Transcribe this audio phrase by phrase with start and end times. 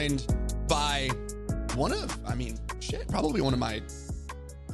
[0.00, 0.26] joined
[0.66, 1.10] by
[1.74, 3.82] one of, I mean, shit, probably one of my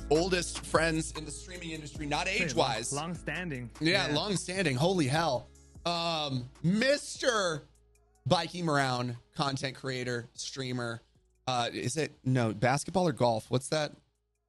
[0.09, 2.93] oldest friends in the streaming industry, not age wise.
[2.93, 3.69] Long standing.
[3.81, 4.77] Yeah, long standing.
[4.77, 5.49] Holy hell.
[5.85, 7.63] Um, Mr.
[8.29, 11.01] BikeyMrown content creator, streamer.
[11.49, 13.47] Uh, is it no basketball or golf?
[13.49, 13.93] What's that?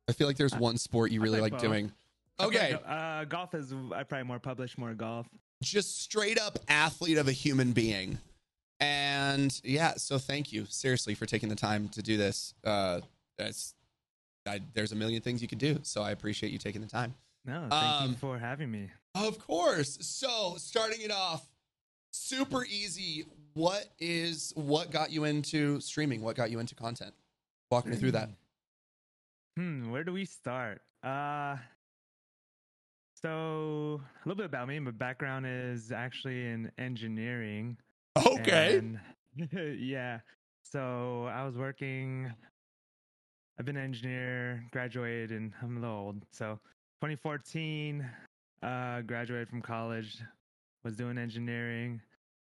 [0.08, 1.92] I feel like there's one sport you really like doing.
[2.40, 5.28] Okay, Uh, golf is I probably more publish more golf.
[5.64, 8.20] just straight up athlete of a human being.
[8.80, 12.54] And yeah, so thank you seriously for taking the time to do this.
[12.64, 13.02] Uh,
[13.38, 13.74] that's
[14.48, 17.16] I, there's a million things you could do, so I appreciate you taking the time.
[17.46, 18.90] No, thank Um, you for having me.
[19.16, 19.98] Of course.
[20.02, 21.48] So starting it off,
[22.12, 23.26] super easy.
[23.56, 26.22] What is what got you into streaming?
[26.22, 27.14] What got you into content?
[27.72, 28.30] Walk me through that.
[29.58, 30.84] Hmm, where do we start?
[31.04, 31.56] Uh
[33.20, 34.78] so a little bit about me.
[34.80, 37.76] My background is actually in engineering.
[38.48, 38.78] Okay.
[38.78, 39.00] And
[39.80, 40.20] yeah.
[40.64, 42.32] So I was working.
[43.60, 46.26] I've been an engineer, graduated, and I'm a little old.
[46.32, 46.60] So
[47.02, 48.08] 2014,
[48.62, 50.20] uh, graduated from college,
[50.84, 52.00] was doing engineering,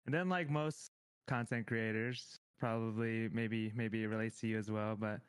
[0.07, 0.91] and then like most
[1.29, 5.21] content creators, probably maybe maybe it relates to you as well, but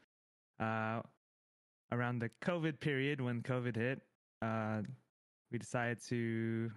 [0.63, 1.01] uh,
[1.91, 4.01] around the COVID period when COVID hit,
[4.41, 4.81] uh,
[5.51, 6.71] we decided to.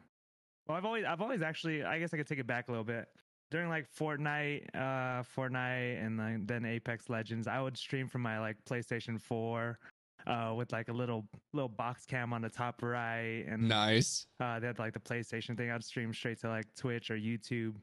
[0.66, 2.84] Well, I've always I've always actually I guess I could take it back a little
[2.84, 3.08] bit
[3.50, 8.38] during like Fortnite, uh, Fortnite, and then, then Apex Legends, I would stream from my
[8.38, 9.78] like PlayStation Four,
[10.26, 14.26] uh, with like a little little box cam on the top right, and Nice.
[14.40, 15.70] uh, they had like the PlayStation thing.
[15.70, 17.74] I'd stream straight to like Twitch or YouTube,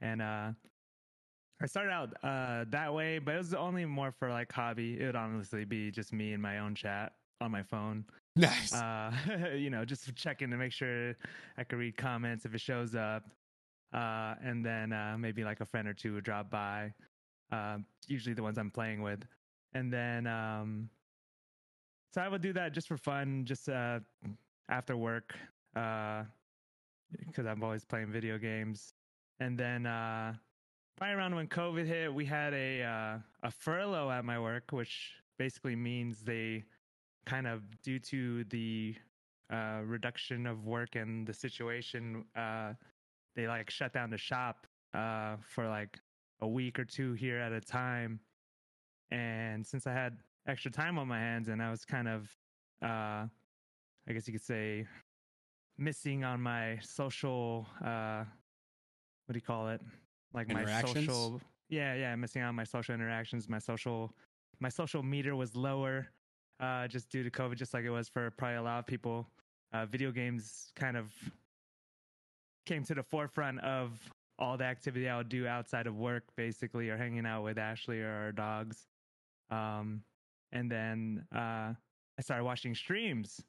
[0.00, 0.50] and uh,
[1.62, 5.00] I started out uh that way, but it was only more for like hobby.
[5.00, 8.74] It would honestly be just me and my own chat on my phone Nice.
[8.74, 9.12] uh,
[9.56, 11.14] you know, just checking to make sure
[11.56, 13.24] I could read comments if it shows up.
[13.92, 16.92] Uh, and then uh, maybe like a friend or two would drop by,
[17.52, 19.24] uh, usually the ones I'm playing with.
[19.74, 20.90] And then, um,
[22.12, 24.00] so I would do that just for fun, just uh,
[24.68, 25.34] after work,
[25.74, 28.94] because I'm always playing video games.
[29.40, 30.34] And then, uh,
[31.00, 35.12] right around when COVID hit, we had a uh, a furlough at my work, which
[35.38, 36.64] basically means they
[37.26, 38.94] kind of due to the
[39.52, 42.72] uh, reduction of work and the situation, uh,
[43.36, 45.98] they like shut down the shop uh, for like
[46.40, 48.18] a week or two here at a time.
[49.10, 50.16] And since I had
[50.48, 52.28] extra time on my hands and I was kind of,
[52.82, 53.26] uh,
[54.08, 54.86] I guess you could say,
[55.78, 58.24] missing on my social, uh,
[59.26, 59.80] what do you call it?
[60.32, 64.14] Like my social, yeah, yeah, missing on my social interactions, my social,
[64.60, 66.08] my social meter was lower
[66.60, 69.28] uh, just due to COVID, just like it was for probably a lot of people.
[69.72, 71.12] Uh, video games kind of
[72.66, 73.98] came to the forefront of
[74.38, 78.02] all the activity I would do outside of work, basically, or hanging out with Ashley
[78.02, 78.86] or our dogs.
[79.50, 80.02] Um,
[80.52, 83.40] and then uh, I started watching streams.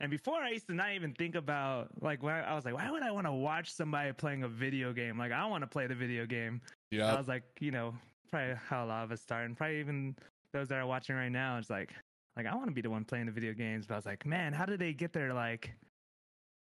[0.00, 2.74] And before I used to not even think about like when I, I was like,
[2.74, 5.16] why would I want to watch somebody playing a video game?
[5.16, 6.60] Like I want to play the video game.
[6.90, 7.14] Yeah.
[7.14, 7.94] I was like, you know,
[8.30, 10.16] probably how a lot of us start, and probably even
[10.52, 11.56] those that are watching right now.
[11.58, 11.90] It's like,
[12.36, 14.26] like I want to be the one playing the video games, but I was like,
[14.26, 15.70] man, how did they get their like?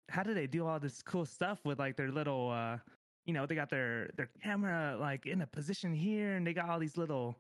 [0.09, 2.79] How do they do all this cool stuff with like their little, uh,
[3.27, 6.69] you know, they got their their camera like in a position here, and they got
[6.69, 7.37] all these little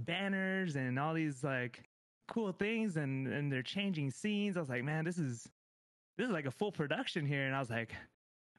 [0.00, 1.82] banners and all these like
[2.28, 4.56] cool things, and and they're changing scenes.
[4.56, 5.48] I was like, man, this is
[6.16, 7.94] this is like a full production here, and I was like,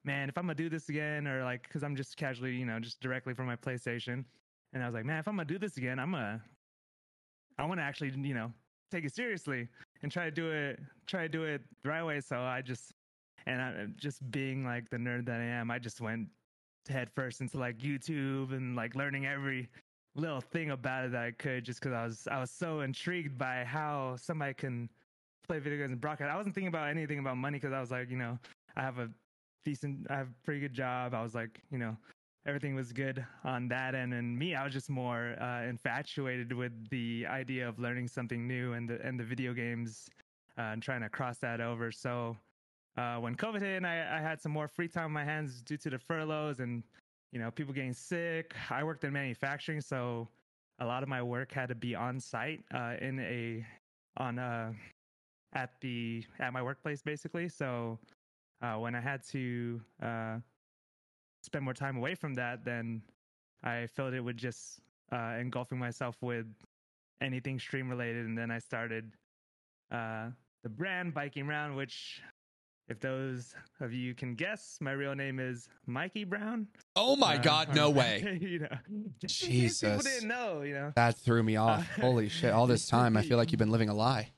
[0.06, 2.80] man, if I'm gonna do this again, or like, because I'm just casually, you know,
[2.80, 4.24] just directly from my PlayStation,
[4.74, 6.42] and I was like, man, if I'm gonna do this again, I'm gonna,
[7.58, 8.52] I want to actually, you know,
[8.90, 9.68] take it seriously
[10.02, 12.22] and try to do it, try to do it the right way.
[12.22, 12.94] So I just,
[13.50, 16.28] and I just being like the nerd that I am, I just went
[16.88, 19.70] head first into like YouTube and like learning every
[20.16, 23.38] little thing about it that I could, just because I was, I was so intrigued
[23.38, 24.90] by how somebody can
[25.48, 26.32] play video games and broadcast.
[26.32, 28.38] I wasn't thinking about anything about money because I was like, you know,
[28.76, 29.10] I have a
[29.66, 31.14] decent, I have a pretty good job.
[31.14, 31.98] I was like, you know,
[32.46, 34.14] everything was good on that end.
[34.14, 38.74] And me, I was just more uh, infatuated with the idea of learning something new
[38.74, 40.08] and the and the video games
[40.58, 41.92] uh, and trying to cross that over.
[41.92, 42.38] So
[43.00, 45.62] uh, when COVID hit, and I, I had some more free time on my hands
[45.62, 46.84] due to the furloughs and
[47.32, 48.54] you know people getting sick.
[48.70, 50.28] I worked in manufacturing, so
[50.80, 53.66] a lot of my work had to be on site uh, in a
[54.18, 54.74] on uh
[55.54, 57.48] at the at my workplace basically.
[57.48, 57.98] So
[58.62, 60.38] uh, when I had to uh,
[61.44, 63.02] spend more time away from that, then
[63.64, 64.82] I felt it would just
[65.14, 66.48] uh, engulfing myself with
[67.22, 69.12] anything stream related, and then I started
[69.90, 72.22] the brand BikeyMrown, which
[72.90, 76.68] if those of you can guess, my real name is Mikey Brown.
[76.96, 78.40] Oh my Uh, God, no way.
[78.42, 78.68] you know,
[79.22, 80.04] case people Jesus.
[80.04, 80.62] didn't know.
[80.62, 80.94] You know.
[80.96, 81.80] That threw me off.
[81.98, 82.52] Uh, Holy shit.
[82.52, 84.32] All this time, I feel like you've been living a lie.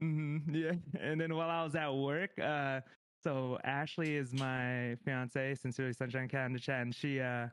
[0.00, 0.72] hmm yeah.
[1.00, 2.80] And then while I was at work, uh,
[3.22, 7.48] so Ashley is my fiance, Sincerely Sunshine Cat in the chat, and she, uh,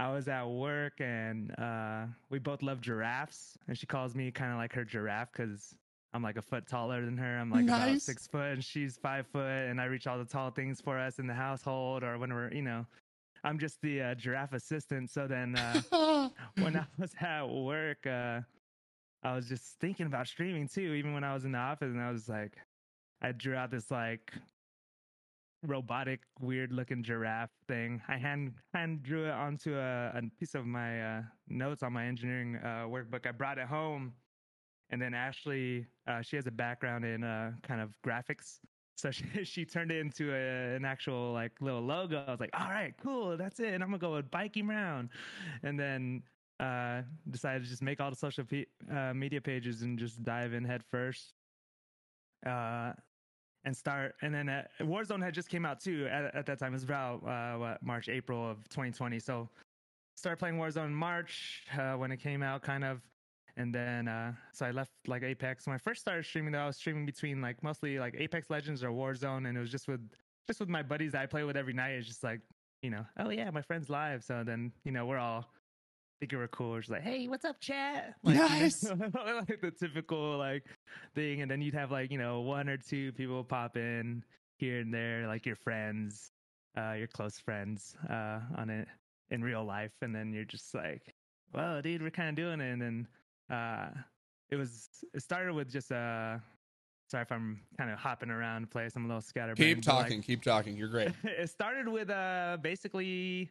[0.00, 4.52] I was at work and uh, we both love giraffes, and she calls me kind
[4.52, 5.74] of like her giraffe because
[6.14, 7.38] I'm like a foot taller than her.
[7.38, 10.50] I'm like about six foot, and she's five foot, and I reach all the tall
[10.50, 12.86] things for us in the household or when we're, you know,
[13.44, 15.10] I'm just the uh, giraffe assistant.
[15.10, 15.56] So then.
[15.56, 16.28] Uh,
[16.58, 18.40] when I was at work, uh,
[19.22, 20.94] I was just thinking about streaming too.
[20.94, 22.56] Even when I was in the office, and I was like,
[23.20, 24.32] I drew out this like
[25.66, 28.00] robotic, weird looking giraffe thing.
[28.08, 32.06] I hand hand drew it onto a, a piece of my uh, notes on my
[32.06, 33.26] engineering uh, workbook.
[33.26, 34.12] I brought it home,
[34.90, 38.60] and then Ashley, uh, she has a background in uh, kind of graphics.
[38.96, 42.24] So she, she turned it into a, an actual like little logo.
[42.26, 43.74] I was like, all right, cool, that's it.
[43.74, 45.08] And I'm gonna go with BikeyMrown.
[45.62, 46.22] And then
[46.60, 50.52] uh, decided to just make all the social pe- uh, media pages and just dive
[50.52, 51.34] in head first.
[52.46, 52.92] Uh,
[53.64, 56.72] and start, and then uh, Warzone had just came out too at, at that time.
[56.72, 59.18] It was about uh, what, March, April of 2020.
[59.18, 59.48] So
[60.16, 63.00] started playing Warzone in March uh, when it came out, kind of.
[63.58, 65.66] And then, uh, so I left like Apex.
[65.66, 68.84] When I first started streaming, though, I was streaming between like mostly like Apex Legends
[68.84, 70.00] or Warzone, and it was just with
[70.46, 71.90] just with my buddies that I play with every night.
[71.90, 72.40] It's just like,
[72.82, 74.22] you know, oh yeah, my friend's live.
[74.22, 75.44] So then, you know, we're all
[76.20, 76.70] thinking we're cool.
[76.70, 78.14] We're just like, hey, what's up, chat?
[78.22, 78.84] Like, you know, Nice.
[79.38, 80.64] like the typical like
[81.16, 84.22] thing, and then you'd have like you know one or two people pop in
[84.58, 86.30] here and there, like your friends,
[86.76, 88.86] uh, your close friends, uh, on it
[89.30, 91.12] in real life, and then you're just like,
[91.52, 93.08] well, dude, we're kind of doing it, and then
[93.50, 93.88] uh,
[94.50, 96.38] it was it started with just uh.
[97.10, 98.94] Sorry if I'm kind of hopping around the place.
[98.94, 99.76] I'm a little scatterbrained.
[99.78, 100.20] Keep but, like, talking.
[100.22, 100.76] Keep talking.
[100.76, 101.10] You're great.
[101.24, 103.48] it started with uh basically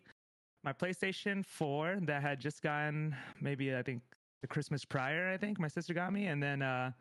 [0.63, 4.03] my PlayStation 4 that had just gotten maybe I think
[4.43, 6.91] the Christmas prior, I think my sister got me, and then uh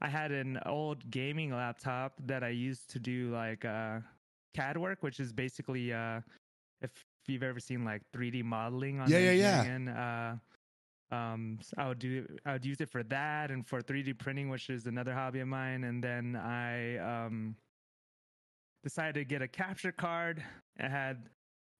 [0.00, 3.98] I had an old gaming laptop that I used to do like uh
[4.54, 6.22] CAD work, which is basically uh
[6.80, 6.90] if
[7.28, 9.58] you've ever seen like 3D modeling on Yeah, yeah, yeah.
[9.58, 10.36] engineering uh
[11.12, 14.48] um so I would do I would use it for that and for 3D printing,
[14.48, 17.56] which is another hobby of mine, and then I um
[18.82, 20.42] decided to get a capture card.
[20.78, 21.28] It had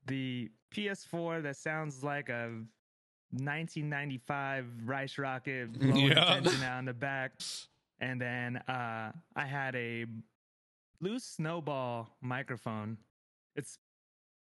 [0.06, 2.62] the PS4 that sounds like a
[3.32, 6.34] 1995 Rice Rocket blowing Yeah.
[6.36, 7.32] engine out in the back.
[8.00, 10.06] And then uh, I had a
[11.00, 12.98] Blue Snowball microphone.
[13.56, 13.78] It's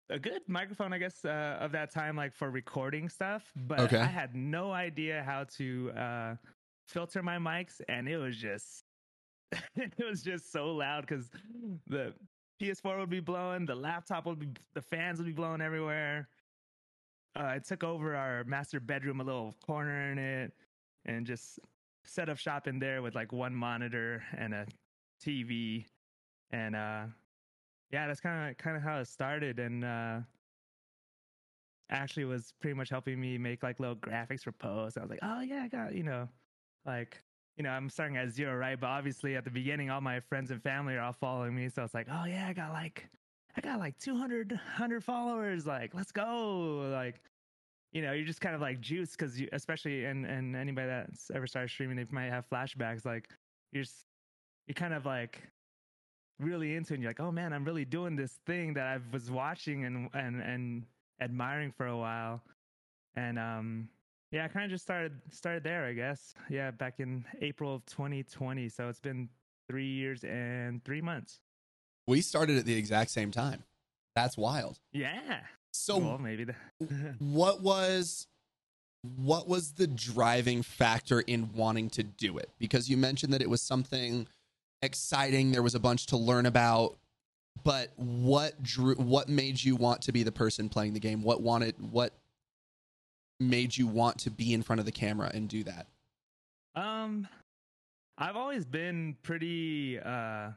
[0.09, 3.51] a good microphone, I guess, uh, of that time, like for recording stuff.
[3.55, 3.99] But Okay.
[3.99, 6.35] I had no idea how to uh,
[6.87, 8.83] filter my mics, and it was just,
[9.75, 11.29] it was just so loud because
[11.87, 12.13] the
[12.61, 16.27] PS4 would be blowing, the laptop would be, the fans would be blowing everywhere.
[17.35, 20.53] Uh, I took over our master bedroom, a little corner in it,
[21.05, 21.59] and just
[22.05, 24.67] set up shop in there with like one monitor and a
[25.23, 25.85] TV,
[26.51, 27.05] and uh,
[27.91, 29.59] yeah, that's kind of kind of how it started.
[29.59, 30.19] And uh,
[31.89, 34.97] Ashley was pretty much helping me make like little graphics for posts.
[34.97, 36.27] I was like, oh yeah, I got you know,
[36.85, 37.21] like
[37.57, 38.79] you know, I'm starting at zero, right?
[38.79, 41.83] But obviously at the beginning, all my friends and family are all following me, so
[41.83, 43.09] it's like, oh yeah, I got like
[43.55, 45.67] I got like 200, 100 followers.
[45.67, 46.89] Like, let's go.
[46.91, 47.21] Like,
[47.91, 51.29] you know, you're just kind of like juice because you, especially, and, and anybody that's
[51.33, 53.05] ever started streaming, they might have flashbacks.
[53.05, 53.29] Like,
[53.71, 53.85] you're
[54.67, 55.41] you're kind of like
[56.39, 56.93] really into.
[56.93, 60.09] And you're like, oh man, I'm really doing this thing that I was watching and,
[60.13, 60.83] and, and
[61.21, 62.41] admiring for a while.
[63.15, 63.89] And, um,
[64.31, 66.33] yeah, I kind of just started, started there, I guess.
[66.49, 66.71] Yeah.
[66.71, 68.69] Back in April of 2020.
[68.69, 69.29] So it's been
[69.67, 71.39] three years and three months.
[72.07, 73.63] We started at the exact same time.
[74.15, 74.79] That's wild.
[74.91, 75.39] Yeah.
[75.71, 76.55] So well, maybe the,
[77.19, 78.27] what was
[79.17, 82.49] what was the driving factor in wanting to do it?
[82.59, 84.27] Because you mentioned that it was something
[84.83, 86.97] exciting, there was a bunch to learn about,
[87.63, 91.23] but what drew what made you want to be the person playing the game?
[91.23, 92.13] What wanted what
[93.39, 95.87] made you want to be in front of the camera and do that?
[96.75, 97.27] Um,
[98.17, 99.99] I've always been pretty.
[99.99, 100.51] Uh,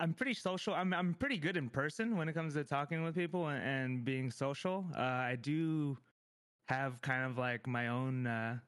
[0.00, 0.74] I'm pretty social.
[0.74, 4.04] I'm I'm pretty good in person when it comes to talking with people and, and
[4.04, 4.84] being social.
[4.96, 5.96] Uh, I do
[6.68, 8.26] have kind of like my own.
[8.26, 8.58] Uh,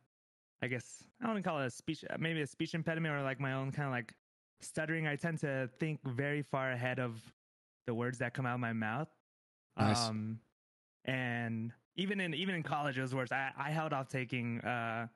[0.63, 3.55] I guess I to call it a speech, maybe a speech impediment or like my
[3.55, 4.13] own kind of like
[4.61, 5.07] stuttering.
[5.07, 7.21] I tend to think very far ahead of
[7.87, 9.09] the words that come out of my mouth.
[9.79, 10.09] Nice.
[10.09, 10.39] Um,
[11.07, 13.33] and even in even in college, it was worse.
[13.33, 15.07] I, I held off taking uh,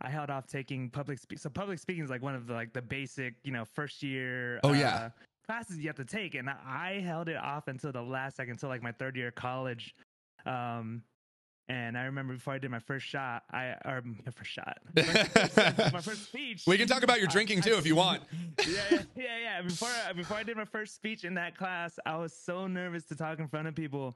[0.00, 1.38] I held off taking public speak.
[1.38, 4.60] So public speaking is like one of the like the basic, you know, first year.
[4.62, 5.10] Oh, uh, yeah.
[5.46, 8.68] classes you have to take, and I held it off until the last second, until
[8.68, 9.94] like my third year of college.
[10.46, 11.02] Um,
[11.68, 15.02] and I remember before I did my first shot, I or my first shot, my
[15.02, 16.64] first, my first speech.
[16.66, 18.22] We can talk about your I- drinking I- too if you want.
[18.66, 19.62] yeah, yeah, yeah, yeah.
[19.62, 23.16] Before before I did my first speech in that class, I was so nervous to
[23.16, 24.14] talk in front of people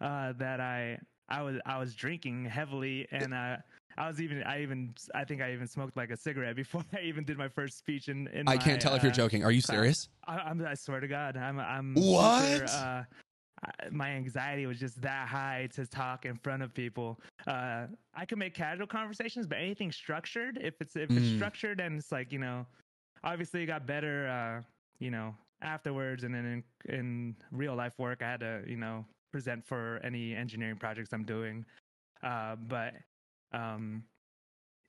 [0.00, 0.98] uh, that I
[1.28, 3.56] I was I was drinking heavily, and uh,
[3.96, 7.00] I was even I even I think I even smoked like a cigarette before I
[7.02, 8.08] even did my first speech.
[8.08, 9.44] In, in I my, can't tell if you're uh, joking.
[9.44, 10.08] Are you serious?
[10.26, 12.42] I, I'm, I swear to God, I'm I'm What?
[12.42, 13.04] super, uh, I-
[13.90, 17.20] my anxiety was just that high to talk in front of people.
[17.46, 21.36] Uh, I can make casual conversations, but anything structured, if it's if it's Mm.
[21.36, 22.66] structured and it's like you know,
[23.24, 24.62] obviously it got better, uh,
[24.98, 26.64] you know, afterwards, and then in
[26.94, 31.24] in real life work, I had to you know present for any engineering projects I'm
[31.24, 31.64] doing.
[32.22, 32.94] Uh, but
[33.52, 34.04] um,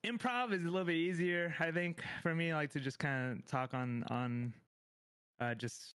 [0.06, 2.54] improv is a little bit easier, I think, for me.
[2.54, 4.54] Like to just kind of talk on on
[5.40, 5.96] uh, just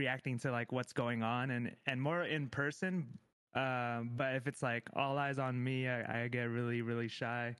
[0.00, 3.06] reacting to like what's going on and and more in person.
[3.54, 7.54] Um, but if it's like all eyes on me, I, I get really really shy.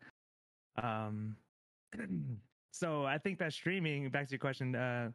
[0.82, 1.37] Um,
[2.73, 5.11] so I think that streaming, back to your question, uh,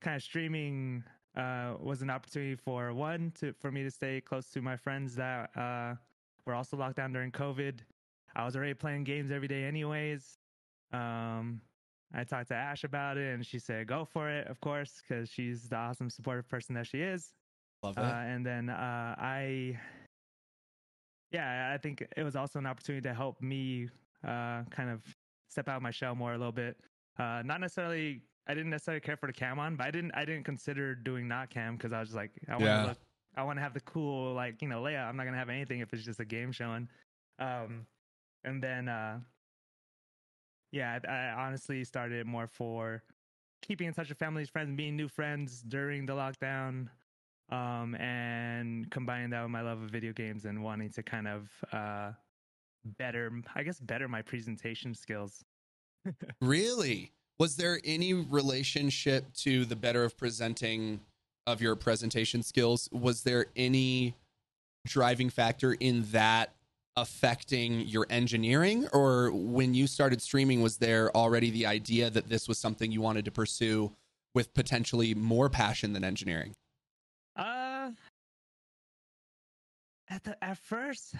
[0.00, 1.02] kind of streaming
[1.36, 5.14] uh, was an opportunity for one to for me to stay close to my friends
[5.16, 5.94] that uh,
[6.46, 7.80] were also locked down during COVID.
[8.36, 10.38] I was already playing games every day, anyways.
[10.92, 11.60] Um,
[12.14, 15.28] I talked to Ash about it, and she said, "Go for it, of course, because
[15.28, 17.32] she's the awesome, supportive person that she is."
[17.82, 19.78] Love Uh, and then uh, I,
[21.30, 23.88] yeah, I think it was also an opportunity to help me
[24.24, 25.02] uh, kind of
[25.50, 26.76] step out of my shell more a little bit.
[27.18, 30.24] Uh, not necessarily, I didn't necessarily care for the cam on, but I didn't, I
[30.24, 32.84] didn't consider doing not cam because I was just like, I want to Yeah.
[32.86, 32.98] look,
[33.36, 35.08] I want to have the cool like you know layout.
[35.08, 36.88] I'm not gonna have anything if it's just a game showing.
[37.38, 37.86] Um,
[38.44, 39.20] and then uh,
[40.72, 43.02] yeah, I, honestly started more for
[43.62, 46.88] keeping in touch with families, friends, meeting new friends during the lockdown
[47.50, 51.50] um, and combining that with my love of video games and wanting to kind of
[51.72, 52.12] uh,
[52.98, 55.44] better, I guess, better my presentation skills.
[56.40, 57.12] Really?
[57.38, 61.00] Was there any relationship to the better of presenting
[61.46, 62.88] of your presentation skills?
[62.92, 64.16] Was there any
[64.86, 66.54] driving factor in that
[67.02, 68.86] affecting your engineering?
[68.92, 73.00] Or when you started streaming, was there already the idea that this was something you
[73.00, 73.92] wanted to pursue
[74.34, 76.54] with potentially more passion than engineering?
[77.36, 77.90] Uh,
[80.10, 81.14] at the at first,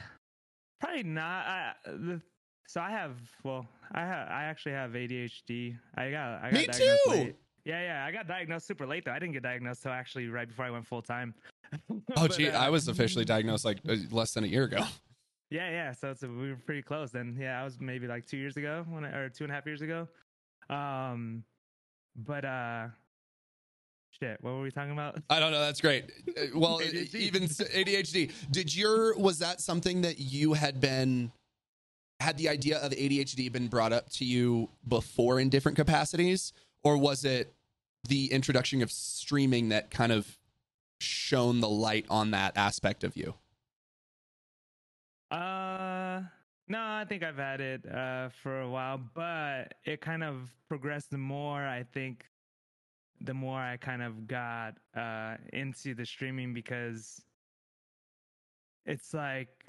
[0.81, 1.47] probably not.
[1.47, 2.21] I, the,
[2.67, 5.77] so I have well, I have I actually have ADHD.
[5.95, 7.11] I got I got Me diagnosed too!
[7.11, 7.37] late.
[7.65, 9.13] Yeah, yeah, I got diagnosed super late though.
[9.13, 11.35] I didn't get diagnosed till actually right before I went full time.
[11.91, 14.85] Oh, But, gee, uh, I was officially diagnosed like uh, less than a year ago.
[15.51, 15.93] Yeah, yeah.
[15.93, 17.11] So it's we were pretty close.
[17.11, 19.55] Then yeah, I was maybe like two years ago when I, or two and a
[19.55, 20.09] half years ago.
[20.69, 21.45] Um,
[22.17, 22.89] but uh,
[24.21, 25.21] shit, what were we talking about?
[25.31, 25.61] I don't know.
[25.61, 26.05] That's great.
[26.55, 27.15] Well, ADHD.
[27.15, 28.33] even ADHD.
[28.51, 31.33] Did your was that something that you had been
[32.21, 36.53] had the idea of ADHD been brought up to you before in different capacities,
[36.83, 37.53] or was it
[38.09, 40.39] the introduction of streaming that kind of
[41.01, 43.35] shone the light on that aspect of you?
[45.31, 46.23] Uh,
[46.69, 51.11] no, I think I've had it uh for a while, but it kind of progressed
[51.11, 51.67] the more.
[51.67, 52.31] I think
[53.21, 57.25] the more I kind of got uh into the streaming because
[58.87, 59.67] it's like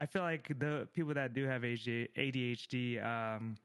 [0.00, 3.56] I feel like the people that do have ADHD, ADHD um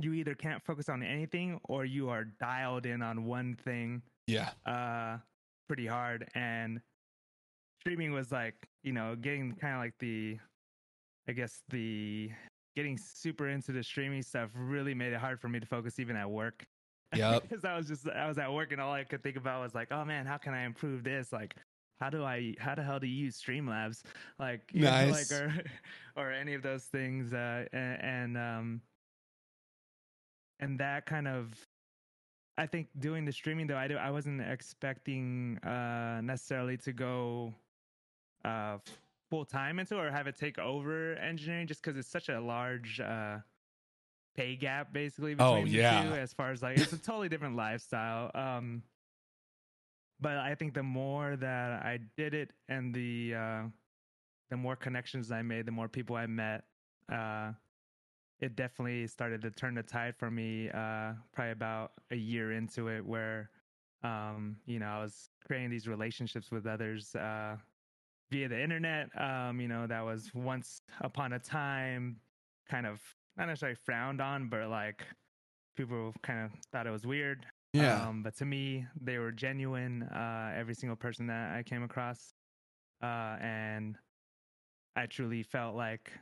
[0.00, 4.54] you either can't focus on anything or you are dialed in on one thing Yeah.
[4.64, 5.18] uh
[5.66, 6.82] pretty hard and
[7.80, 10.38] streaming was like you know getting kind of like the
[11.28, 12.30] i guess the
[12.76, 16.16] getting super into the streaming stuff really made it hard for me to focus even
[16.16, 16.64] at work.
[17.16, 19.62] Yeah because i was just i was at work and all i could think about
[19.62, 21.32] was like oh man how can i improve this?
[21.32, 21.56] Like
[22.00, 24.02] how do i how the hell do you use streamlabs?
[24.38, 25.32] Like you know, Nice.
[25.32, 25.54] like or
[26.16, 28.80] or any of those things uh and, and um
[30.60, 31.54] and that kind of
[32.58, 37.54] I think doing the streaming though, I do, I wasn't expecting uh, necessarily to go
[38.44, 38.78] uh,
[39.30, 43.00] full time into or have it take over engineering, just because it's such a large
[43.00, 43.38] uh,
[44.36, 46.02] pay gap basically Oh, yeah.
[46.04, 46.14] the two.
[46.16, 48.30] As far as like, it's a totally different lifestyle.
[48.34, 48.82] Um,
[50.20, 53.62] but I think the more that I did it, and the uh,
[54.50, 56.64] the more connections I made, the more people I met.
[57.12, 57.52] Uh,
[58.40, 62.86] it definitely started to turn the tide for me uh probably about a year into
[62.86, 63.50] it where
[64.04, 67.56] um you know i was creating these relationships with others uh
[68.30, 72.20] via the internet um you know that was once upon a time
[72.68, 73.02] kind of
[73.36, 75.06] not necessarily frowned on but like
[75.76, 78.08] people kind of thought it was weird Yeah.
[78.08, 80.02] Um, but to me, they were genuine.
[80.02, 82.34] Uh, every single person that I came across,
[83.02, 83.98] uh, and
[84.96, 86.12] I truly felt like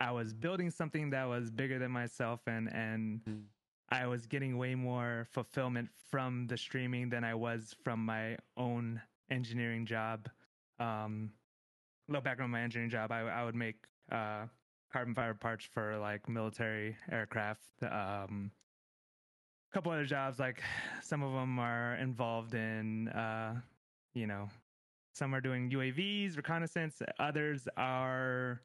[0.00, 3.48] I was building something that was bigger than myself, and and Mm.
[3.90, 9.02] I was getting way more fulfillment from the streaming than I was from my own
[9.30, 10.30] engineering job.
[10.78, 11.37] Um,
[12.08, 13.76] little background on my engineering job, I, I would make
[14.10, 14.46] uh,
[14.92, 17.62] carbon fiber parts for like military aircraft.
[17.82, 18.50] Um,
[19.70, 20.62] a couple other jobs, like
[21.02, 23.60] some of them are involved in, uh,
[24.14, 24.48] you know,
[25.12, 27.02] some are doing UAVs, reconnaissance.
[27.18, 28.62] Others are,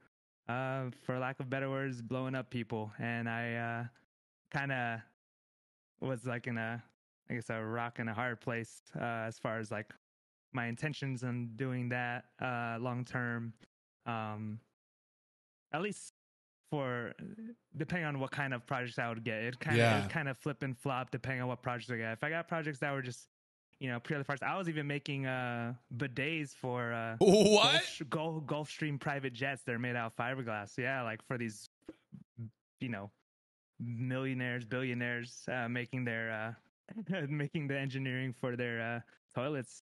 [0.48, 2.92] uh, for lack of better words, blowing up people.
[3.00, 3.84] And I uh,
[4.58, 5.00] kind of
[6.00, 6.82] was like in a,
[7.30, 9.90] I guess, a rock and a hard place uh, as far as like
[10.54, 13.54] my intentions on doing that uh, long term.
[14.06, 14.60] Um,
[15.72, 16.14] at least
[16.70, 17.14] for
[17.78, 20.04] depending on what kind of projects I would get, it kind of Yeah.
[20.06, 22.14] it kind of flip and flop depending on what projects I get.
[22.14, 23.28] If I got projects that were just
[23.80, 27.84] you know purely parts, I was even making uh, bidets for uh, What?
[28.10, 29.64] Gulf, Gulf, Gulfstream private jets.
[29.66, 30.78] They're made out of fiberglass.
[30.78, 31.70] Yeah, like for these,
[32.80, 33.10] you know,
[33.80, 36.56] millionaires, billionaires uh, making their
[37.02, 39.00] uh, making the engineering for their uh,
[39.34, 39.82] toilets.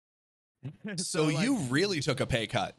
[0.97, 2.77] So, like- you really took a pay cut.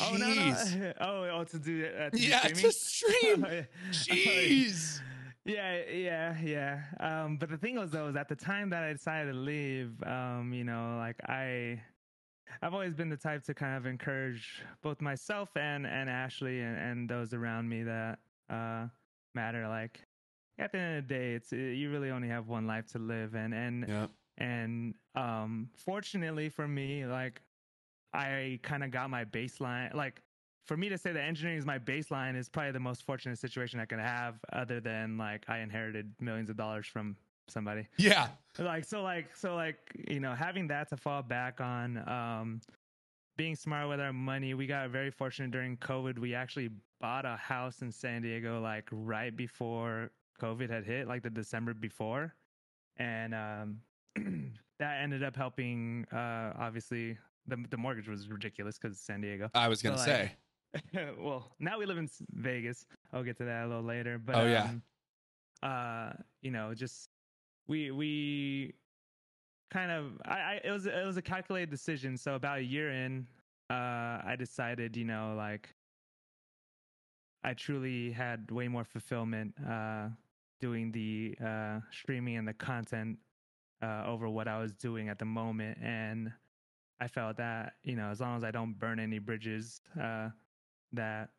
[0.00, 0.34] Oh no, no.
[0.34, 0.94] Jeez.
[1.00, 2.62] Oh, oh, to do uh, to do Yeah, streaming?
[2.64, 3.46] to stream.
[3.88, 3.92] Oh.
[3.92, 5.00] Jeez.
[5.44, 6.80] Yeah, yeah, yeah.
[6.98, 9.92] Um, but the thing was though, is at the time that I decided to leave,
[10.04, 11.80] um, you know, like I,
[12.62, 16.76] I've always been the type to kind of encourage both myself and and Ashley and,
[16.76, 18.18] and those around me that
[18.50, 18.86] uh
[19.34, 19.68] matter.
[19.68, 20.00] Like
[20.58, 22.98] at the end of the day, it's uh, you really only have one life to
[22.98, 24.10] live, and and Yep.
[24.38, 27.40] And um fortunately for me like
[28.12, 30.22] i kind of got my baseline like
[30.66, 33.80] for me to say that engineering is my baseline is probably the most fortunate situation
[33.80, 37.16] i could have other than like i inherited millions of dollars from
[37.48, 37.86] somebody.
[37.96, 38.28] Yeah.
[38.58, 39.78] like so like so like
[40.08, 42.60] you know having that to fall back on um
[43.36, 46.18] being smart with our money we got very fortunate during covid.
[46.18, 46.70] We actually
[47.00, 51.74] bought a house in san diego like right before covid had hit like the december
[51.74, 52.34] before.
[52.98, 53.80] And um
[54.78, 59.68] that ended up helping uh obviously the the mortgage was ridiculous because san diego I
[59.68, 60.32] was gonna So, say.
[60.94, 62.86] like, well, now we live in Vegas.
[63.12, 64.18] I'll get to that a little later.
[64.18, 64.64] But Oh, yeah.
[64.64, 64.82] um,
[65.62, 67.08] uh, you know, just
[67.66, 68.74] we we
[69.70, 72.16] kind of I, I it was it was a calculated decision.
[72.18, 73.26] So about a year in,
[73.70, 75.74] uh, I decided, you know, like
[77.42, 80.08] I truly had way more fulfillment uh
[80.60, 83.18] doing the uh streaming and the content
[83.86, 85.78] uh over what I was doing at the moment.
[85.82, 86.32] And
[87.00, 90.28] I felt that, you know, as long as I don't burn any bridges, uh
[90.92, 91.30] that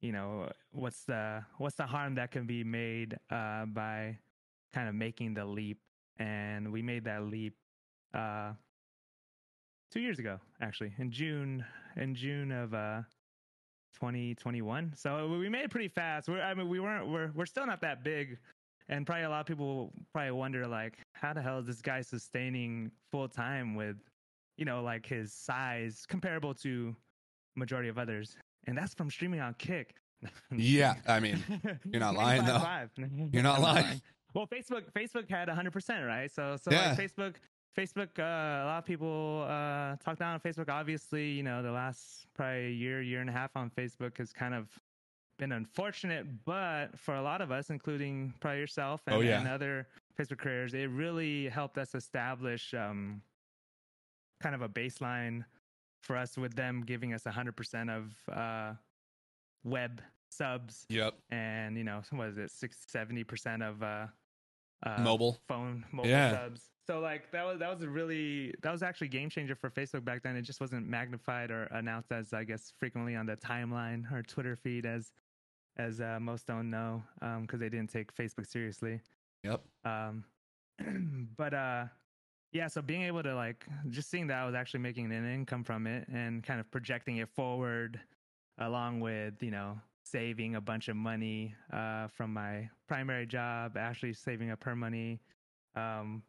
[0.00, 4.18] you know what's the what's the harm that can be made uh by
[4.72, 5.78] kind of making the leap?
[6.18, 7.54] And we made that leap
[8.14, 8.52] uh
[9.90, 11.64] two years ago actually in june
[11.96, 13.00] in june of uh
[13.94, 16.28] 2021 so we made it pretty fast.
[16.28, 18.38] We're i mean we weren't we're, we're still not that big
[18.88, 22.00] and probably a lot of people probably wonder like how the hell is this guy
[22.00, 23.96] sustaining full time with
[24.58, 26.94] you know like his size comparable to
[27.56, 29.94] majority of others and that's from streaming on kick
[30.50, 30.94] Yeah.
[31.06, 31.42] I mean,
[31.84, 32.58] You're not lying, though.
[32.58, 32.90] 25.
[33.32, 34.02] You're not I'm lying.
[34.34, 36.30] Well, Facebook Facebook had 100%, right?
[36.30, 36.90] So so Yeah.
[36.90, 37.34] like Facebook
[37.76, 40.70] Facebook uh, a lot of people uh, talk down on Facebook.
[40.70, 44.54] Obviously, you know, the last probably year, year and a half on Facebook has kind
[44.54, 44.68] of
[45.38, 49.40] been unfortunate, but for a lot of us, including probably yourself and, Oh, yeah.
[49.40, 53.20] and other Facebook creators, it really helped us establish um,
[54.40, 55.44] kind of a baseline
[56.02, 58.74] for us with them giving us 100% of uh,
[59.64, 61.14] web subs Yep.
[61.30, 64.06] and you know what is it 6 70% of uh,
[64.84, 65.38] uh Mobile.
[65.48, 66.32] phone mobile Yeah.
[66.32, 69.70] subs so like that was that was a really that was actually game changer for
[69.70, 73.36] facebook back then it just wasn't magnified or announced as i guess frequently on the
[73.36, 75.12] timeline or twitter feed as
[75.76, 77.02] as uh, most don't know
[77.42, 79.00] because they didn't take facebook seriously
[79.42, 79.62] Yep.
[79.84, 80.24] um
[81.36, 81.84] but uh
[82.52, 85.64] yeah so being able to like just seeing that i was actually making an income
[85.64, 88.00] from it and kind of projecting it forward
[88.58, 94.12] along with you know saving a bunch of money uh from my primary job actually
[94.12, 95.20] saving up her money
[95.76, 96.22] um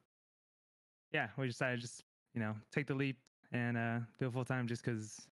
[1.12, 2.04] yeah we decided to just
[2.34, 3.18] you know take the leap
[3.52, 5.28] and uh do it full time just because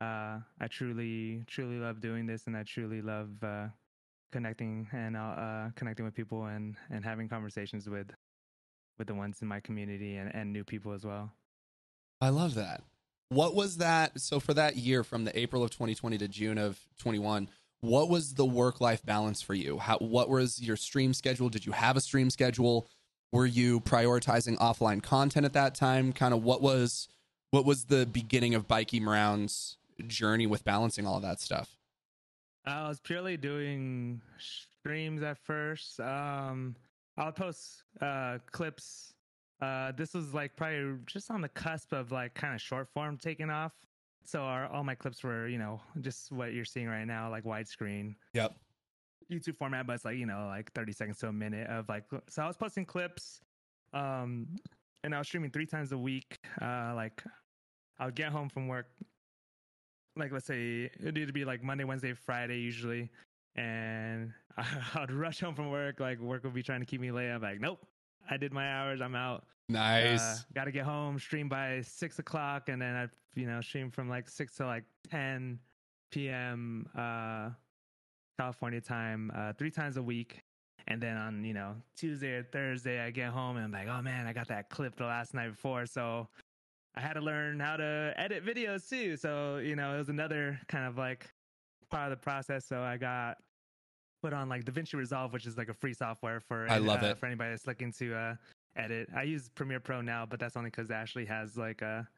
[0.00, 3.66] uh i truly truly love doing this and i truly love uh
[4.32, 8.10] connecting and uh, uh connecting with people and and having conversations with
[8.98, 11.32] with the ones in my community and and new people as well
[12.20, 12.82] I love that.
[13.28, 14.20] What was that?
[14.20, 17.48] So for that year, from the April of 2020 to June of 21,
[17.80, 19.78] what was the work life balance for you?
[19.78, 19.98] How?
[19.98, 21.48] What was your stream schedule?
[21.48, 22.88] Did you have a stream schedule?
[23.32, 26.12] Were you prioritizing offline content at that time?
[26.12, 27.08] Kind of what was
[27.50, 31.76] what was the beginning of BikeyMrown's journey with balancing all of that stuff?
[32.66, 36.00] I was purely doing streams at first.
[36.00, 36.74] Um,
[37.16, 39.12] I'll post uh, clips.
[39.60, 43.16] Uh, this was like probably just on the cusp of like kind of short form
[43.16, 43.72] taking off.
[44.24, 47.44] So our, all my clips were, you know, just what you're seeing right now, like
[47.44, 48.16] widescreen.
[48.34, 48.54] Yep.
[49.30, 52.04] YouTube format, but it's like, you know, like 30 seconds to a minute of like,
[52.28, 53.40] so I was posting clips,
[53.92, 54.46] um,
[55.04, 56.38] and I was streaming three times a week.
[56.60, 57.22] Uh, like
[57.98, 58.86] I'll get home from work,
[60.16, 63.10] like let's say it'd be like Monday, Wednesday, Friday usually,
[63.54, 64.32] and
[64.94, 66.00] I'd rush home from work.
[66.00, 67.30] Like work would be trying to keep me late.
[67.30, 67.86] I'm like, nope,
[68.30, 69.00] I did my hours.
[69.00, 69.44] I'm out.
[69.68, 70.20] Nice.
[70.20, 73.90] Uh, Got to get home, stream by six o'clock, and then I, you know, stream
[73.90, 75.58] from like six to like ten
[76.12, 76.86] p.m.
[76.96, 77.50] Uh,
[78.38, 80.42] California time, uh, three times a week.
[80.88, 84.02] And then on, you know, Tuesday or Thursday, I get home and I'm like, oh
[84.02, 85.84] man, I got that clip the last night before.
[85.84, 86.28] So
[86.96, 89.16] I had to learn how to edit videos too.
[89.16, 91.28] So, you know, it was another kind of like
[91.90, 92.64] part of the process.
[92.64, 93.36] So I got
[94.22, 97.06] put on like DaVinci Resolve, which is like a free software for I love uh,
[97.06, 97.18] it.
[97.18, 98.34] for anybody that's looking to uh,
[98.76, 99.08] edit.
[99.14, 102.08] I use Premiere Pro now, but that's only because Ashley has like a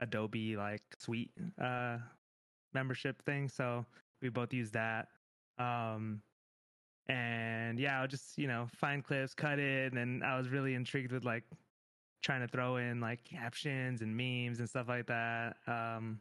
[0.00, 1.98] Adobe like suite uh,
[2.74, 3.48] membership thing.
[3.48, 3.84] So
[4.22, 5.08] we both use that.
[5.58, 6.22] Um,
[7.08, 11.10] and yeah, I'll just you know find clips, cut it, and I was really intrigued
[11.10, 11.44] with like
[12.22, 15.56] trying to throw in like captions and memes and stuff like that.
[15.66, 16.20] Um,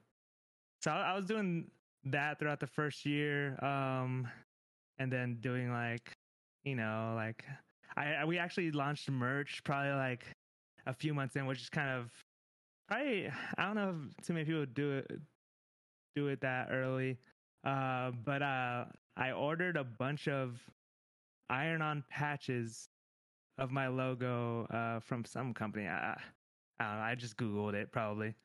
[0.82, 1.70] so I, I was doing
[2.06, 4.28] that throughout the first year, um,
[5.00, 6.18] and then doing like
[6.64, 7.44] you know like
[7.96, 10.26] I, I we actually launched merch probably like
[10.86, 12.12] a few months in, which is kind of
[12.88, 15.20] probably I don't know if too many people do it
[16.16, 17.18] do it that early.
[17.64, 18.86] Uh, but uh,
[19.18, 20.60] I ordered a bunch of
[21.50, 22.90] iron-on patches
[23.58, 25.88] of my logo uh, from some company.
[25.88, 26.18] I,
[26.80, 27.04] I don't know.
[27.04, 28.36] I just googled it probably,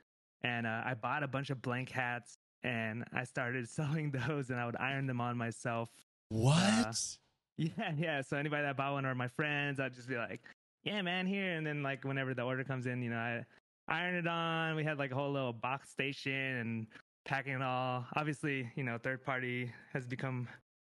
[0.42, 4.58] and uh, I bought a bunch of blank hats and I started selling those, and
[4.58, 5.90] I would iron them on myself.
[6.28, 6.96] What?
[7.58, 8.22] Yeah, yeah.
[8.22, 10.40] So anybody that bought one or my friends, I'd just be like,
[10.84, 13.44] "Yeah, man, here." And then like whenever the order comes in, you know, I
[13.88, 14.74] iron it on.
[14.74, 16.86] We had like a whole little box station and
[17.24, 18.06] packing it all.
[18.16, 20.48] Obviously, you know, third party has become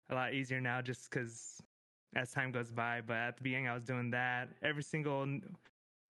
[0.10, 1.62] a lot easier now just because
[2.15, 3.02] as time goes by.
[3.06, 5.28] But at the beginning, I was doing that every single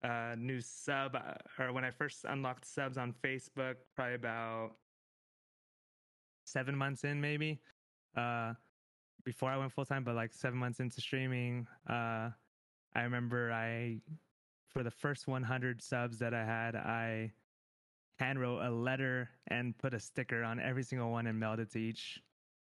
[0.03, 4.71] uh, new sub, uh, or when I first unlocked subs on Facebook, probably about
[6.45, 7.59] seven months in, maybe.
[8.15, 8.53] Uh,
[9.25, 12.29] before I went full time, but like seven months into streaming, uh,
[12.95, 13.97] I remember I,
[14.69, 17.33] for the first 100 subs that I had, I
[18.19, 21.71] hand wrote a letter and put a sticker on every single one and mailed it
[21.73, 22.19] to each.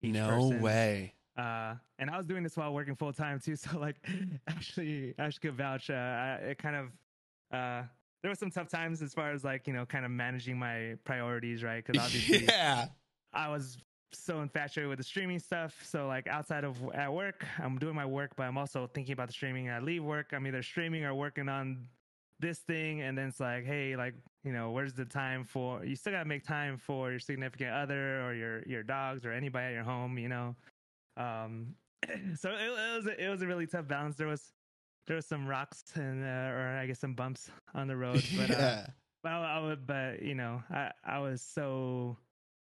[0.01, 0.61] each no person.
[0.61, 1.13] way.
[1.37, 3.55] Uh, and I was doing this while working full time too.
[3.61, 3.97] So like,
[4.47, 5.89] actually, actually could vouch.
[5.89, 6.85] Uh, I, it kind of,
[7.51, 7.83] uh,
[8.21, 10.95] there were some tough times as far as like you know, kind of managing my
[11.03, 11.83] priorities, right?
[11.85, 12.87] Because obviously, yeah.
[13.33, 13.77] I was
[14.13, 15.79] so infatuated with the streaming stuff.
[15.83, 19.27] So like outside of at work, I'm doing my work, but I'm also thinking about
[19.27, 19.69] the streaming.
[19.69, 21.87] I leave work, I'm either streaming or working on
[22.39, 25.85] this thing, and then it's like, hey, like you know, where's the time for?
[25.85, 29.67] You still gotta make time for your significant other or your your dogs or anybody
[29.67, 30.55] at your home, you know.
[31.17, 31.75] Um,
[32.37, 34.15] so it, it was a, it was a really tough balance.
[34.15, 34.51] There was
[35.07, 38.51] there was some rocks and uh, or I guess some bumps on the road, but
[38.51, 38.85] uh, yeah.
[39.23, 42.17] but I, I would, but you know, I I was so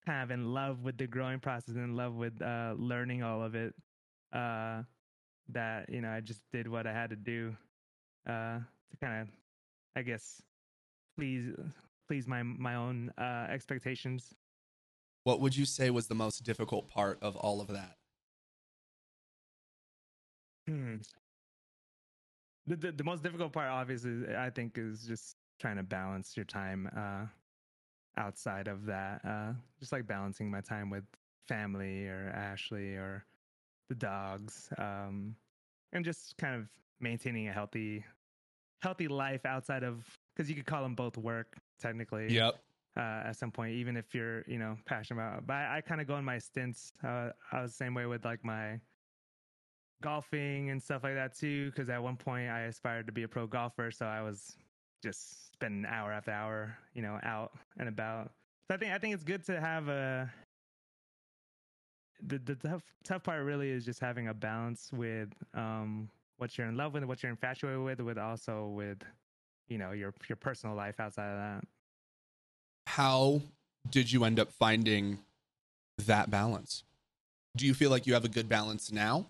[0.06, 3.44] kind of in love with the growing process, and in love with uh, learning all
[3.44, 3.74] of it.
[4.34, 4.84] Uh,
[5.50, 7.56] that you know, I just did what I had to do
[8.28, 9.28] uh, to kind of,
[9.96, 10.42] I guess,
[11.18, 11.54] please
[12.08, 14.34] please my my own uh, expectations.
[15.24, 17.98] What would you say was the most difficult part of all of that?
[20.72, 20.96] Hmm.
[22.68, 26.46] The, the the most difficult part, obviously, I think, is just trying to balance your
[26.46, 27.26] time uh,
[28.18, 29.22] outside of that.
[29.26, 31.04] Uh, just like balancing my time with
[31.48, 33.26] family or Ashley or
[33.90, 35.36] the dogs, um,
[35.92, 36.70] and just kind of
[37.02, 38.06] maintaining a healthy,
[38.82, 42.34] healthy life outside of because you could call them both work technically.
[42.34, 42.54] Yep.
[42.96, 45.48] Uh, at some point, even if you're you know passionate about, it.
[45.48, 46.94] but I, I kind of go in my stints.
[47.04, 48.80] Uh, I was the same way with like my
[50.02, 51.72] golfing and stuff like that too.
[51.72, 54.56] Because at one point I aspired to be a pro golfer, so I was
[55.04, 58.32] just spending hour after hour, you know, out and about.
[58.70, 60.32] So I think I think it's good to have a.
[62.28, 66.68] The the tough tough part really is just having a balance with um what you're
[66.68, 68.98] in love with, what you're infatuated with, with also with,
[69.68, 71.68] you know, your your personal life outside of that.
[72.88, 73.42] How
[73.90, 75.20] did you end up finding
[75.98, 76.84] that balance?
[77.56, 79.28] Do you feel like you have a good balance now?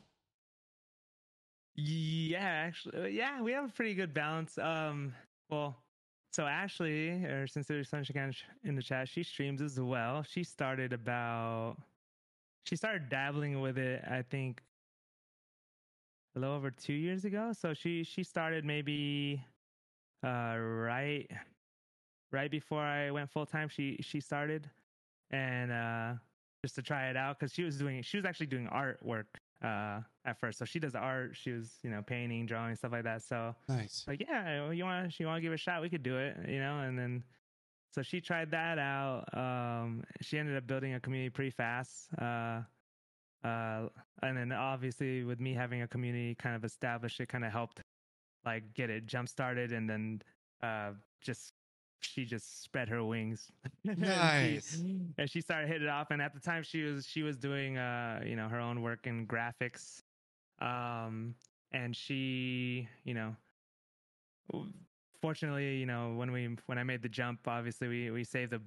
[1.75, 4.57] Yeah, actually, yeah, we have a pretty good balance.
[4.57, 5.15] Um,
[5.49, 5.77] well,
[6.33, 10.23] so Ashley, or since there's Sunshine in the chat, she streams as well.
[10.23, 11.77] She started about,
[12.65, 14.03] she started dabbling with it.
[14.09, 14.63] I think
[16.35, 17.53] a little over two years ago.
[17.53, 19.43] So she she started maybe
[20.23, 21.29] uh right
[22.31, 23.69] right before I went full time.
[23.69, 24.69] She she started
[25.31, 26.13] and uh
[26.63, 29.25] just to try it out because she was doing she was actually doing artwork
[29.63, 30.59] uh at first.
[30.59, 31.35] So she does art.
[31.35, 33.21] She was you know painting, drawing, stuff like that.
[33.23, 34.05] So Nice.
[34.07, 36.37] like yeah you want you want to give it a shot we could do it
[36.47, 37.23] you know and then
[37.93, 42.61] so she tried that out um she ended up building a community pretty fast uh
[43.43, 43.87] uh
[44.21, 47.81] and then obviously with me having a community kind of established it kind of helped
[48.45, 50.21] like get it jump started and then
[50.63, 51.53] uh just
[52.05, 53.51] she just spread her wings.
[53.87, 54.83] And she- Nice.
[55.17, 56.11] and she started hitting it off.
[56.11, 59.07] And at the time she was she was doing uh you know her own work
[59.07, 60.01] in graphics.
[60.59, 61.35] Um
[61.71, 63.35] and she you know
[65.21, 68.59] fortunately you know when we when i made the jump obviously we we saved a,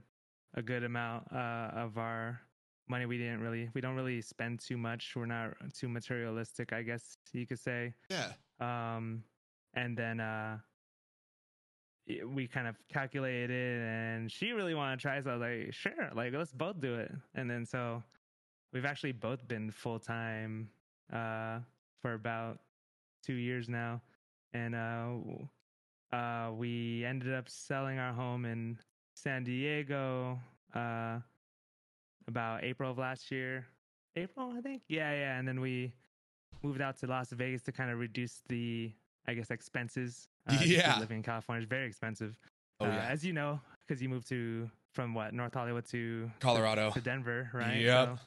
[0.55, 2.41] a good amount uh of our
[2.89, 3.07] money.
[3.07, 5.15] We didn't really we don't really spend too much.
[5.17, 7.95] We're not too materialistic i guess you could say.
[8.11, 8.33] Yeah.
[8.61, 9.23] um
[9.75, 10.59] and then uh
[12.07, 16.11] we kind of calculated and she really wanted to try so i was like sure
[16.15, 17.11] like let's both do it.
[17.35, 18.03] And then so
[18.73, 20.69] we've actually both been full-time
[21.13, 21.61] uh
[22.03, 22.59] for about
[23.23, 24.03] two years now.
[24.53, 25.15] And uh
[26.15, 28.79] uh we ended up selling our home in
[29.15, 30.39] san diego
[30.75, 31.19] uh
[32.29, 33.67] about april of last year.
[34.17, 34.83] April i think?
[34.89, 35.39] Yeah yeah.
[35.39, 35.95] And then we
[36.63, 38.93] moved out to las vegas to kind of reduce the
[39.27, 40.99] i guess expenses uh, Yeah.
[40.99, 42.37] living in california is very expensive
[42.81, 43.07] Oh uh, yeah.
[43.09, 46.91] as you know because you moved to from what north hollywood to Colorado.
[46.91, 47.81] to Denver, right?
[47.81, 48.19] Yep.
[48.19, 48.25] So,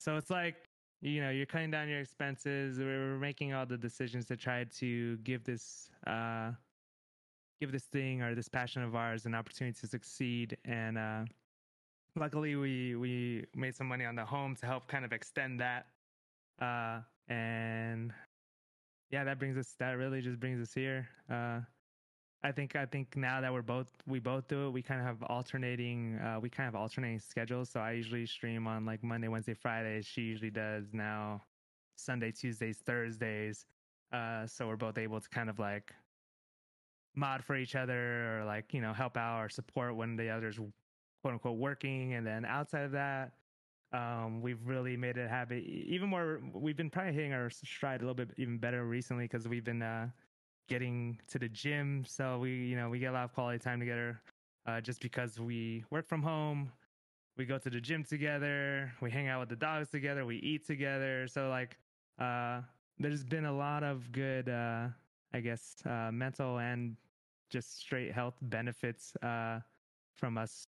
[0.00, 0.56] so it's like
[1.00, 2.78] you know you're cutting down your expenses.
[2.78, 6.50] We're we're making all the decisions to try to give this uh,
[7.60, 10.56] give this thing or this passion of ours an opportunity to succeed.
[10.64, 11.24] And uh,
[12.16, 15.86] luckily, we we made some money on the home to help kind of extend that.
[16.60, 18.12] Uh, and
[19.10, 19.74] yeah, that brings us.
[19.78, 21.08] That really just brings us here.
[21.30, 21.60] Uh,
[22.42, 25.06] I think I think now that we're both we both do it, we kind of
[25.06, 27.70] have alternating uh, we kind of alternating schedules.
[27.70, 30.06] So I usually stream on like Monday, Wednesday, Fridays.
[30.06, 31.42] She usually does now
[31.96, 33.66] Sunday, Tuesdays, Thursdays.
[34.12, 35.92] Uh, so we're both able to kind of like
[37.16, 40.58] mod for each other or like you know help out or support when the other's
[41.22, 42.14] quote unquote working.
[42.14, 43.32] And then outside of that,
[43.92, 45.64] um, we've really made it a habit.
[45.64, 49.48] Even more, we've been probably hitting our stride a little bit even better recently because
[49.48, 50.08] we've been uh,
[50.68, 52.04] getting to the gym.
[52.06, 54.20] So we, you know, we get a lot of quality time together.
[54.66, 56.70] Uh, just because we work from home,
[57.38, 60.66] we go to the gym together, we hang out with the dogs together, we eat
[60.66, 61.26] together.
[61.26, 61.78] So like,
[62.18, 62.60] uh,
[62.98, 64.88] there's been a lot of good, uh,
[65.32, 66.96] I guess, uh, mental and
[67.48, 69.60] just straight health benefits uh,
[70.16, 70.66] from us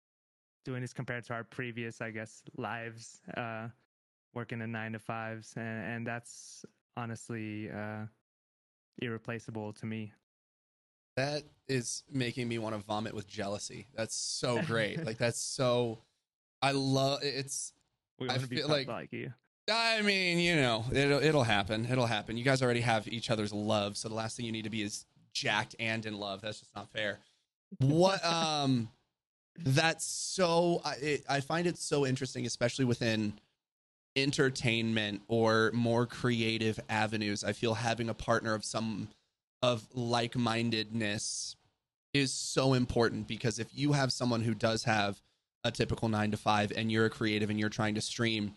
[0.67, 3.69] doing this compared to our previous, I guess, lives, uh,
[4.33, 6.65] working in nine to fives, and, and that's
[6.97, 8.05] honestly uh,
[8.99, 10.11] irreplaceable to me.
[11.15, 13.87] That is making me want to vomit with jealousy.
[13.95, 15.03] That's so great.
[15.05, 15.99] like that's so.
[16.61, 17.71] I love it's.
[18.19, 19.31] We I want to be like- like you.
[19.69, 21.87] I mean, you know, it'll it'll happen.
[21.89, 22.37] It'll happen.
[22.37, 24.81] You guys already have each other's love, so the last thing you need to be
[24.81, 26.41] is jacked and in love.
[26.41, 27.19] That's just not fair.
[27.79, 28.89] What um,
[29.57, 30.81] that's so.
[30.85, 33.33] I it, I find it so interesting, especially within
[34.15, 37.43] entertainment or more creative avenues.
[37.43, 39.09] I feel having a partner of some
[39.61, 41.55] of like mindedness
[42.13, 45.21] is so important because if you have someone who does have
[45.63, 48.55] a typical nine to five and you're a creative and you're trying to stream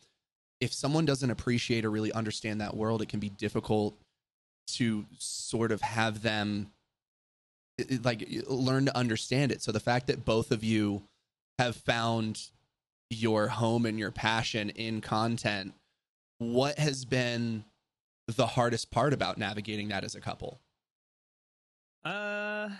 [0.60, 3.96] if someone doesn't appreciate or really understand that world, it can be difficult
[4.66, 6.70] to sort of have them
[8.02, 9.62] like learn to understand it.
[9.62, 11.02] So the fact that both of you
[11.58, 12.48] have found
[13.10, 15.74] your home and your passion in content,
[16.38, 17.64] what has been
[18.26, 20.60] the hardest part about navigating that as a couple?
[22.04, 22.70] Uh,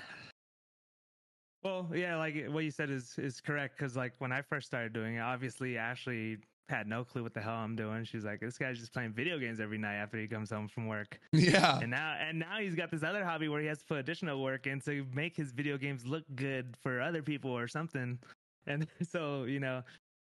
[1.63, 4.93] well, yeah, like what you said is is correct because like when I first started
[4.93, 8.05] doing it, obviously Ashley had no clue what the hell I'm doing.
[8.05, 10.87] She's like, this guy's just playing video games every night after he comes home from
[10.87, 11.19] work.
[11.33, 11.79] Yeah.
[11.81, 14.43] and now and now he's got this other hobby where he has to put additional
[14.43, 18.19] work in to make his video games look good for other people or something
[18.67, 19.83] and so you know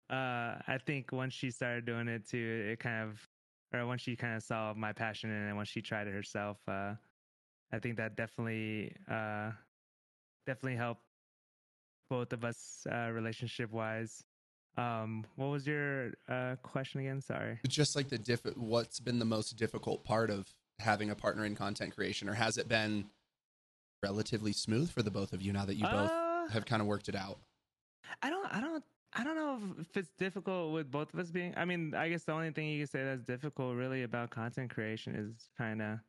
[0.09, 3.27] uh i think once she started doing it too it kind of
[3.73, 6.13] or once she kind of saw my passion in it and once she tried it
[6.13, 6.93] herself uh
[7.71, 9.51] i think that definitely uh
[10.45, 11.01] definitely helped
[12.09, 14.23] both of us uh relationship wise
[14.77, 19.25] um what was your uh question again sorry just like the diff what's been the
[19.25, 23.05] most difficult part of having a partner in content creation, or has it been
[24.03, 26.87] relatively smooth for the both of you now that you both Uh, have kind of
[26.87, 27.39] worked it out?
[28.21, 28.83] I don't, I don't,
[29.13, 31.53] I don't know if it's difficult with both of us being.
[31.55, 34.69] I mean, I guess the only thing you can say that's difficult really about content
[34.69, 36.01] creation is trying to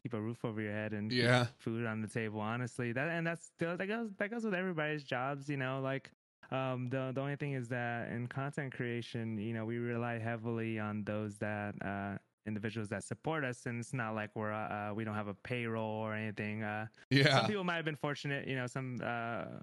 [0.00, 1.46] keep a roof over your head and Yeah.
[1.58, 2.40] food on the table.
[2.40, 5.48] Honestly, that and that's that goes that goes with everybody's jobs.
[5.48, 6.10] You know, like
[6.50, 10.78] um, the the only thing is that in content creation, you know, we rely heavily
[10.78, 15.04] on those that uh, individuals that support us, and it's not like we're uh, we
[15.04, 16.62] don't have a payroll or anything.
[16.62, 17.36] Uh, Yeah.
[17.36, 19.60] some people might have been fortunate you know some uh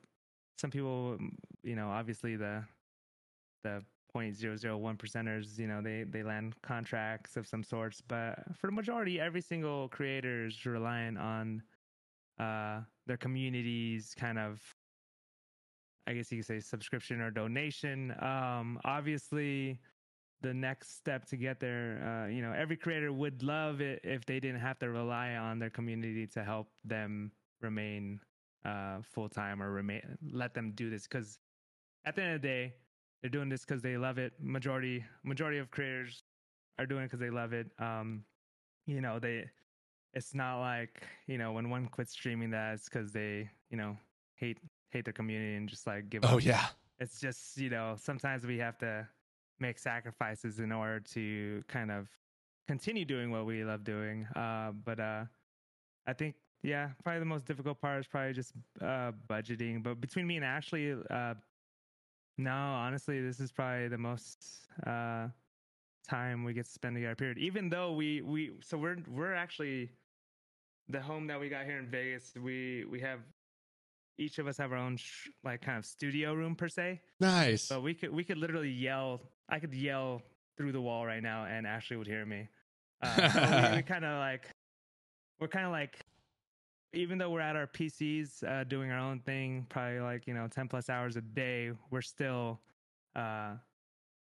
[0.57, 1.17] some people
[1.63, 2.63] you know obviously the
[3.63, 8.71] the 0.001 percenters you know they they land contracts of some sorts but for the
[8.71, 11.63] majority every single creator is relying on
[12.39, 14.74] uh their communities kind of
[16.07, 18.13] i guess you could say subscription or donation.
[18.21, 19.79] Um obviously
[20.41, 24.25] the next step to get there uh, you know every creator would love it if
[24.25, 28.19] they didn't have to rely on their community to help them remain
[28.65, 31.07] uh, full time or remain let them do this.
[31.07, 31.39] Because
[32.05, 32.73] at the end of the day
[33.21, 34.33] they're doing this because they love it.
[34.39, 36.23] Majority majority of creators
[36.77, 37.67] are doing it because they love it.
[37.79, 38.23] Um
[38.85, 39.49] you know they
[40.13, 43.97] it's not like you know when one quits streaming that it's because they you know
[44.35, 44.59] hate
[44.95, 46.67] hate their community and just like give Oh up yeah.
[46.99, 49.05] it's just you know sometimes we have to
[49.59, 52.07] make sacrifices in order to kind of
[52.67, 55.25] continue doing what we love doing uh but uh
[56.07, 60.25] i think yeah probably the most difficult part is probably just uh budgeting but between
[60.25, 61.33] me and ashley uh
[62.37, 64.45] no honestly this is probably the most
[64.87, 65.27] uh
[66.07, 69.89] time we get to spend together period even though we we so we're we're actually
[70.89, 73.19] the home that we got here in vegas we we have
[74.17, 77.63] each of us have our own sh- like kind of studio room per se Nice.
[77.63, 79.21] so we could we could literally yell.
[79.49, 80.21] I could yell
[80.57, 82.47] through the wall right now, and Ashley would hear me.
[83.01, 84.49] Uh, we, we kind of like
[85.39, 85.99] we're kind of like
[86.93, 90.47] even though we're at our PCs uh, doing our own thing, probably like you know
[90.47, 92.61] ten plus hours a day, we're still
[93.15, 93.55] uh,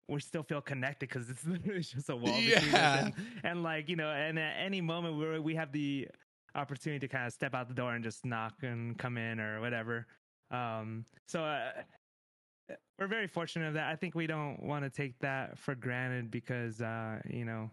[0.08, 2.64] we still feel connected because it's literally just a wall between us.
[2.72, 3.04] Yeah.
[3.06, 6.06] And, and like you know, and at any moment we we have the
[6.54, 9.60] opportunity to kind of step out the door and just knock and come in or
[9.60, 10.06] whatever.
[10.50, 11.70] Um, so uh,
[12.98, 13.88] we're very fortunate of that.
[13.88, 17.70] I think we don't want to take that for granted because uh, you know,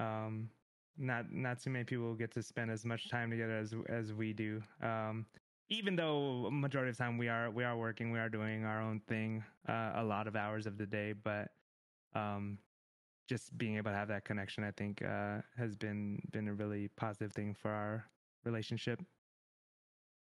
[0.00, 0.50] um,
[0.96, 4.32] not not too many people get to spend as much time together as as we
[4.32, 4.62] do.
[4.82, 5.26] Um,
[5.70, 8.80] even though majority of the time we are we are working, we are doing our
[8.80, 11.48] own thing uh, a lot of hours of the day, but
[12.14, 12.58] um,
[13.28, 16.88] just being able to have that connection, I think, uh, has been been a really
[16.96, 18.04] positive thing for our
[18.44, 19.00] relationship.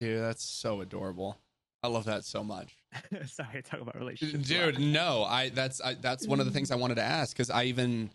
[0.01, 1.37] Dude, that's so adorable.
[1.83, 2.75] I love that so much.
[3.27, 4.47] Sorry, I talk about relationships.
[4.47, 7.49] Dude, no, I that's I, that's one of the things I wanted to ask because
[7.49, 8.09] I even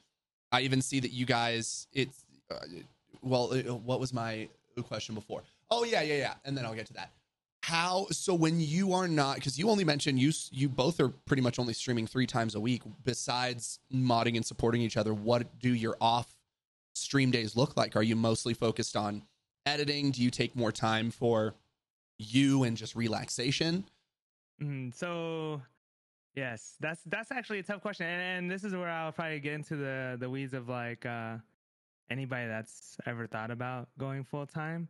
[0.51, 2.57] I even see that you guys it's uh,
[3.23, 4.49] well uh, what was my
[4.83, 5.43] question before?
[5.71, 7.13] Oh yeah, yeah, yeah, and then I'll get to that.
[7.71, 11.41] How so when you are not because you only mentioned you you both are pretty
[11.41, 12.83] much only streaming three times a week.
[13.05, 16.37] Besides modding and supporting each other, what do your off
[16.95, 17.95] stream days look like?
[17.95, 19.23] Are you mostly focused on
[19.67, 20.11] editing?
[20.11, 21.55] Do you take more time for
[22.19, 23.85] you and just relaxation?
[24.61, 24.93] Mhm.
[24.93, 25.63] So,
[26.35, 29.55] yes, that's that's actually a tough question, and, and this is where I'll probably get
[29.55, 31.37] into the the weeds of like uh,
[32.11, 34.89] anybody that's ever thought about going full time.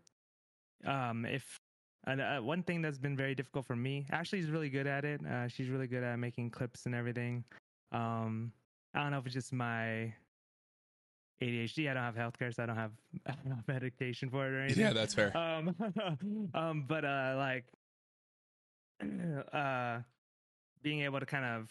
[0.86, 1.60] Um, if
[2.06, 5.20] and, uh, one thing that's been very difficult for me, Ashley's really good at it.
[5.24, 7.44] Uh, she's really good at making clips and everything.
[7.92, 8.52] Um,
[8.94, 10.12] I don't know if it's just my
[11.42, 11.90] ADHD.
[11.90, 12.92] I don't have healthcare, so I don't have,
[13.26, 15.36] I don't have medication for it or anything Yeah, that's fair.
[15.36, 15.74] um
[16.54, 17.64] um but uh like
[19.52, 20.00] uh
[20.82, 21.70] being able to kind of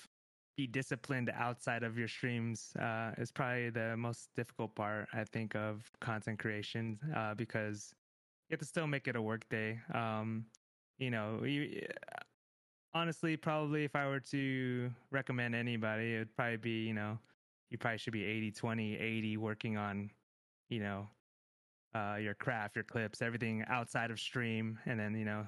[0.57, 5.55] be disciplined outside of your streams uh is probably the most difficult part i think
[5.55, 7.93] of content creation uh because
[8.49, 10.45] you have to still make it a work day um
[10.97, 11.85] you know you
[12.93, 17.17] honestly probably if i were to recommend anybody it would probably be you know
[17.69, 20.09] you probably should be 80 20 80 working on
[20.69, 21.07] you know
[21.95, 25.45] uh, your craft, your clips, everything outside of stream, and then you know,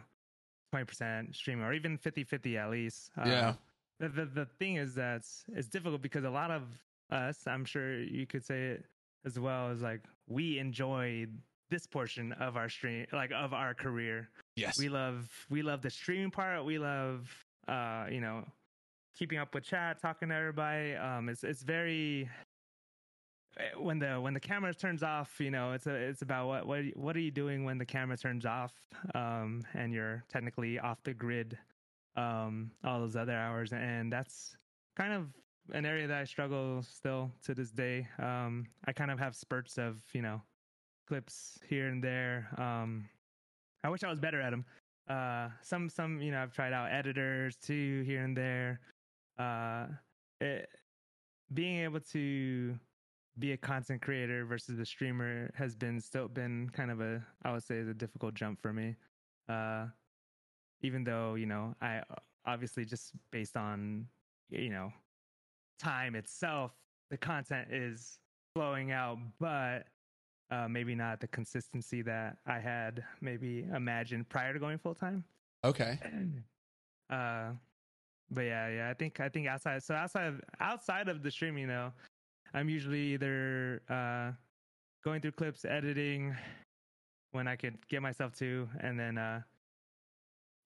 [0.72, 3.12] twenty percent stream or even 50-50 at least.
[3.18, 3.54] Uh, Yeah.
[4.00, 6.64] The, the the thing is that it's, it's difficult because a lot of
[7.12, 8.86] us, I'm sure you could say it
[9.26, 11.28] as well, is like we enjoy
[11.72, 14.30] this portion of our stream, like of our career.
[14.56, 14.78] Yes.
[14.78, 16.64] We love we love the streaming part.
[16.64, 17.28] We love
[17.68, 18.46] uh, you know,
[19.18, 20.94] keeping up with chat, talking to everybody.
[20.96, 22.30] Um, it's it's very
[23.58, 26.68] eh, when the when the camera turns off, you know, it's a it's about what
[26.68, 28.74] what what are you doing when the camera turns off,
[29.16, 31.58] um, and you're technically off the grid,
[32.16, 34.56] um, all those other hours, and that's
[34.96, 35.28] kind of
[35.74, 38.08] an area that I struggle still to this day.
[38.20, 40.42] Um, I kind of have spurts of you know
[41.12, 42.48] clips here and there.
[42.58, 43.10] Um,
[43.84, 44.64] I wish I was better at them.
[45.10, 48.80] Uh, some some you know I've tried out editors too here and there.
[49.38, 49.88] Uh,
[50.40, 50.70] it,
[51.54, 52.80] being able to
[53.40, 57.52] be a content creator versus a streamer has been still been kind of a I
[57.52, 58.96] would say a difficult jump for me.
[59.50, 59.88] Uh,
[60.82, 62.04] even though you know I
[62.46, 64.08] obviously just based on
[64.50, 64.94] you know
[65.78, 66.72] time itself,
[67.10, 68.18] the content is
[68.56, 69.88] flowing out, but
[70.52, 75.24] uh, maybe not the consistency that I had maybe imagined prior to going full time.
[75.64, 75.98] Okay.
[77.10, 77.52] Uh,
[78.30, 81.68] but yeah, yeah, I think I think outside so outside of outside of the streaming
[81.68, 81.92] though,
[82.54, 84.32] I'm usually either uh,
[85.04, 86.34] going through clips, editing
[87.32, 89.42] when I could get myself to, and then uh,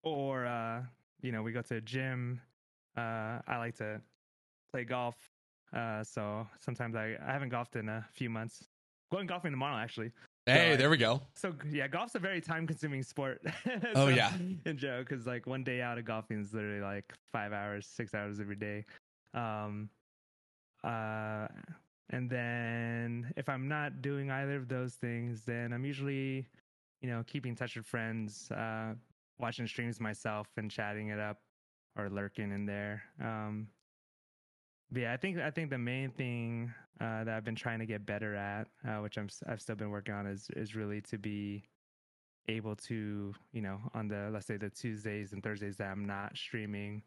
[0.03, 0.83] or uh,
[1.23, 2.39] you know we go to a gym.
[2.95, 3.99] Uh, I like to
[4.69, 5.15] play golf,
[5.75, 8.63] uh, so sometimes I I haven't golfed in a few months.
[9.11, 10.11] Going golfing tomorrow actually.
[10.45, 11.21] Hey, So, there we go.
[11.33, 13.41] So yeah, golf's a very time-consuming sport.
[13.95, 14.31] Oh, yeah.
[14.65, 18.13] in Joe, because like one day out of golfing is literally like five hours, six
[18.13, 18.85] hours every day.
[19.33, 19.89] Um,
[20.83, 21.47] uh,
[22.11, 26.45] and then if I'm not doing either of those things, then I'm usually,
[27.01, 28.93] you know, keeping in touch with friends, uh,
[29.39, 31.39] watching streams myself and chatting it up
[31.97, 33.03] or lurking in there.
[33.19, 33.67] Um,
[34.91, 36.71] but yeah, I think I think the main thing
[37.01, 39.89] uh, that I've been trying to get better at, uh, which I'm I've still been
[39.89, 41.63] working on, is is really to be
[42.47, 46.37] able to you know on the let's say the Tuesdays and Thursdays that I'm not
[46.37, 47.03] streaming,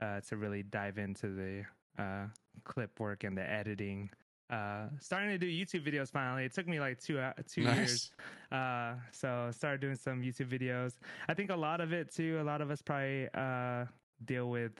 [0.00, 2.26] uh, to really dive into the uh,
[2.64, 4.10] clip work and the editing.
[4.50, 6.44] Uh, starting to do YouTube videos finally.
[6.44, 8.10] It took me like two uh, two years
[8.52, 10.98] uh, so started doing some YouTube videos.
[11.28, 12.38] I think a lot of it too.
[12.40, 13.86] A lot of us probably uh,
[14.24, 14.72] deal with,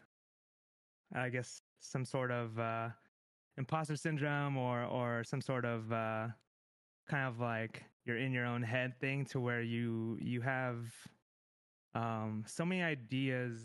[1.15, 2.89] I guess, some sort of uh,
[3.59, 6.29] imposter syndrome or or some sort of uh,
[7.09, 10.79] kind of like you're in your own head thing to where you you have
[11.95, 13.59] um, so many ideas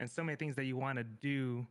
[0.00, 1.66] and so many things that you want to do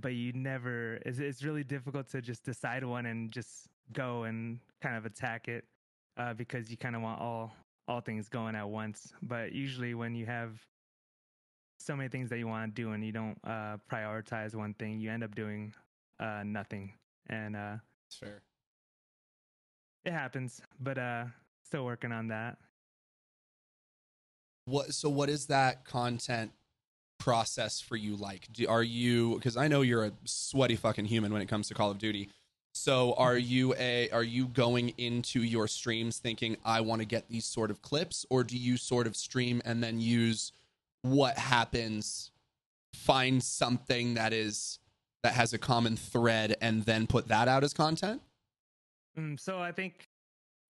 [0.00, 4.58] but you never it's, it's really difficult to just decide one and just go and
[4.80, 5.64] kind of attack it
[6.16, 7.54] uh, because you kind of want all
[7.88, 9.12] all things going at once.
[9.22, 10.58] But usually, when you have
[11.78, 15.00] so many things that you want to do and you don't uh, prioritize one thing,
[15.00, 15.74] you end up doing
[16.20, 16.92] uh, nothing,
[17.28, 18.42] and uh, That's fair.
[20.04, 20.60] it happens.
[20.80, 21.24] But uh,
[21.64, 22.58] still working on that.
[24.64, 26.52] What so what is that content
[27.18, 28.48] process for you like?
[28.52, 31.74] Do, are you because I know you're a sweaty fucking human when it comes to
[31.74, 32.28] Call of Duty.
[32.74, 37.28] So are you a are you going into your streams thinking I want to get
[37.28, 40.52] these sort of clips or do you sort of stream and then use
[41.02, 42.30] what happens
[42.94, 44.78] find something that is
[45.22, 48.20] that has a common thread and then put that out as content?
[49.18, 50.08] Mm, so I think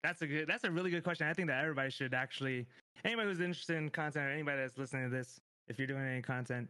[0.04, 1.28] that's a good that's a really good question.
[1.28, 2.66] I think that everybody should actually
[3.06, 6.22] anybody who's interested in content or anybody that's listening to this, if you're doing any
[6.22, 6.68] content,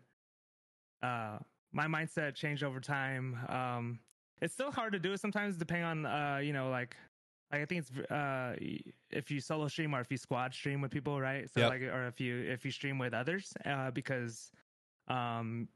[1.01, 1.37] uh
[1.73, 3.37] my mindset changed over time.
[3.49, 3.99] Um
[4.41, 6.95] it's still hard to do it sometimes depending on uh, you know, like
[7.51, 8.55] like I think it's uh
[9.09, 11.49] if you solo stream or if you squad stream with people, right?
[11.49, 11.69] So Yep.
[11.69, 14.51] like or if you if you stream with others, uh because
[15.07, 15.67] um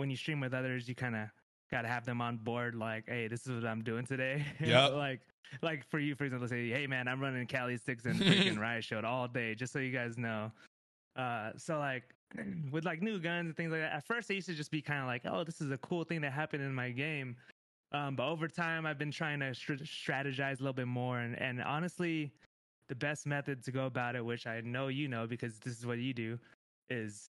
[0.00, 1.30] when you stream with others you kinda
[1.70, 4.44] gotta have them on board like, hey, this is what I'm doing today.
[4.60, 4.92] Yep.
[4.92, 5.20] like
[5.62, 8.84] like for you, for example, say, hey man, I'm running Kali Sticks and freaking Riot
[8.84, 10.52] Shield all day, just so you guys know.
[11.16, 12.14] Uh, so like
[12.70, 13.92] with like new guns and things like that.
[13.92, 16.04] At first, I used to just be kind of like, oh, this is a cool
[16.04, 17.36] thing that happened in my game.
[17.92, 21.40] Um, but over time, I've been trying to str- strategize a little bit more, and
[21.40, 22.32] and honestly,
[22.88, 25.86] the best method to go about it, which I know you know because this is
[25.86, 26.38] what you do,
[26.88, 27.30] is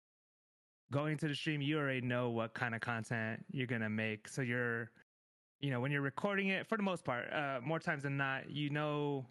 [0.92, 1.60] going to the stream.
[1.60, 4.90] You already know what kind of content you're gonna make, so you're
[5.60, 8.48] you know when you're recording it for the most part uh more times than not
[8.48, 9.26] you know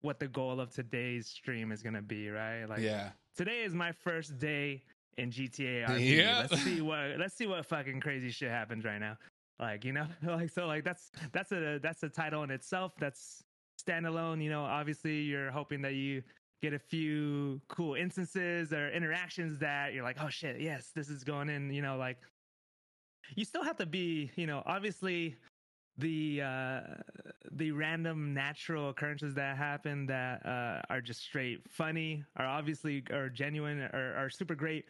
[0.00, 3.10] what the goal of today's stream is going to be right like yeah.
[3.36, 4.82] today is my first day
[5.18, 6.16] in GTA RP.
[6.16, 6.46] Yeah.
[6.50, 9.16] Let's see what let's see what fucking crazy shit happens right now.
[9.58, 12.92] Like, you know, like so like that's that's a that's a title in itself.
[12.98, 13.44] That's
[13.80, 16.22] standalone, you know, obviously you're hoping that you
[16.62, 21.24] get a few cool instances or interactions that you're like, "Oh shit, yes, this is
[21.24, 22.18] going in," you know, like
[23.34, 25.36] you still have to be, you know, obviously
[25.98, 26.80] the uh
[27.52, 33.28] the random natural occurrences that happen that uh are just straight funny are obviously are
[33.28, 34.86] genuine or are super great.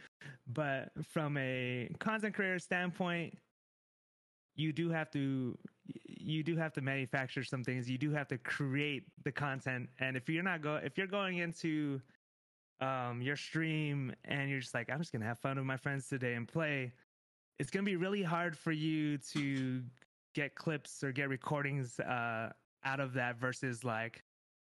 [0.46, 3.36] But from a content creator standpoint
[4.54, 5.58] you do have to
[6.22, 10.16] you do have to manufacture some things you do have to create the content and
[10.16, 12.00] if you're not go if you're going into
[12.80, 16.08] um your stream and you're just like i'm just gonna have fun with my friends
[16.08, 16.92] today and play
[17.58, 19.82] it's gonna be really hard for you to
[20.34, 22.50] get clips or get recordings uh
[22.84, 24.22] out of that versus like,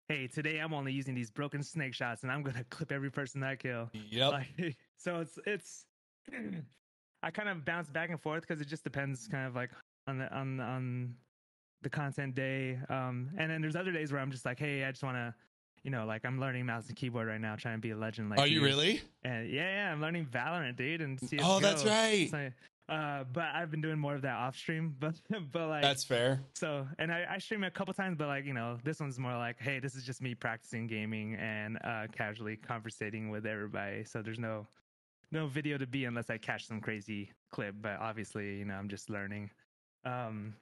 [0.09, 3.43] hey, today I'm only using these broken snake shots and I'm gonna clip every person
[3.43, 3.91] I kill.
[3.93, 4.33] Yep.
[4.33, 5.85] Like, so it's it's.
[7.25, 9.71] I kind of bounce back and forth because it just depends, kind of like
[10.09, 11.15] on the on on
[11.83, 12.79] the content day.
[12.89, 15.35] Um, and then there's other days where I'm just like, hey, I just want to,
[15.83, 18.31] you know, like I'm learning mouse and keyboard right now, trying to be a legend.
[18.31, 19.01] Like, Are you really?
[19.25, 21.43] And yeah, yeah, I'm learning Valorant, dude, and CS:GO.
[21.43, 22.31] Oh, that's right.
[22.31, 22.51] So,
[22.89, 25.15] uh, but I've been doing more of that off stream, but
[25.53, 26.41] but like That's fair.
[26.55, 29.37] so, and I, I stream a couple times, but like you know, this one's more
[29.37, 34.05] like, hey, this is just me practicing gaming and uh, casually conversating with everybody.
[34.05, 34.67] So there's no
[35.33, 37.75] no video to be unless I catch some crazy clip.
[37.81, 39.51] But obviously, you know, I'm just learning.
[40.05, 40.55] Um,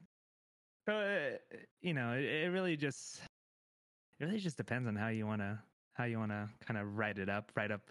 [0.87, 3.21] so uh, you know, it, it really just
[4.19, 5.63] it really just depends on how you wanna
[5.95, 7.83] how you wanna kind of write it up, write up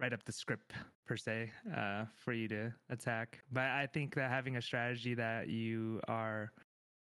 [0.00, 0.72] write up the script
[1.06, 3.40] per se uh, for you to attack.
[3.52, 6.52] But I think that having a strategy that you are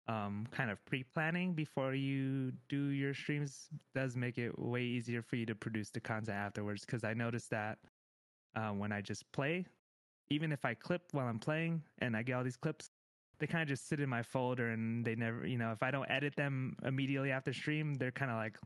[0.08, 5.36] um, kind of pre-planning before you do your streams does make it way easier for
[5.36, 6.84] you to produce the content afterwards.
[6.84, 7.78] Because I noticed that
[8.54, 9.66] uh, when I just play,
[10.30, 12.90] even if I clip while I'm playing and I get all these clips,
[13.38, 15.90] they kind of just sit in my folder and they never, you know, if I
[15.90, 18.58] don't edit them immediately after stream, they're kind of like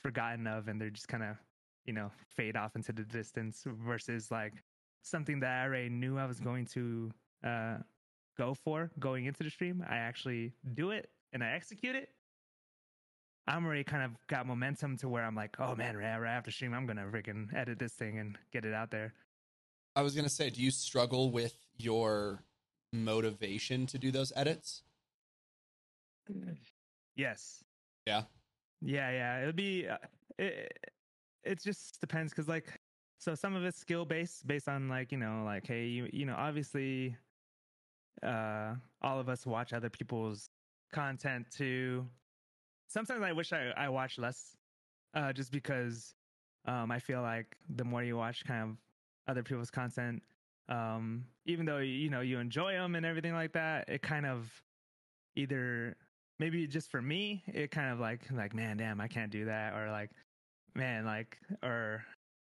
[0.00, 1.36] forgotten of and they're just kind of
[1.84, 4.52] you know fade off into the distance versus like
[5.02, 7.10] something that I already knew I was going to
[7.44, 7.76] uh,
[8.38, 9.84] go for going into the stream.
[9.88, 12.08] I actually do it and I execute it.
[13.48, 16.52] I'm already kind of got momentum to where I'm like, oh man, right, right after
[16.52, 19.14] stream, I'm gonna freaking edit this thing and get it out there.
[19.96, 22.44] I was gonna say, do you struggle with your
[22.92, 24.82] motivation to do those edits?
[27.16, 27.64] Yes.
[28.06, 28.22] Yeah.
[28.80, 29.42] Yeah, yeah.
[29.42, 29.88] It'd be.
[29.88, 29.96] Uh,
[30.38, 30.78] it,
[31.44, 32.80] it just depends because like
[33.18, 36.24] so some of it's skill based based on like you know like hey you you
[36.24, 37.16] know obviously
[38.22, 40.48] uh all of us watch other people's
[40.92, 42.06] content too
[42.88, 44.56] sometimes i wish i i watch less
[45.14, 46.14] uh just because
[46.66, 48.76] um i feel like the more you watch kind of
[49.28, 50.22] other people's content
[50.72, 54.50] um even though you know you enjoy them and everything like that it kind of
[55.36, 55.96] either
[56.38, 59.74] maybe just for me it kind of like like man damn i can't do that
[59.74, 60.10] or like
[60.74, 62.04] man like or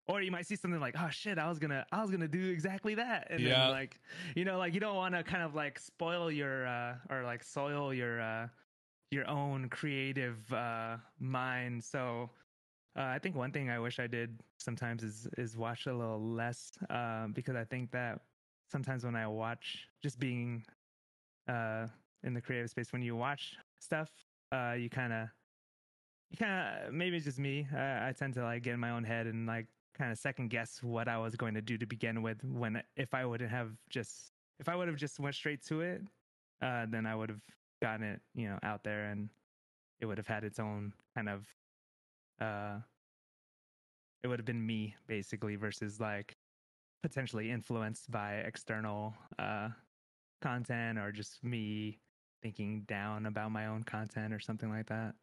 [0.08, 2.50] or you might see something like oh shit i was gonna i was gonna do
[2.50, 3.64] exactly that and Yeah.
[3.64, 4.00] then like
[4.36, 7.44] you know like you don't want to kind of like spoil your uh or like
[7.44, 8.48] soil your uh
[9.12, 12.30] your own creative uh mind so
[12.98, 16.22] uh, i think one thing i wish i did sometimes is is watch a little
[16.22, 18.20] less um because i think that
[18.72, 20.64] sometimes when i watch just being
[21.48, 21.88] uh
[22.24, 24.10] in the creative space when you watch stuff
[24.52, 25.28] uh you kind of
[26.32, 27.68] you kind of maybe it's just me.
[27.76, 29.68] I, I tend to like get in my own head and like
[29.98, 32.44] kind of second guess what I was going to do to begin with.
[32.44, 36.02] When if I wouldn't have just if I would have just went straight to it,
[36.62, 37.42] uh, then I would have
[37.82, 39.30] gotten it you know out there and
[40.00, 41.46] it would have had its own kind of
[42.42, 42.80] uh,
[44.24, 46.36] it would have been me basically versus like
[47.04, 49.70] potentially influenced by external uh
[50.42, 52.00] content or just me
[52.42, 55.14] thinking down about my own content or something like that.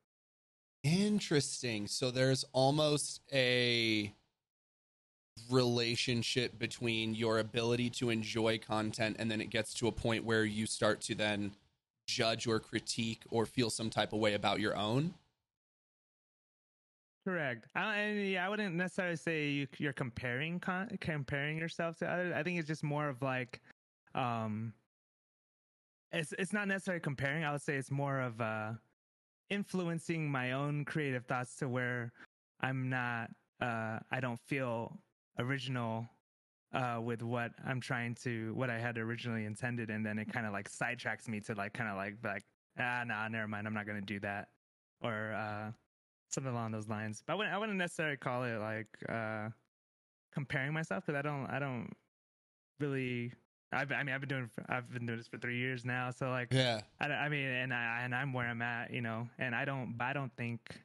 [0.85, 1.89] Interesting.
[1.89, 4.15] So there's almost a
[5.51, 10.45] relationship between your ability to enjoy content and then it gets to a point where
[10.45, 11.53] you start to then
[12.07, 15.15] judge or critique or feel some type of way about your own.
[17.25, 17.67] Correct.
[17.75, 22.33] I, and yeah, I wouldn't necessarily say you, you're comparing con- comparing yourself to others.
[22.35, 23.61] I think it's just more of like,
[24.15, 24.73] um,
[26.13, 27.45] it's it's not necessarily comparing.
[27.45, 28.73] I would say it's more of uh,
[29.51, 32.13] influencing my own creative thoughts to where
[32.61, 33.31] I'm not.
[33.61, 34.99] Uh, I don't feel
[35.39, 36.09] original
[36.73, 40.47] uh, with what I'm trying to what I had originally intended, and then it kind
[40.47, 42.45] of like sidetracks me to like kind of like like
[42.79, 44.49] ah nah never mind I'm not gonna do that
[45.03, 45.73] or uh,
[46.31, 47.23] something along those lines.
[47.27, 49.51] But I wouldn't I wouldn't necessarily call it like uh,
[50.33, 51.91] comparing myself because I don't I don't
[52.81, 53.33] really.
[53.71, 56.31] I've, I mean, I've been doing I've been doing this for three years now, so
[56.31, 56.81] like Yeah.
[57.01, 59.95] I, I mean, and I and I'm where I'm at, you know, and I don't,
[60.01, 60.81] I don't think,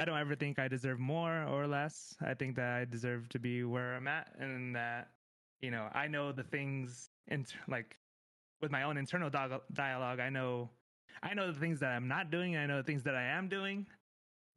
[0.00, 2.16] I don't ever think I deserve more or less.
[2.20, 5.10] I think that I deserve to be where I'm at, and that,
[5.60, 7.96] you know, I know the things, in like,
[8.60, 10.70] with my own internal dialogue, I know,
[11.22, 13.22] I know the things that I'm not doing, and I know the things that I
[13.22, 13.86] am doing.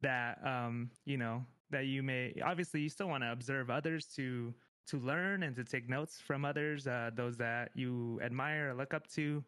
[0.00, 4.54] That, um, you know, that you may obviously you still want to observe others to
[4.86, 8.94] to learn and to take notes from others, uh, those that you admire or look
[8.94, 9.44] up to.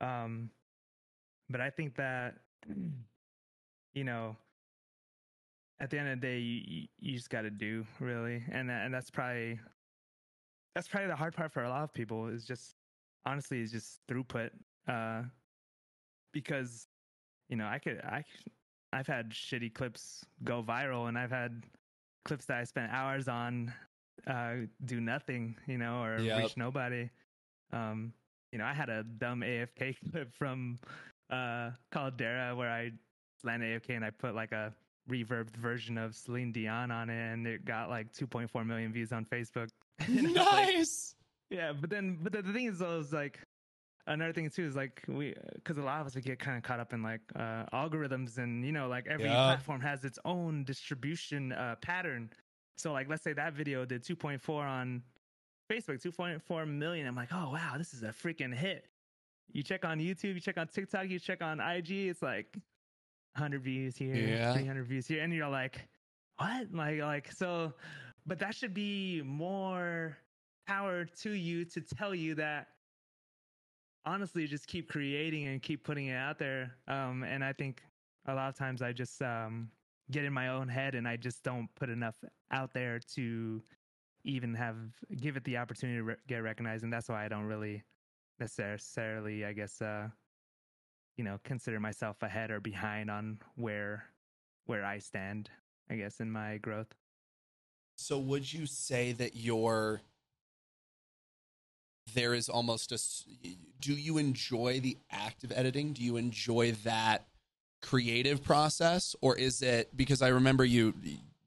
[0.00, 0.50] Um,
[1.50, 2.34] but I think that
[3.94, 4.36] you know,
[5.80, 8.84] at the end of the day, you you, just got to do really, and that,
[8.84, 9.58] and that's probably
[10.74, 12.76] that's probably the hard part for a lot of people is just
[13.26, 14.50] honestly is just throughput,
[14.86, 15.22] uh,
[16.32, 16.88] because
[17.48, 18.52] you know I could I could-
[18.92, 21.62] I've had shitty clips go viral, and I've had
[22.24, 23.72] clips that I spent hours on
[24.26, 26.38] uh, do nothing, you know, or Yep.
[26.42, 27.08] reach nobody.
[27.72, 28.12] Um,
[28.52, 30.78] you know, I had a dumb AFK clip from
[31.30, 32.92] uh, Caldera where I
[33.44, 34.72] landed AFK and I put like a
[35.08, 39.24] reverbed version of Celine Dion on it, and it got like 2.4 million views on
[39.24, 39.68] Facebook.
[40.08, 41.14] Was like, nice.
[41.50, 43.38] yeah, but then, but the, the thing is, though, is like
[44.08, 46.62] another thing too is like we, because a lot of us we get kind of
[46.62, 49.44] caught up in like uh, algorithms, and you know, like every Yeah.
[49.44, 52.30] platform has its own distribution uh, pattern.
[52.76, 55.02] So, like, let's say that video did 2.4 on
[55.70, 57.06] Facebook, 2.4 million.
[57.06, 58.86] I'm like, oh wow, this is a freaking hit.
[59.52, 62.54] You check on YouTube, you check on TikTok, you check on IG, it's like
[63.34, 64.52] 100 views here, Yeah.
[64.52, 65.88] 300 views here, and you're like,
[66.36, 66.72] what?
[66.72, 67.74] Like, like so.
[68.26, 70.16] But that should be more
[70.66, 72.68] power to you to tell you that
[74.08, 76.74] honestly just keep creating and keep putting it out there.
[76.88, 77.82] Um and i think
[78.26, 79.70] a lot of times i just um
[80.10, 82.16] get in my own head and i just don't put enough
[82.50, 83.62] out there to
[84.24, 84.76] even have
[85.20, 86.84] give it the opportunity to re- get recognized.
[86.84, 87.84] And that's why i don't really
[88.40, 90.08] necessarily i guess uh
[91.16, 94.04] you know consider myself ahead or behind on where
[94.66, 95.50] where i stand
[95.90, 96.94] i guess in my growth.
[97.96, 100.00] So would you say that you're
[102.14, 102.98] there is almost a
[103.80, 105.92] do you enjoy the act of editing?
[105.92, 107.26] Do you enjoy that
[107.80, 110.94] creative process or is it because I remember you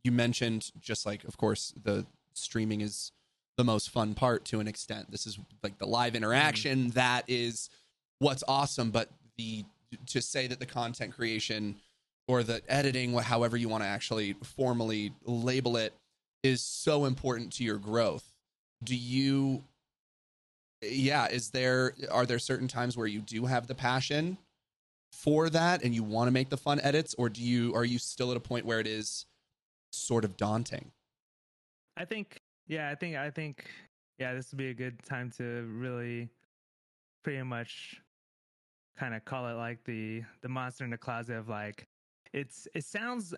[0.03, 3.11] you mentioned just like of course the streaming is
[3.57, 5.11] the most fun part to an extent.
[5.11, 6.23] This is like the live mm-hmm.
[6.23, 7.69] interaction that is
[8.19, 9.65] what's awesome but the
[10.07, 11.75] to say that the content creation
[12.27, 15.93] or the editing however you want to actually formally label it
[16.43, 18.33] is so important to your growth.
[18.83, 19.63] Do you
[20.81, 24.37] yeah, is there are there certain times where you do have the passion
[25.11, 27.99] for that and you want to make the fun edits or do you are you
[27.99, 29.25] still at a point where it is
[29.91, 30.91] sort of daunting?
[31.97, 33.65] I think, yeah, I think, I think,
[34.17, 36.29] yeah, this would be a good time to really
[37.23, 38.01] pretty much
[38.97, 41.87] kind of call it like the the monster in the closet of like
[42.33, 43.33] it's it sounds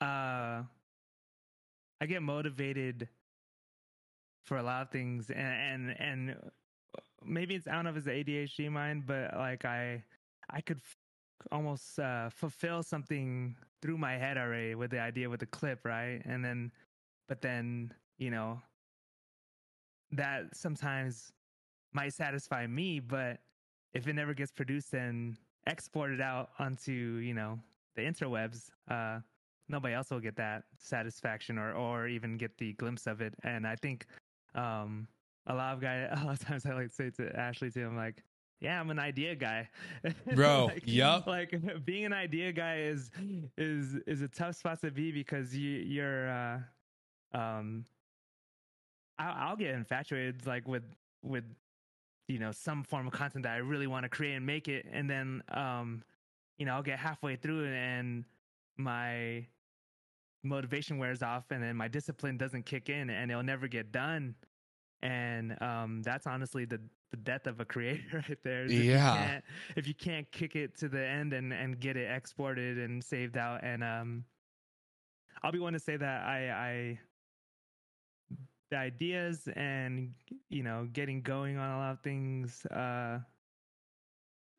[0.00, 0.62] uh
[2.00, 3.08] I get motivated
[4.44, 6.36] for a lot of things and and and
[7.24, 10.02] maybe it's if it's the ADHD mind but like I
[10.50, 10.96] I could f-
[11.52, 16.20] almost uh fulfill something through my head already with the idea with the clip right?
[16.24, 16.72] And then
[17.28, 18.60] but then you know
[20.12, 21.32] that sometimes
[21.92, 23.38] might satisfy me but
[23.94, 27.58] if it never gets produced and exported out onto you know
[27.94, 29.18] the interwebs uh
[29.68, 33.34] nobody else will get that satisfaction or or even get the glimpse of it.
[33.44, 34.06] And i think
[34.54, 35.06] um
[35.48, 37.84] a lot of guys a lot of times i like to say to ashley too
[37.86, 38.22] i'm like
[38.60, 39.68] yeah i'm an idea guy
[40.34, 41.26] Bro, like, yup.
[41.26, 43.10] like being an idea guy is
[43.56, 46.58] is is a tough spot to be because you you're uh
[47.34, 47.84] um
[49.18, 50.84] I'll, I'll get infatuated like with
[51.22, 51.44] with
[52.28, 54.86] you know some form of content that I really want to create and make it,
[54.90, 56.02] and then um
[56.58, 58.24] you know I'll get halfway through it and
[58.76, 59.46] my
[60.44, 64.34] motivation wears off, and then my discipline doesn't kick in, and it'll never get done.
[65.02, 66.80] And um that's honestly the
[67.10, 68.66] the death of a creator right there.
[68.66, 69.12] if you Yeah.
[69.12, 69.44] can't-
[69.76, 73.36] if you can't kick it to the end and and get it exported and saved
[73.36, 74.24] out and um
[75.42, 77.00] I'll be one to say that I I
[78.70, 80.14] the ideas and
[80.50, 83.20] you know getting going on a lot of things uh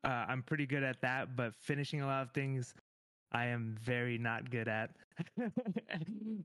[0.03, 2.73] uh I'm pretty good at that but finishing a lot of things
[3.31, 4.95] I am very not good at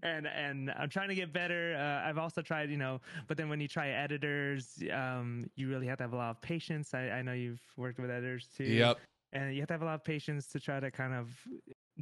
[0.03, 3.49] and and I'm trying to get better uh, I've also tried you know but then
[3.49, 7.11] when you try editors um you really have to have a lot of patience I,
[7.11, 8.99] I know you've worked with editors too Yep.
[9.33, 11.37] and you have to have a lot of patience to try to kind of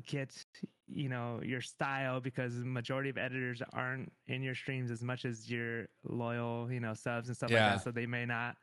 [0.06, 0.44] get
[0.88, 5.24] you know your style because the majority of editors aren't in your streams as much
[5.24, 7.64] as your loyal you know subs and stuff Yeah.
[7.64, 8.56] like that so they may not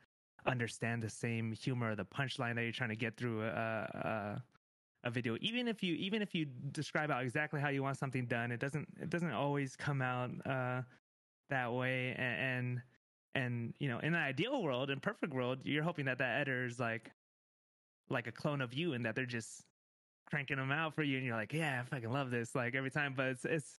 [0.46, 4.42] understand the same humor or the punchline that you're trying to get through a, a
[5.04, 5.36] a video.
[5.40, 8.60] Even if you even if you describe out exactly how you want something done it
[8.60, 10.82] doesn't it doesn't always come out uh
[11.48, 12.14] that way.
[12.16, 12.82] And and,
[13.34, 16.66] and you know in an ideal world in perfect world you're hoping that that editor
[16.66, 17.10] is like
[18.08, 19.64] like a clone of you and that they're just
[20.28, 22.90] cranking them out for you and you're like yeah i fucking love this like every
[22.90, 23.14] time.
[23.16, 23.78] But it's it's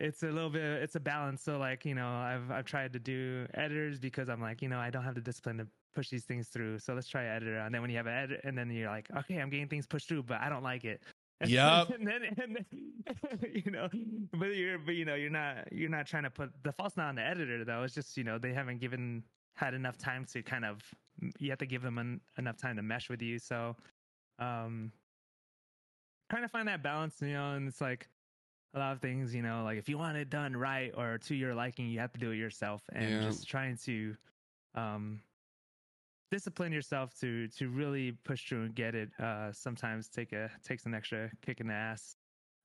[0.00, 1.42] it's a little bit it's a balance.
[1.42, 4.78] So like you know i've i've tried to do editors because i'm like you know
[4.78, 7.74] i don't have the discipline to push these things through so let's try editor and
[7.74, 10.08] then when you have an edit and then you're like okay i'm getting things pushed
[10.08, 11.02] through but i don't like it
[11.44, 11.84] Yeah.
[11.94, 13.88] And then, and then you know
[14.32, 17.08] but you're but you know you're not you're not trying to put the fault's not
[17.08, 19.22] on the editor though it's just you know they haven't given
[19.56, 20.82] had enough time to kind of
[21.38, 23.76] you have to give them en- enough time to mesh with you so
[24.38, 24.92] um
[26.30, 28.08] trying to find that balance, you know, and it's like
[28.74, 31.34] a lot of things, you know, like if you want it done right or to
[31.34, 33.22] your liking, you have to do it yourself, and Yeah.
[33.22, 34.16] just trying to
[34.74, 35.22] um,
[36.30, 39.10] discipline yourself to to really push through and get it.
[39.20, 42.16] Uh, sometimes take a takes an extra kick in the ass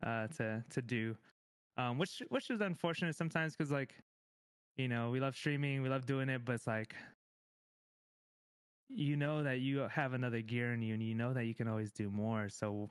[0.06, 1.16] uh, to to do,
[1.78, 3.96] um, which which is unfortunate sometimes because like
[4.78, 6.96] you know we love streaming, we love doing it, but it's like
[8.90, 11.68] you know that you have another gear in you and you know that you can
[11.68, 12.90] always do more so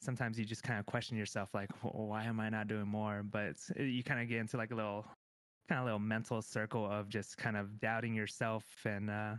[0.00, 3.22] sometimes you just kind of question yourself like well, why am i not doing more
[3.22, 5.06] but you kind of get into like a little
[5.68, 9.34] kind of little mental circle of just kind of doubting yourself and uh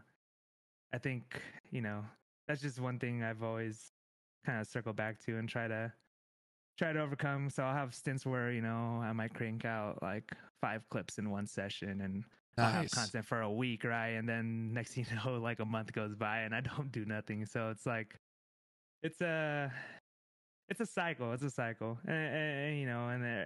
[0.94, 2.04] i think you know
[2.48, 3.92] that's just one thing i've always
[4.46, 5.92] kind of circle back to and try to
[6.78, 10.32] try to overcome so i'll have stints where you know i might crank out like
[10.62, 12.24] five clips in one session and
[12.60, 14.14] I'll have content for a week, right?
[14.14, 17.06] And then next thing you know, like a month goes by and I don't do
[17.06, 17.46] nothing.
[17.46, 18.20] So it's like,
[19.04, 19.72] it's a,
[20.70, 21.34] it's a cycle.
[21.34, 23.46] It's a cycle, and, and, you know, and uh,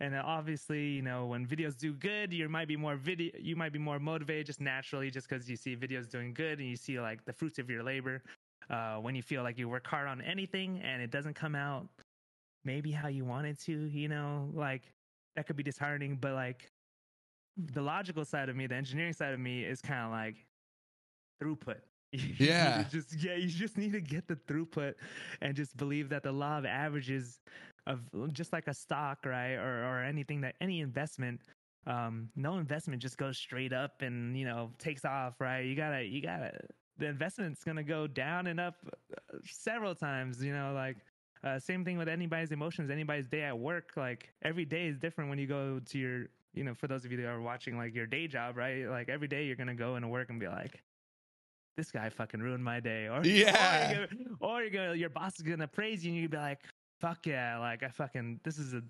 [0.00, 3.72] and obviously, you know, when videos do good, you might be more video, you might
[3.72, 7.00] be more motivated just naturally, just because you see videos doing good and you see
[7.00, 8.22] like the fruits of your labor.
[8.70, 11.86] Uh, when you feel like you work hard on anything and it doesn't come out
[12.64, 14.82] maybe how you wanted to, you know, like
[15.36, 16.16] that could be disheartening.
[16.16, 16.70] But like
[17.56, 20.36] the logical side of me, the engineering side of me is kind of like
[21.42, 21.80] throughput.
[22.12, 22.84] You need to Yeah.
[22.90, 24.94] just yeah, you just need to get the throughput
[25.40, 27.40] and just believe that the law of averages
[27.86, 28.00] of
[28.32, 29.54] just like a stock, right?
[29.54, 31.40] Or or anything that any investment
[31.86, 36.02] um no investment just goes straight up and you know takes off right you gotta
[36.02, 36.50] you gotta
[36.96, 38.76] the investment's gonna go down and up
[39.12, 40.96] uh, several times you know like
[41.42, 45.28] uh, same thing with anybody's emotions anybody's day at work like every day is different
[45.28, 46.24] when you go to your
[46.54, 49.10] you know for those of you that are watching like your day job right like
[49.10, 50.82] every day you're gonna go into work and be like
[51.76, 53.90] this guy fucking ruined my day or Yeah.
[53.90, 56.38] or, you're gonna, or you're gonna your boss is gonna praise you and you'd be
[56.38, 56.60] like
[57.04, 58.82] fuck yeah like i fucking this is a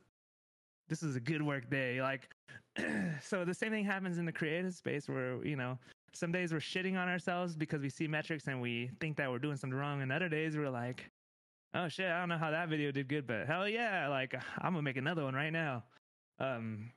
[0.89, 2.31] this is a good work day like
[3.21, 5.77] so the same thing happens in the creative space where you know
[6.13, 9.41] some days we're shitting on ourselves because we see metrics and we think that we're
[9.41, 11.11] doing something wrong and other days we're like
[11.75, 14.75] oh shit i don't know how that video did good but hell yeah like i'm
[14.75, 15.83] gonna make another one right now.
[16.39, 16.91] Um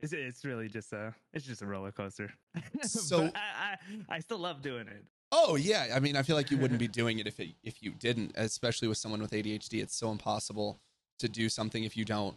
[0.00, 2.32] it's, it's really just a it's just a roller coaster.
[2.82, 3.76] So- I,
[4.08, 5.04] I i still love doing it
[5.34, 7.82] Oh yeah, I mean, I feel like you wouldn't be doing it if it if
[7.82, 9.82] you didn't, especially with someone with ADHD.
[9.82, 10.78] It's so impossible
[11.18, 12.36] to do something if you don't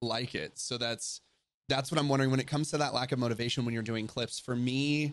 [0.00, 0.58] like it.
[0.58, 1.20] So that's
[1.68, 4.06] that's what I'm wondering when it comes to that lack of motivation when you're doing
[4.08, 4.40] clips.
[4.40, 5.12] For me,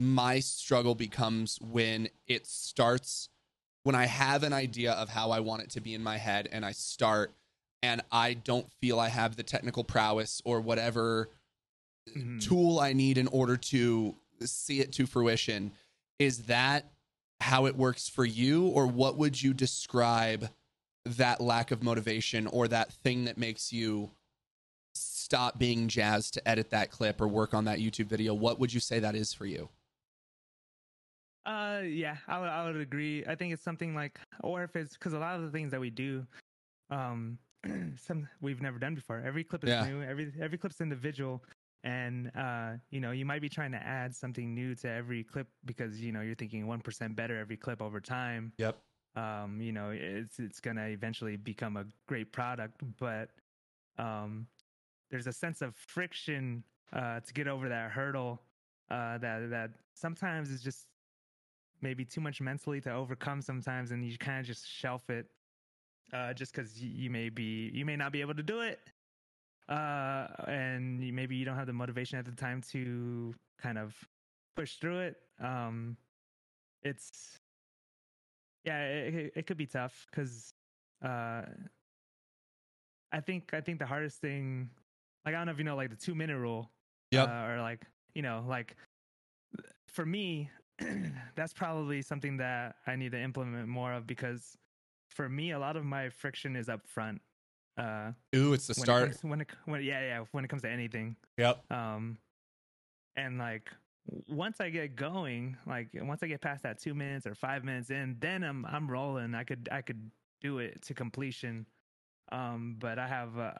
[0.00, 3.28] my struggle becomes when it starts
[3.82, 6.48] when I have an idea of how I want it to be in my head
[6.50, 7.32] and I start
[7.82, 11.28] and I don't feel I have the technical prowess or whatever
[12.16, 12.40] Mhm.
[12.40, 15.72] tool I need in order to see it to fruition.
[16.20, 16.92] Is that
[17.40, 20.50] how it works for you, or what would you describe
[21.06, 24.10] that lack of motivation or that thing that makes you
[24.94, 28.34] stop being jazzed to edit that clip or work on that YouTube video?
[28.34, 29.70] What would you say that is for you?
[31.46, 33.24] Uh, yeah, I would, I would agree.
[33.26, 35.80] I think it's something like, or if it's because a lot of the things that
[35.80, 36.26] we do,
[36.90, 37.38] um,
[37.96, 39.22] some we've never done before.
[39.24, 39.86] Every clip is Yeah.
[39.86, 40.02] new.
[40.02, 41.42] Every every clip's individual,
[41.82, 45.48] and uh, you know, you might be trying to add something new to every clip
[45.64, 48.52] because you know you're thinking one percent better every clip over time.
[48.58, 48.78] Yep.
[49.16, 53.30] Um, you know, it's it's gonna eventually become a great product, but
[53.98, 54.46] um,
[55.10, 56.62] there's a sense of friction
[56.92, 58.40] uh, to get over that hurdle
[58.90, 60.86] uh, that that sometimes is just
[61.82, 65.26] maybe too much mentally to overcome sometimes and you kind of just shelf it
[66.12, 68.80] uh, just because you, you may be you may not be able to do it
[69.70, 73.94] uh, and maybe you don't have the motivation at the time to kind of
[74.56, 75.96] push through it um,
[76.82, 77.38] it's
[78.64, 80.52] yeah it, it, could be tough because
[81.04, 81.42] uh,
[83.12, 84.68] i think i think the hardest thing
[85.24, 86.70] like i don't know if you know like the two minute rule
[87.12, 87.28] Yep.
[87.28, 88.76] uh, or like you know like
[89.88, 90.50] for me
[91.34, 94.56] that's probably something that i need to implement more of because
[95.08, 97.20] for me a lot of my friction is up front
[97.80, 99.02] uh Ooh, it's the when start.
[99.02, 101.70] it comes, when it when yeah yeah when it comes to anything Yep.
[101.70, 102.18] um
[103.16, 103.70] and like
[104.28, 107.90] once i get going like once i get past that two minutes or five minutes
[107.90, 110.10] in then i'm i'm rolling i could i could
[110.40, 111.66] do it to completion
[112.32, 113.52] um but i have uh,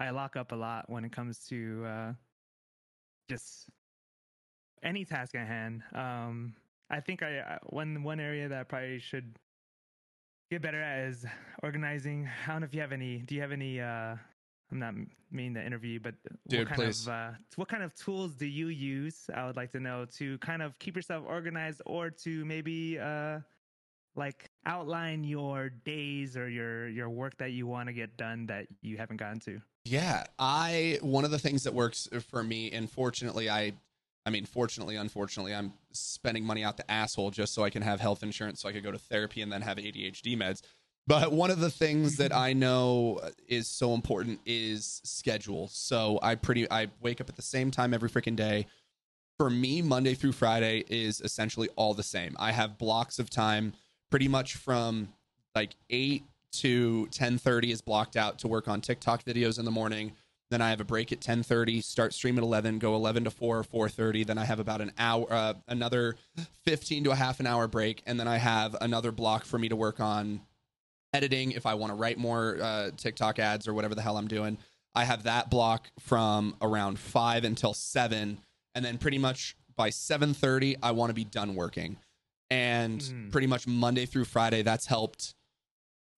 [0.00, 2.12] i lock up a lot when it comes to uh
[3.28, 3.68] just
[4.82, 6.54] any task at hand um
[6.90, 9.36] i think i I- one one area that i probably should
[10.50, 11.24] get better at is
[11.62, 14.16] organizing i don't know if you have any do you have any uh
[14.72, 14.94] I'm not
[15.30, 16.14] meaning to interview, but
[16.48, 17.06] Dude, what kind please.
[17.06, 19.28] of uh, what kind of tools do you use?
[19.34, 23.40] I would like to know to kind of keep yourself organized, or to maybe uh,
[24.14, 28.66] like outline your days or your your work that you want to get done that
[28.82, 29.60] you haven't gotten to?
[29.84, 33.72] Yeah, I one of the things that works for me, and fortunately, I,
[34.26, 38.00] I mean, fortunately, unfortunately, I'm spending money out the asshole just so I can have
[38.00, 40.62] health insurance, so I could go to therapy and then have ADHD meds.
[41.06, 45.68] But one of the things that I know is so important is schedule.
[45.68, 48.66] So I pretty I wake up at the same time every freaking day.
[49.38, 52.36] For me, Monday through Friday is essentially all the same.
[52.38, 53.72] I have blocks of time
[54.10, 55.08] pretty much from
[55.54, 60.12] like 8 to 10:30 is blocked out to work on TikTok videos in the morning.
[60.50, 63.58] Then I have a break at 10:30, start stream at 11, go 11 to 4
[63.60, 64.26] or 4:30.
[64.26, 66.16] Then I have about an hour uh, another
[66.64, 69.68] 15 to a half an hour break and then I have another block for me
[69.68, 70.40] to work on
[71.12, 74.28] editing if I want to write more uh, TikTok ads or whatever the hell I'm
[74.28, 74.58] doing.
[74.94, 78.38] I have that block from around 5 until 7
[78.74, 81.96] and then pretty much by 7:30 I want to be done working.
[82.50, 83.30] And Mm.
[83.30, 85.34] pretty much Monday through Friday that's helped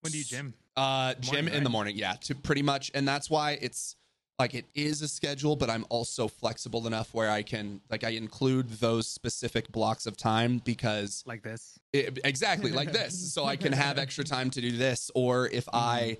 [0.01, 0.55] When do you gym?
[0.75, 1.65] uh, gym Morning, in right?
[1.65, 3.95] the morning, yeah, to pretty much, and that's why it's
[4.39, 8.11] like it is a schedule, but I'm also flexible enough where I can like I
[8.11, 11.79] include those specific blocks of time because Like this?
[11.93, 15.69] it, exactly like this, so I can have extra time to do this, or if
[15.73, 16.17] I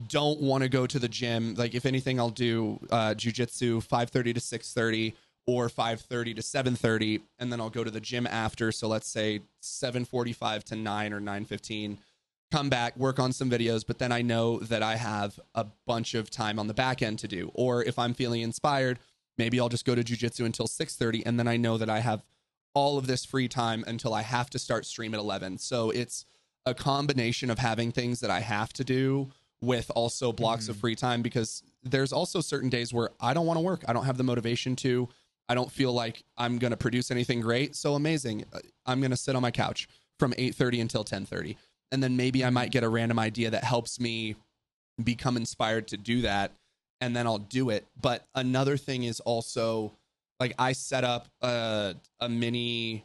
[0.00, 0.06] Mm-hmm.
[0.08, 4.10] don't want to go to the gym, like if anything, I'll do uh, jujitsu five
[4.10, 5.14] thirty to six thirty
[5.46, 9.40] or 5:30 to 7:30 and then I'll go to the gym after so let's say
[9.62, 11.98] 7:45 to 9 or 9:15
[12.52, 16.14] come back work on some videos but then I know that I have a bunch
[16.14, 18.98] of time on the back end to do or if I'm feeling inspired
[19.36, 22.24] maybe I'll just go to jujitsu until 6:30 and then I know that I have
[22.72, 26.24] all of this free time until I have to start stream at 11 so it's
[26.64, 29.30] a combination of having things that I have to do
[29.60, 30.80] with also blocks of Mhm.
[30.80, 33.84] free time because there's also certain days where I don't want to work.
[33.88, 35.08] I don't have the motivation to.
[35.48, 37.74] I don't feel like I'm going to produce anything great.
[37.76, 38.44] So amazing.
[38.52, 39.88] Uh, I'm going to sit on my couch
[40.18, 41.56] from 8:30 until 10:30.
[41.92, 44.36] And then maybe I might get a random idea that helps me
[45.02, 46.52] become inspired to do that
[47.00, 47.86] and then I'll do it.
[48.00, 49.92] But another thing is also
[50.40, 53.04] like I set up a a mini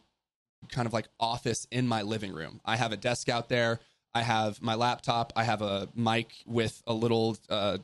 [0.70, 2.62] kind of like office in my living room.
[2.66, 3.80] I have a desk out there.
[4.14, 5.34] I have my laptop.
[5.36, 7.78] I have a mic with a little uh,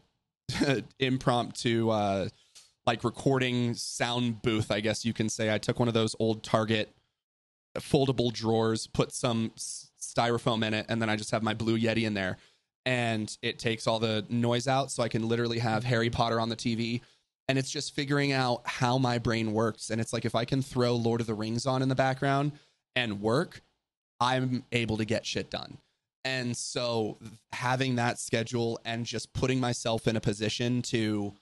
[1.00, 2.28] impromptu, uh,
[2.86, 5.54] like recording sound booth, I guess you can say.
[5.54, 6.90] I took one of those old Target
[7.78, 9.54] foldable drawers, put some
[10.18, 12.38] styrofoam in it, and then I just have my Blue Yeti in there.
[12.86, 16.50] And it takes all the noise out, so I can literally have Harry Potter on
[16.50, 17.02] the TV.
[17.50, 19.90] And it's just figuring out how my brain works.
[19.90, 22.54] And it's like if I can throw Lord of the Rings on in the background
[22.96, 23.62] and work,
[24.20, 25.78] I'm able to get shit done.
[26.26, 27.18] And so
[27.54, 31.34] having that schedule and just putting myself in a position to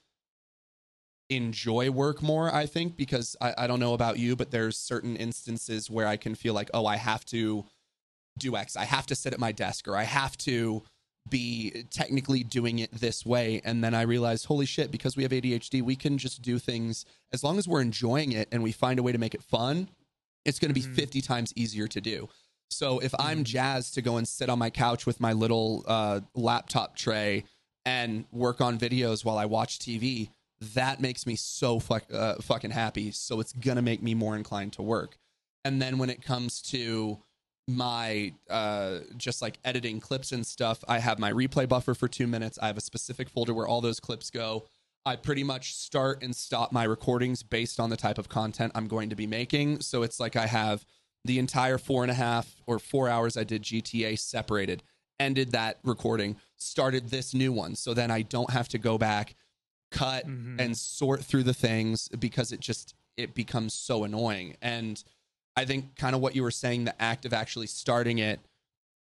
[1.30, 5.16] enjoy work more, I think, because I, I don't know about you, but there's certain
[5.16, 7.66] instances where I can feel like, oh, I have to
[8.38, 8.76] do X.
[8.76, 10.84] I have to sit at my desk or I have to
[11.30, 13.62] be technically doing it this way.
[13.66, 17.06] And then I realized, holy shit, because we have ADHD, we can just do things
[17.34, 19.90] as long as we're enjoying it and we find a way to make it fun,
[20.44, 20.96] it's going to be Mhm.
[20.96, 22.30] 50 times easier to do.
[22.70, 23.46] So if I'm Mhm.
[23.46, 27.46] jazzed to go and sit on my couch with my little uh, laptop tray
[27.86, 30.30] and work on videos while I watch TV,
[30.62, 33.12] that makes me so fuck, uh, fucking happy.
[33.12, 35.18] So it's gonna make me more inclined to work.
[35.64, 37.20] And then when it comes to
[37.68, 42.28] my uh, just like editing clips and stuff, I have my replay buffer for two
[42.28, 42.60] minutes.
[42.62, 44.66] I have a specific folder where all those clips go.
[45.06, 48.88] I pretty much start and stop my recordings based on the type of content I'm
[48.88, 49.82] going to be making.
[49.82, 50.86] So it's like I have
[51.24, 54.84] the entire four and a half or four hours I did GTA separated,
[55.20, 57.76] ended that recording, started this new one.
[57.76, 59.36] So then I don't have to go back,
[59.92, 60.60] cut, Mhm.
[60.60, 64.58] and sort through the things because it just it becomes so annoying.
[64.62, 65.02] And
[65.56, 68.40] I think kind of what you were saying, the act of actually starting it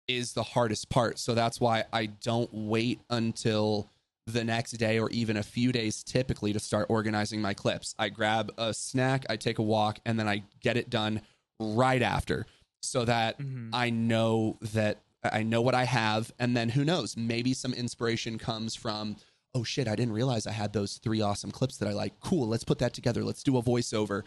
[0.09, 1.19] is the hardest part.
[1.19, 3.89] So that's why I don't wait until
[4.27, 7.95] the next day or even a few days typically to start organizing my clips.
[7.99, 11.23] I grab a snack, I take a walk, and then I get it done
[11.59, 12.47] right after
[12.83, 13.71] so that Mhm.
[13.73, 16.33] I know that I know what I have.
[16.39, 19.17] And then who knows, maybe some inspiration comes from,
[19.55, 22.19] oh shit, I didn't realize I had those three awesome clips that I like.
[22.21, 23.23] Cool, let's put that together.
[23.23, 24.23] Let's do a voiceover.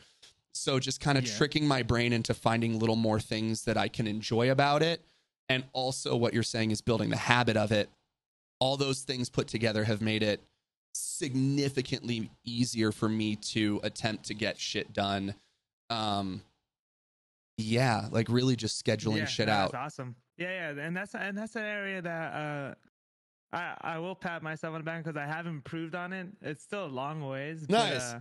[0.53, 1.35] So just kind of Yeah.
[1.35, 5.01] tricking my brain into finding little more things that I can enjoy about it.
[5.49, 7.89] And also, what you're saying is building the habit of it.
[8.59, 10.41] All those things put together have made it
[10.93, 15.35] significantly easier for me to attempt to get shit done.
[15.89, 16.43] Um,
[17.57, 19.73] yeah, like really just scheduling yeah, shit out.
[19.75, 20.15] Awesome.
[20.37, 22.73] Yeah, yeah, and that's and that's an area that uh,
[23.51, 26.27] I I will pat myself on the back because I have improved on it.
[26.41, 27.67] It's still a long ways.
[27.69, 28.11] Nice.
[28.11, 28.19] But, uh,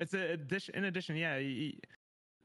[0.00, 0.74] it's a addition.
[0.74, 1.38] In addition, yeah,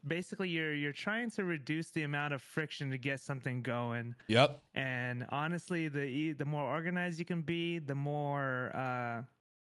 [0.08, 4.16] basically you're you're trying to reduce the amount of friction to get something going.
[4.28, 4.62] Yep.
[4.76, 9.22] And honestly, the the more organized you can be, the more uh,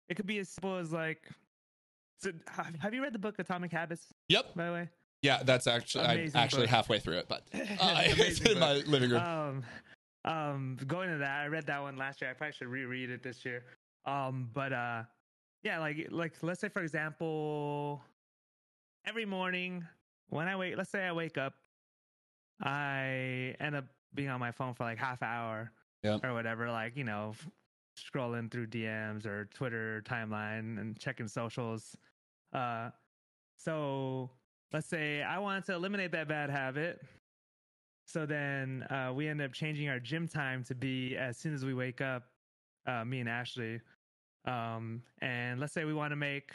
[0.09, 1.29] it could be as simple as like.
[2.17, 2.31] So,
[2.79, 4.13] have you read the book Atomic Habits?
[4.29, 4.55] Yep.
[4.55, 4.89] By the way,
[5.21, 6.69] Yeah, that's actually I'm Amazing actually book.
[6.69, 7.57] halfway through it, but uh,
[8.05, 9.21] it's in my living room.
[9.21, 9.63] Um,
[10.23, 12.31] um, going to that, I read that one last year.
[12.31, 13.63] I probably should reread it this year.
[14.05, 15.03] Um, but uh,
[15.65, 18.01] yeah, like like let's say for example,
[19.05, 19.83] every morning
[20.29, 21.55] when I wake, let's say I wake up,
[22.61, 25.71] I end up being on my phone for like half hour
[26.03, 26.23] Yep.
[26.23, 27.33] or whatever, like you know,
[27.97, 31.97] scrolling through DMs or Twitter timeline and checking socials.
[32.53, 32.91] Uh,
[33.57, 34.29] so
[34.71, 37.01] let's say I wanted to eliminate that bad habit.
[38.05, 41.65] So then uh, we end up changing our gym time to be as soon as
[41.65, 42.25] we wake up,
[42.85, 43.81] uh, me and Ashley.
[44.45, 46.51] Um, and let's say we want to make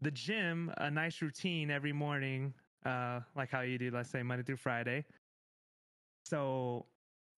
[0.00, 4.42] the gym a nice routine every morning, uh, like how you do, let's say Monday
[4.44, 5.04] through Friday.
[6.24, 6.86] So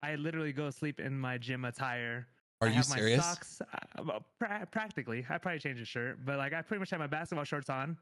[0.03, 2.27] I literally go to sleep in my gym attire.
[2.61, 3.17] Are I you serious?
[3.17, 5.25] My socks, uh, well, pra- practically.
[5.29, 7.97] I probably change a shirt, but like I pretty much have my basketball shorts on.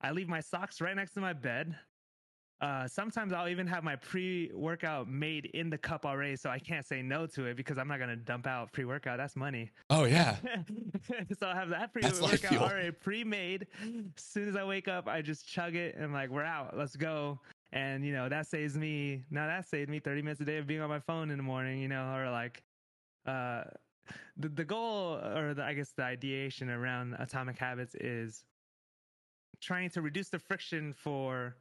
[0.00, 1.76] I leave my socks right next to my bed.
[2.64, 6.86] Uh, sometimes I'll even have my pre-workout made in the cup already, so I can't
[6.86, 9.18] say no to it because I'm not gonna dump out pre-workout.
[9.18, 9.70] That's money.
[9.90, 10.36] Oh yeah.
[11.38, 12.62] so I have that pre-workout fuel.
[12.62, 13.66] already pre-made.
[13.82, 16.74] As soon as I wake up, I just chug it and like we're out.
[16.74, 17.38] Let's go.
[17.74, 19.24] And you know that saves me.
[19.30, 21.42] Now that saved me 30 minutes a day of being on my phone in the
[21.42, 21.80] morning.
[21.80, 22.62] You know, or like,
[23.26, 23.64] uh,
[24.38, 28.42] the the goal or the, I guess the ideation around Atomic Habits is
[29.60, 31.56] trying to reduce the friction for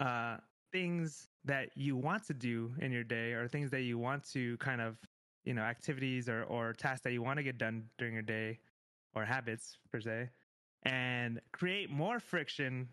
[0.00, 0.36] uh,
[0.72, 4.56] things that you want to do in your day or things that you want to
[4.58, 4.98] kind of
[5.44, 8.58] you know activities or, or tasks that you want to get done during your day
[9.14, 10.28] or habits per se
[10.84, 12.88] and create more friction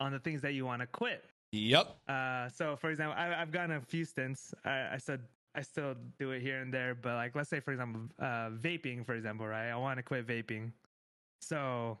[0.00, 1.96] on the things that you want to quit Yep.
[2.08, 4.54] uh, so for example, I, I've gotten a few stints.
[4.64, 5.18] I, I still
[5.54, 9.04] I still do it here and there, but like let's say for example, uh, vaping,
[9.04, 9.68] for example, right?
[9.68, 10.72] I want to quit vaping,
[11.40, 11.98] so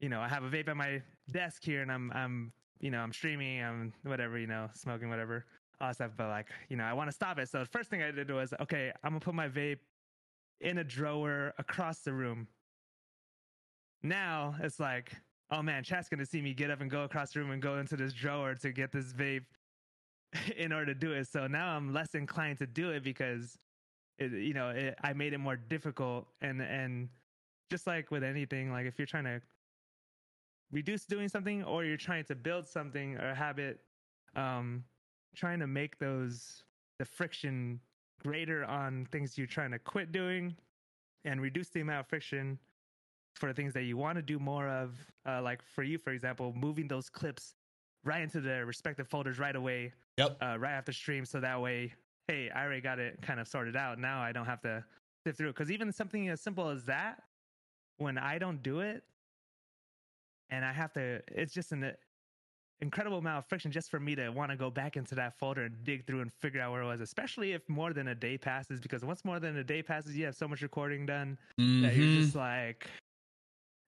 [0.00, 2.98] you know I have a vape at my desk here, and I'm I'm you know
[2.98, 5.44] I'm streaming, I'm whatever you know smoking whatever
[5.80, 7.48] all that stuff, but like you know I want to stop it.
[7.48, 9.78] So the first thing I did was okay, I'm gonna put my vape
[10.60, 12.48] in a drawer across the room.
[14.02, 15.12] Now it's like
[15.50, 17.78] oh man, chat's gonna see me get up and go across the room and go
[17.78, 19.44] into this drawer to get this vape
[20.56, 21.28] in order to do it.
[21.28, 23.58] So now I'm less inclined to do it because,
[24.18, 26.26] it, you know, it, I made it more difficult.
[26.40, 27.08] And and
[27.70, 29.40] just like with anything, like if you're trying to
[30.72, 33.80] reduce doing something or you're trying to build something or a habit,
[34.34, 34.84] um,
[35.34, 36.64] trying to make those
[36.98, 37.78] the friction
[38.22, 40.56] greater on things you're trying to quit doing
[41.24, 42.58] and reduce the amount of friction
[43.34, 44.96] for things that you want to do more of.
[45.28, 47.54] Uh, like for you, for example, moving those clips
[48.04, 50.38] right into their respective folders right away, Yep.
[50.42, 51.26] uh, right after stream.
[51.26, 51.92] So that way,
[52.28, 53.98] hey, I already got it kind of sorted out.
[53.98, 54.82] Now I don't have to
[55.26, 55.52] sift through.
[55.52, 57.22] Because even something as simple as that,
[57.98, 59.02] when I don't do it,
[60.50, 61.92] and I have to, it's just an
[62.80, 65.64] incredible amount of friction just for me to want to go back into that folder
[65.64, 68.36] and dig through and figure out where it was, especially if more than a day
[68.38, 68.80] passes.
[68.80, 71.96] Because once more than a day passes, you have so much recording done that Mhm.
[71.96, 72.88] you're just like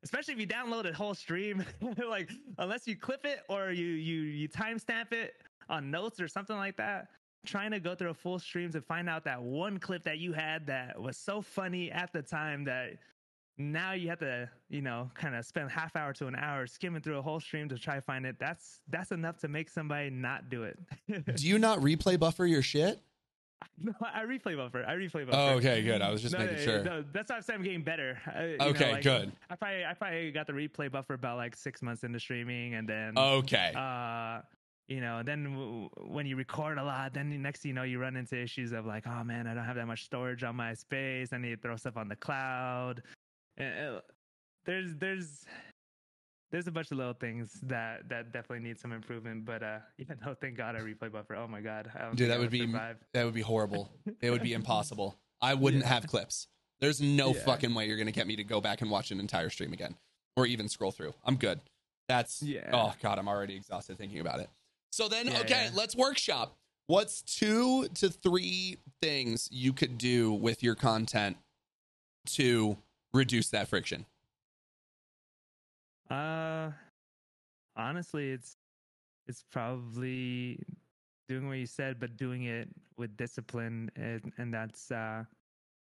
[0.05, 1.65] especially if you download a whole stream
[2.09, 6.57] like unless you clip it or you you you timestamp it on notes or something
[6.57, 7.09] like that
[7.45, 10.33] trying to go through a full stream to find out that one clip that you
[10.33, 12.97] had that was so funny at the time that
[13.59, 17.03] now you have to you know kind of spend half hour to an hour skimming
[17.03, 20.11] through a whole stream to try to find it that's that's enough to make somebody
[20.11, 20.79] not do it
[21.37, 23.01] Do you not replay buffer your shit?
[23.79, 26.01] no i replay buffer i replay buffer Oh, okay, good.
[26.01, 26.85] I was just no, making sure.
[26.85, 28.17] no, that's why I'm saying I'm getting better.
[28.27, 29.33] Uh, you know, Okay, like, good.
[29.51, 32.89] I probably I probably got the replay buffer about like six months into streaming, and
[32.89, 33.73] then Okay.
[33.75, 34.41] uh,
[34.87, 37.99] you know, then w- when you record a lot, then the next you know, you
[37.99, 40.73] run into issues of like, oh man, I don't have that much storage on my
[40.75, 41.33] space.
[41.33, 43.03] I need to throw stuff on the cloud.
[43.59, 44.01] And, uh,
[44.65, 45.45] there's there's
[46.51, 49.45] there's a bunch of little things that that definitely need some improvement.
[49.45, 51.35] But uh, yeah, no, thank God I replay buffer.
[51.37, 52.97] Oh my God, I Dude, that would be survive.
[53.13, 53.91] that would be horrible.
[54.21, 55.17] It would be impossible.
[55.41, 55.89] I wouldn't Yeah.
[55.91, 56.49] have clips.
[56.81, 57.41] There's no Yeah.
[57.45, 59.97] fucking way you're gonna get me to go back and watch an entire stream again,
[60.37, 61.15] or even scroll through.
[61.25, 61.61] I'm good.
[62.09, 62.71] That's Yeah.
[62.73, 64.49] Oh god, I'm already exhausted thinking about it.
[64.91, 66.57] So then, Yeah, okay, let's workshop.
[66.87, 71.37] What's two to three things you could do with your content
[72.29, 72.79] to
[73.19, 74.07] reduce that friction?
[76.11, 76.71] Uh,
[77.77, 78.57] honestly, it's
[79.27, 80.59] it's probably
[81.29, 85.25] doing what you said, but doing it with discipline, and and that's uh,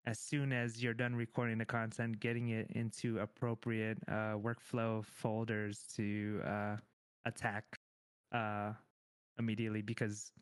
[0.07, 5.85] as soon as you're done recording the content, getting it into appropriate uh, workflow folders
[5.97, 6.77] to uh,
[7.25, 7.65] attack
[8.33, 8.73] uh
[9.39, 10.33] immediately because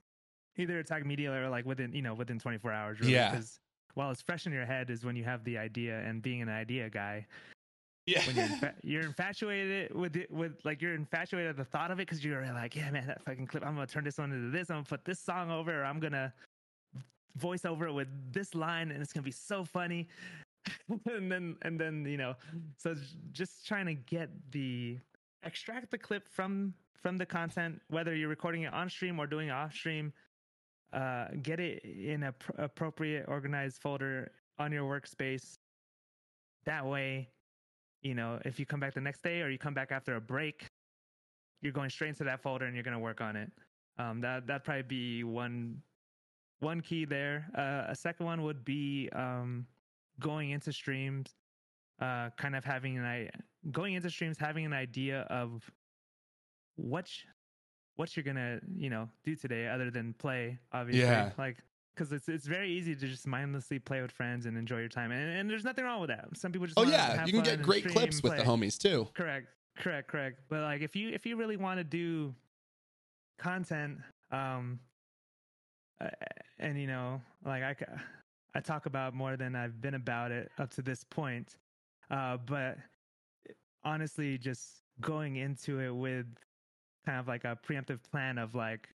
[0.57, 3.31] either attack immediately or like within you know within 24 hours really, Yeah.
[3.31, 3.59] because
[3.95, 6.49] while it's fresh in your head is when you have the idea and being an
[6.49, 7.27] idea guy
[8.07, 8.25] Yeah.
[8.27, 11.99] when you're infa- you're infatuated with it with like you're infatuated at the thought of
[11.99, 14.51] it because you're like yeah man that fucking clip i'm gonna turn this one into
[14.51, 16.33] this i'm gonna put this song over or i'm gonna
[17.37, 20.09] voice over it with this line and it's gonna be so funny
[21.07, 22.35] and then and then you know
[22.77, 22.95] so
[23.33, 24.99] just trying to get the
[25.45, 29.49] extract the clip from from the content whether you're recording it on stream or doing
[29.49, 30.13] it off stream
[30.93, 35.59] uh get it in a pr- appropriate organized folder on your workspace.
[36.67, 37.29] That way
[38.03, 40.21] you know if you come back the next day or you come back after a
[40.21, 40.67] break
[41.63, 43.51] you're going straight into that folder and you're going to work on it.
[43.99, 45.83] Um that that'd probably be one
[46.61, 47.49] one key there.
[47.57, 49.67] Uh, a second one would be um
[50.19, 51.27] going into streams
[52.01, 53.29] uh kind of having an i
[53.71, 55.71] going into streams having an idea of
[56.77, 57.11] what
[58.01, 61.33] what you're gonna you know do today other than play obviously Yeah.
[61.37, 61.59] like
[61.95, 65.13] because it's it's very easy to just mindlessly play with friends and enjoy your time
[65.13, 67.61] and, and there's nothing wrong with that some people just Oh yeah, you can get
[67.61, 69.07] great clips with the homies too.
[69.13, 70.41] Correct, correct, correct.
[70.49, 72.35] But like, if you if you really want to do
[73.39, 73.99] content,
[74.31, 74.81] um,
[76.01, 76.09] uh,
[76.59, 77.77] and you know, like I
[78.55, 81.57] I talk about more than I've been about it up to this point,
[82.11, 82.79] uh, but
[83.85, 86.27] honestly, just going into it with
[87.05, 88.89] kind of like a preemptive plan of like.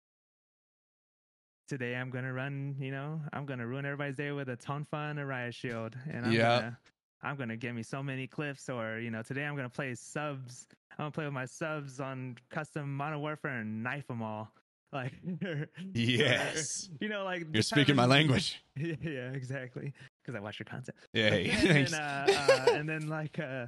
[1.68, 5.20] Today I'm gonna run, you know, I'm gonna ruin everybody's day with a Tonfa and
[5.20, 6.40] a Riot Shield, and I'm Yep.
[6.40, 6.78] gonna
[7.22, 10.68] I'm gonna get me so many clips, or you know, today I'm gonna play subs.
[10.92, 14.52] I'm gonna play with my subs on custom Modern Warfare and knife them all.
[14.94, 15.14] Like,
[15.94, 16.90] Yes.
[17.00, 18.62] you know, like You're speaking my language.
[18.78, 19.94] Yeah, yeah, exactly.
[20.22, 20.96] Because I watch your content.
[21.14, 21.50] Yay.
[21.50, 23.66] and, then, uh, uh, and then like uh,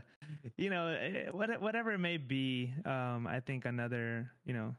[0.58, 4.76] you know, eh, what, whatever it may be, um, I think another you know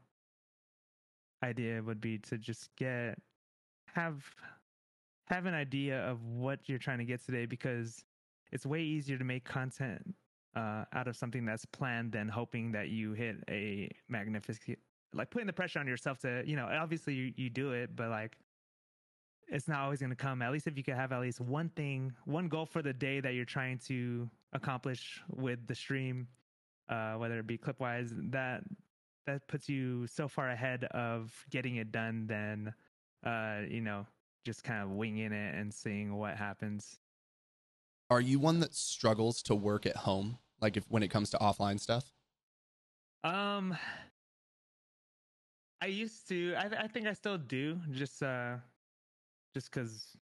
[1.43, 3.19] idea would be to just get
[3.93, 4.23] have
[5.27, 8.03] have an idea of what you're trying to get today because
[8.51, 10.15] it's way easier to make content
[10.55, 14.79] uh, out of something that's planned than hoping that you hit a magnificent
[15.13, 18.09] like putting the pressure on yourself to you know obviously you, you do it but
[18.09, 18.37] like
[19.49, 21.69] it's not always going to come at least if you could have at least one
[21.69, 26.27] thing one goal for the day that you're trying to accomplish with the stream
[26.89, 28.63] uh, whether it be clip wise that
[29.25, 32.73] that puts you so far ahead of getting it done than
[33.25, 34.05] uh, you know
[34.45, 36.99] just kind of winging it and seeing what happens
[38.09, 40.37] Are you one that struggles to work at home?
[40.61, 42.13] Like if when it comes to offline stuff?
[43.23, 43.75] Um,
[45.81, 46.55] I used to.
[46.55, 47.79] I I think I still do.
[47.91, 48.57] Just uh,
[49.53, 50.17] just because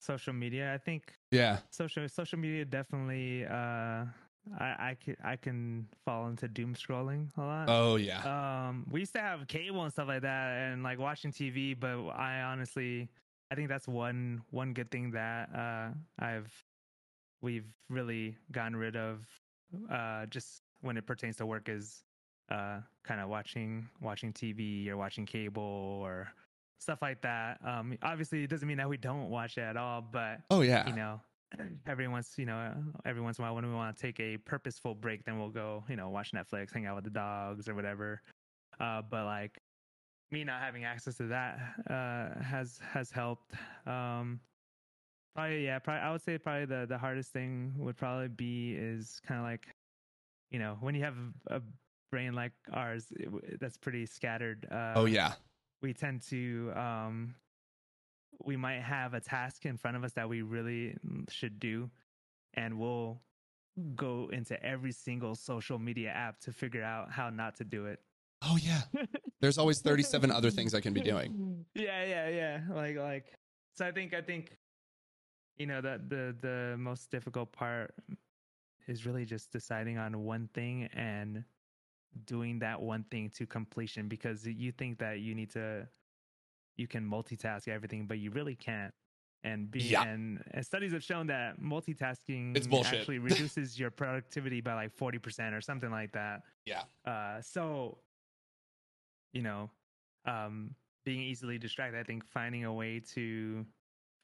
[0.00, 0.74] social media.
[0.74, 1.58] I think Yeah.
[1.70, 3.44] social social media definitely.
[3.46, 4.06] Uh,
[4.58, 7.68] I I can I can fall into doom scrolling a lot.
[7.68, 8.22] Oh yeah.
[8.24, 11.74] Um, we used to have cable and stuff like that, and like watching TV.
[11.74, 13.08] But I honestly,
[13.50, 16.52] I think that's one one good thing that uh, I've
[17.42, 19.26] we've really gotten rid of.
[19.90, 22.04] Uh, just when it pertains to work, is
[22.50, 25.62] uh, kind of watching watching TV or watching cable
[26.02, 26.28] or
[26.78, 27.58] stuff like that.
[27.66, 30.86] Um, obviously, it doesn't mean that we don't watch it at all, but oh yeah.
[30.88, 31.20] you know
[31.86, 32.72] every once you know
[33.04, 35.48] every once in a while when we want to take a purposeful break then we'll
[35.48, 38.20] go you know watch netflix hang out with the dogs or whatever
[38.80, 39.58] uh but like
[40.30, 41.58] me not having access to that
[41.88, 43.54] uh has has helped
[43.86, 44.38] um
[45.34, 49.20] probably yeah probably i would say probably the the hardest thing would probably be is
[49.26, 49.66] kind of like
[50.50, 51.16] you know when you have
[51.46, 51.62] a
[52.10, 55.32] brain like ours it, that's pretty scattered uh oh yeah.
[55.82, 57.34] we tend to um
[58.44, 60.96] we might have a task in front of us that we really
[61.28, 61.90] should do
[62.54, 63.20] and we'll
[63.94, 68.00] go into every single social media app to figure out how not to do it
[68.42, 68.82] Oh yeah.
[69.40, 71.64] There's always 37 other things I can be doing.
[71.74, 73.26] yeah yeah yeah like like
[73.74, 74.56] so i think i think
[75.56, 77.94] you know that the the most difficult part
[78.86, 81.44] is really just deciding on one thing and
[82.24, 85.86] doing that one thing to completion because you think that you need to
[86.76, 88.94] you can multitask everything but you really can't
[89.44, 90.02] and be Yeah.
[90.04, 93.00] and, and studies have shown that multitasking It's bullshit.
[93.00, 96.84] actually reduces your productivity by like 40% or something like that Yeah.
[97.04, 97.98] uh, so,
[99.32, 99.70] you know,
[100.24, 100.74] um,
[101.04, 103.64] being easily distracted, I think finding a way to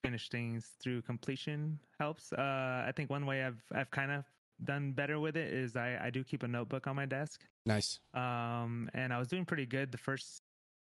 [0.02, 2.32] finish things through completion helps.
[2.32, 4.24] Uh, I think one way I've I've kind of
[4.62, 7.40] done better with it is I, I do keep a notebook on my desk.
[7.66, 7.98] Nice.
[8.14, 10.42] Um, and I was doing pretty good the first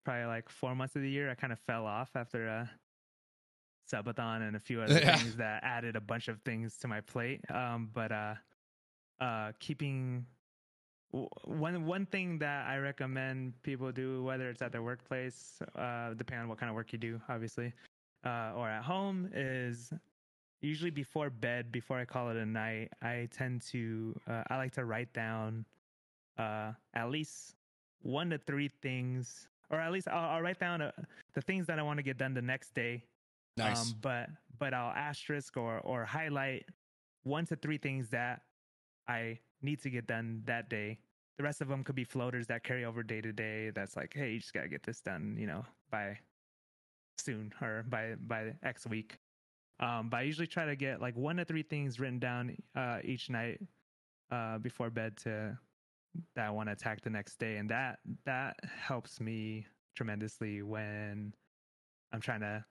[0.05, 1.31] probably like four months of the year.
[1.31, 2.71] I kind of fell off after a
[3.93, 5.17] subathon and a few other Yeah.
[5.17, 7.41] things that added a bunch of things to my plate.
[7.51, 8.35] Um, but uh,
[9.21, 10.27] uh, keeping
[11.11, 16.43] one one thing that I recommend people do, whether it's at their workplace, uh, depending
[16.43, 17.73] on what kind of work you do, obviously,
[18.27, 19.91] uh, or at home, is
[20.61, 24.73] usually before bed, before I call it a night, I tend to uh, I like
[24.73, 25.65] to write down
[26.39, 27.55] uh, at least
[28.03, 30.93] one to three things, or at least I'll, I'll write down uh,
[31.35, 33.05] the things that I want to get done the next day.
[33.57, 33.91] Nice.
[33.91, 34.29] Um, but
[34.59, 36.67] but I'll asterisk or or highlight
[37.25, 38.43] one to three things that
[39.09, 40.99] I need to get done that day.
[41.37, 43.71] The rest of them could be floaters that carry over day to day.
[43.71, 46.19] That's like, hey, you just gotta get this done, you know, by
[47.17, 49.19] soon or by by X week.
[49.81, 52.99] Um, but I usually try to get like one to three things written down uh,
[53.05, 53.61] each night
[54.31, 55.57] uh, before bed to
[56.35, 61.33] that I want to attack the next day, and that that helps me tremendously when
[62.13, 62.65] I'm trying to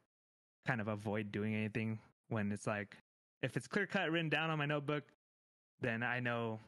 [0.66, 2.00] kind of avoid doing anything.
[2.30, 2.98] When it's like,
[3.42, 5.04] if it's clear cut written down on my notebook,
[5.80, 6.60] then I know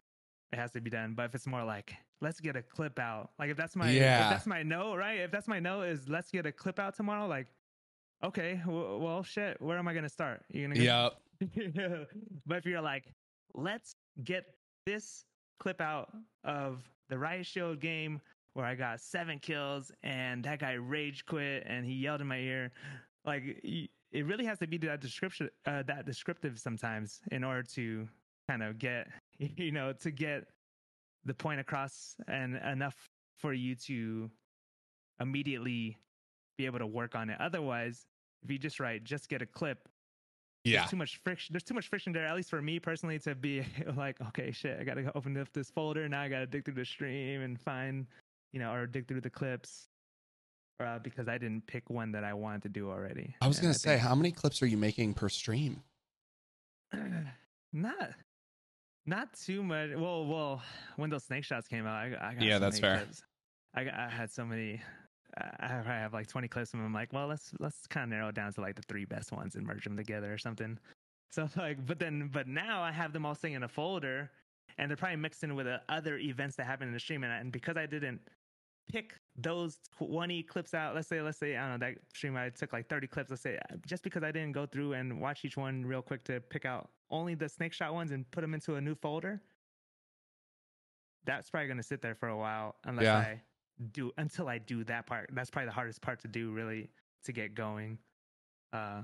[0.53, 1.15] it has to be done.
[1.15, 4.23] But if it's more like, let's get a clip out, like if that's my Yeah.
[4.25, 5.19] if that's my note, right?
[5.19, 7.47] If that's my note is let's get a clip out tomorrow, like.
[8.23, 9.61] Okay, well, well, shit.
[9.61, 10.43] Where am I gonna start?
[10.49, 12.07] You gonna go- Yep.
[12.45, 13.05] but if you're like,
[13.53, 14.45] let's get
[14.85, 15.23] this
[15.59, 16.09] clip out
[16.43, 18.19] of the Riot Shield game
[18.53, 22.39] where I got seven kills and that guy rage quit and he yelled in my
[22.39, 22.71] ear,
[23.25, 28.07] like it really has to be that description, uh, that descriptive sometimes in order to
[28.49, 30.45] kind of get, you know, to get
[31.25, 32.95] the point across and enough
[33.37, 34.29] for you to
[35.21, 35.97] immediately
[36.59, 37.37] be able to work on it.
[37.39, 38.05] Otherwise,
[38.43, 39.87] if you just write, just get a clip,
[40.65, 40.79] Yeah.
[40.81, 41.53] there's too much friction.
[41.53, 43.63] There's too much friction there, at least for me personally, to be
[43.95, 46.07] like, okay, shit, I gotta open up this folder.
[46.09, 48.05] Now I gotta dig through the stream and find,
[48.51, 49.87] you know, or dig through the clips,
[50.81, 53.33] uh, because I didn't pick one that I wanted to do already.
[53.41, 55.81] I was And gonna say, think- how many clips are you making per stream?
[57.71, 58.11] not,
[59.05, 59.91] not too much.
[59.95, 60.61] Well, well,
[60.97, 62.97] when those snake shots came out, I, I got Yeah, so that's fair.
[62.97, 63.21] Clips.
[63.75, 64.81] I, got- I had so many.
[65.59, 68.35] I have, like 20 clips, and I'm like, well, let's let's kind of narrow it
[68.35, 70.77] down to like the three best ones and merge them together or something.
[71.31, 74.31] So like, but then, but now I have them all sitting in a folder,
[74.77, 77.31] and they're probably mixed in with uh, other events that happen in the stream, and,
[77.33, 78.21] I- and because I didn't
[78.91, 82.49] pick those 20 clips out, let's say, let's say, I don't know, that stream I
[82.49, 83.29] took like 30 clips.
[83.29, 86.23] Let's say, uh, just because I didn't go through and watch each one real quick
[86.23, 89.41] to pick out only the snake shot ones and put them into a new folder,
[91.25, 93.17] that's probably going to sit there for a while unless Yeah.
[93.17, 93.41] I
[93.91, 95.29] do until I do that part.
[95.33, 96.89] That's probably the hardest part to do, really,
[97.25, 97.97] to get going.
[98.73, 99.03] Uh,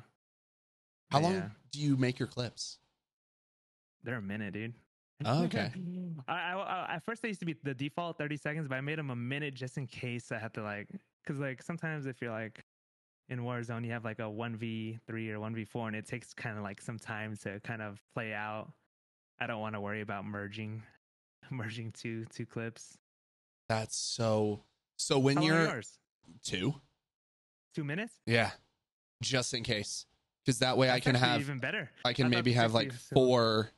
[1.11, 2.79] How long yeah, do you make your clips?
[4.05, 4.73] they're a minute, dude.
[5.25, 5.71] Oh, okay.
[6.27, 8.81] I, I, I, at first they used to be the default 30 seconds, but I
[8.81, 10.87] made them a minute just in case I have to like,
[11.25, 12.63] cause like sometimes if you're like
[13.29, 16.81] in Warzone, you have like a 1v3 or 1v4 and it takes kind of like
[16.81, 18.71] some time to kind of play out.
[19.39, 20.83] I don't want to worry about merging,
[21.49, 22.97] merging two, two clips.
[23.67, 24.61] That's so.
[24.97, 25.97] So when How long are you're yours?
[26.43, 26.75] two,
[27.73, 28.13] Two minutes?
[28.25, 28.51] yeah,
[29.21, 30.05] just in case,
[30.45, 31.89] because that way I That's can actually have even better.
[32.05, 33.69] I can I thought maybe have 60 like four.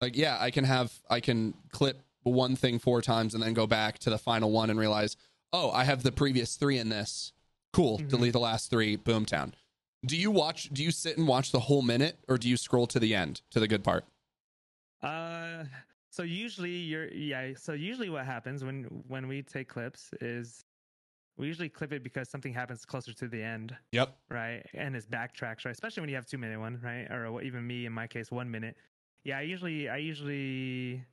[0.00, 3.66] Like yeah, I can have I can clip one thing four times and then go
[3.66, 5.16] back to the final one and realize,
[5.52, 7.32] oh, I have the previous three in this.
[7.72, 7.98] Cool.
[7.98, 8.08] Mhm.
[8.08, 8.96] Delete the last three.
[8.96, 9.52] Boomtown.
[10.06, 10.68] Do you watch?
[10.72, 13.40] Do you sit and watch the whole minute, or do you scroll to the end
[13.50, 14.04] to the good part?
[15.02, 15.64] Uh,
[16.14, 17.54] so usually you're yeah.
[17.56, 20.64] So usually what happens when when we take clips is
[21.36, 24.16] we usually clip it because something happens closer to the end, Yep.
[24.30, 24.64] right?
[24.74, 25.72] And it's backtracks, right?
[25.72, 27.10] Especially when you have two minute one, right?
[27.10, 28.76] Or even me in my case, one minute.
[29.24, 31.04] Yeah, I usually I usually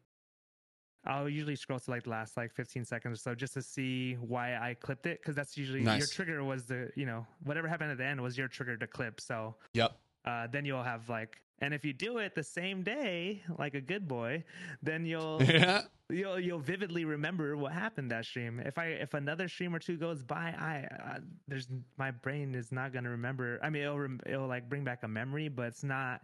[1.04, 4.14] I'll usually scroll to like the last like 15 seconds or so just to see
[4.14, 7.90] why I clipped it because that's usually your trigger was the you know whatever happened
[7.90, 9.20] at the end was your trigger to clip.
[9.20, 9.98] So Yep.
[10.26, 13.82] uh, then you'll have like and if you do it the same day like a
[13.82, 14.44] good boy
[14.82, 15.84] then you'll yeah.
[16.10, 18.60] you'll you'll vividly remember what happened that stream.
[18.60, 21.68] If i if another stream or two goes by i uh, there's
[21.98, 23.60] my brain is not going to remember.
[23.64, 26.22] I mean it'll it'll like bring back a memory but it's not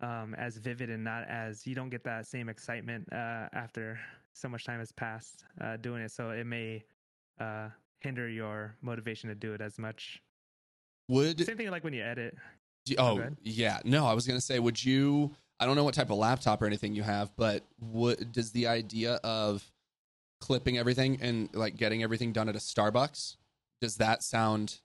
[0.00, 3.98] um as vivid and not as you don't get that same excitement uh after
[4.32, 6.10] so much time has passed uh doing it.
[6.10, 6.84] So it may
[7.40, 7.68] uh
[8.00, 10.20] hinder your motivation to do it as much.
[11.08, 12.36] Would same thing like when you edit
[12.98, 13.36] Oh, ahead.
[13.42, 15.34] yeah, no, I was gonna say, would you?
[15.60, 18.66] I don't know what type of laptop or anything you have, but what does the
[18.66, 19.64] idea of
[20.40, 23.36] clipping everything and like getting everything done at a Starbucks?
[23.80, 24.80] Does that sound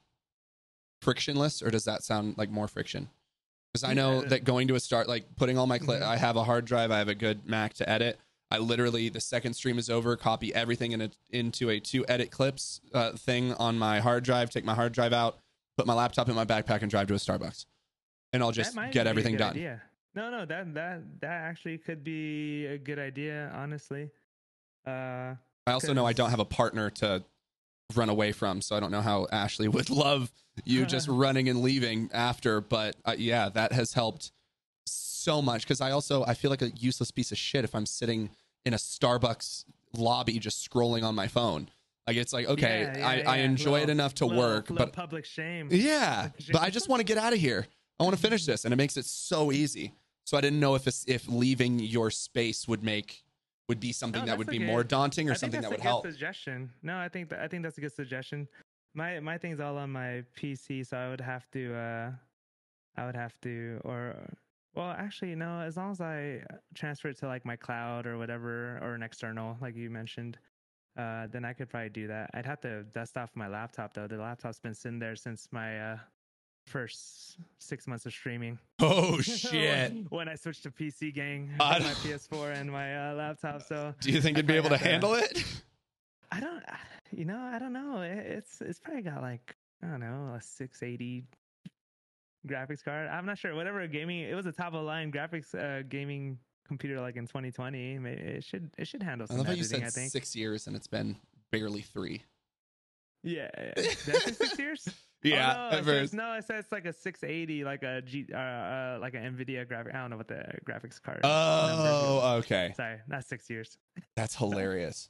[1.01, 3.09] frictionless, or does that sound like more friction?
[3.73, 6.05] Because I know that going to a start, like putting all my clip, Mhm.
[6.07, 8.19] I have a hard drive, I have a good Mac to edit.
[8.51, 12.31] I literally, the second stream is over, copy everything in a, into a two edit
[12.31, 15.37] clips uh, thing on my hard drive, take my hard drive out,
[15.77, 17.65] put my laptop in my backpack, and drive to a Starbucks.
[18.33, 19.51] And I'll just get everything done.
[19.51, 19.81] idea.
[20.15, 24.09] No, no, that that that actually could be a good idea, honestly.
[24.85, 25.35] Uh,
[25.67, 27.23] I also know I don't have a partner to
[27.95, 30.31] run away from, so I don't know how Ashley would love
[30.65, 32.61] you just running and leaving after.
[32.61, 34.31] But uh, yeah, that has helped
[34.85, 37.85] so much because I also I feel like a useless piece of shit if I'm
[37.85, 38.31] sitting
[38.65, 39.65] in a Starbucks
[39.95, 41.69] lobby just scrolling on my phone.
[42.07, 43.43] Like it's like okay, yeah, yeah, I, I yeah.
[43.43, 45.67] enjoy it enough to little- work, little but public shame.
[45.71, 47.67] yeah, but I just want to get out of here.
[47.99, 49.93] I want to finish this, and it makes it so easy.
[50.25, 53.23] So I didn't know if if leaving your space would make
[53.67, 55.83] would be something No, that would be good- more daunting or something that would a
[55.83, 56.05] help.
[56.05, 56.71] Suggestion.
[56.81, 58.47] No, I think that, I think that's a good suggestion.
[58.95, 62.11] My my thing's all on my PC, so I would have to uh,
[62.97, 64.15] I would have to or
[64.75, 65.59] well, actually no.
[65.61, 66.43] As long as I
[66.73, 70.37] transfer it to like my cloud or whatever or an external, like you mentioned,
[70.97, 72.29] uh, then I could probably do that.
[72.33, 74.07] I'd have to dust off my laptop though.
[74.07, 75.97] The laptop's been sitting there since my uh,
[76.69, 78.57] first six months of streaming.
[78.81, 79.93] Oh shit!
[80.09, 83.93] when I switched to PC gang, I with my PS4 and my uh, laptop, so
[84.01, 85.43] Do you think I you'd be able to probably have handle it?
[86.31, 86.63] I don't,
[87.11, 88.01] you know, I don't know.
[88.01, 91.23] It, it's it's probably got like I don't know a 680
[92.47, 93.07] graphics card.
[93.09, 93.53] I'm not sure.
[93.55, 96.37] Whatever gaming, it was a top of the line graphics uh, gaming
[96.67, 97.99] computer like in 2020.
[97.99, 100.11] May- It should it should handle I some love how you said I think.
[100.11, 101.17] six years and it's been
[101.51, 102.21] barely three.
[103.23, 103.71] Yeah, yeah.
[103.75, 104.87] Did I say six years.
[105.21, 108.27] Yeah, oh, no, at it says, no, it says like a 680, like a G,
[108.33, 109.93] uh, uh, like an Nvidia graphic.
[109.93, 111.19] I don't know what the graphics card.
[111.23, 112.73] Oh, okay.
[112.77, 113.77] sorry, not six years.
[114.15, 115.09] That's hilarious,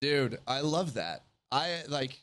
[0.00, 0.38] dude.
[0.46, 1.24] I love that.
[1.50, 2.18] I like.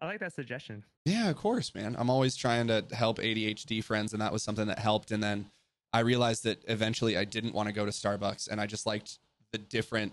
[0.00, 0.84] I like that suggestion.
[1.04, 1.94] Yeah, of course, man.
[1.98, 5.10] I'm always trying to help ADHD friends, and that was something that helped.
[5.10, 5.46] And then
[5.92, 9.18] I realized that eventually I didn't want to go to Starbucks, and I just liked
[9.52, 10.12] the different.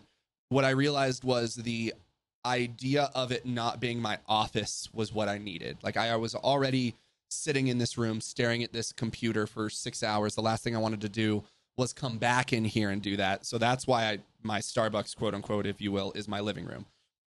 [0.50, 1.94] What I realized was the
[2.46, 5.78] idea of it not being my office was what I needed.
[5.82, 6.96] Like I, was already
[7.30, 10.36] sitting in this room staring at this computer for six hours.
[10.36, 11.44] The last thing I wanted to do
[11.78, 13.46] was come back in here and do that.
[13.46, 16.86] So that's why I my Starbucks quote unquote, if you will, is my living room.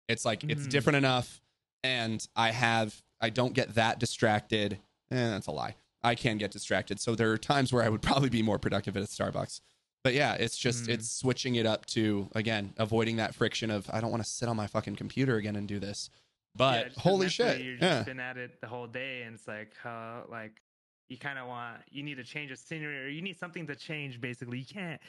[0.07, 0.69] It's like it's Mhm.
[0.69, 1.41] different enough,
[1.83, 4.73] and I have I don't get that distracted.
[5.09, 5.75] Eh, that's a lie.
[6.03, 6.99] I can get distracted.
[6.99, 9.61] So there are times where I would probably be more productive at a Starbucks.
[10.05, 10.89] But yeah, it's just Mm.
[10.93, 14.47] it's switching it up to again avoiding that friction of I don't want to sit
[14.47, 16.11] on my fucking computer again and do this.
[16.55, 19.47] But 'cause holy shit, You've yeah, just been at it the whole day, and it's
[19.47, 20.61] like, uh, like
[21.09, 23.75] you kind of want you need to change a scenery, or you need something to
[23.75, 24.21] change.
[24.21, 25.01] Basically, you can't.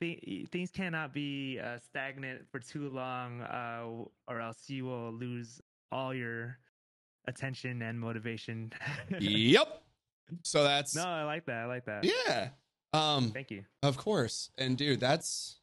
[0.00, 3.84] Th- things cannot be uh, stagnant for too long, uh,
[4.26, 5.60] or else you will lose
[5.92, 6.58] all your
[7.28, 8.72] attention and motivation.
[9.20, 9.80] yep.
[10.42, 11.58] So that's no, I like that.
[11.58, 12.02] I like that.
[12.04, 12.48] yeah.
[12.92, 13.64] Um, Thank you.
[13.82, 14.50] Of course.
[14.56, 15.56] And dude, that's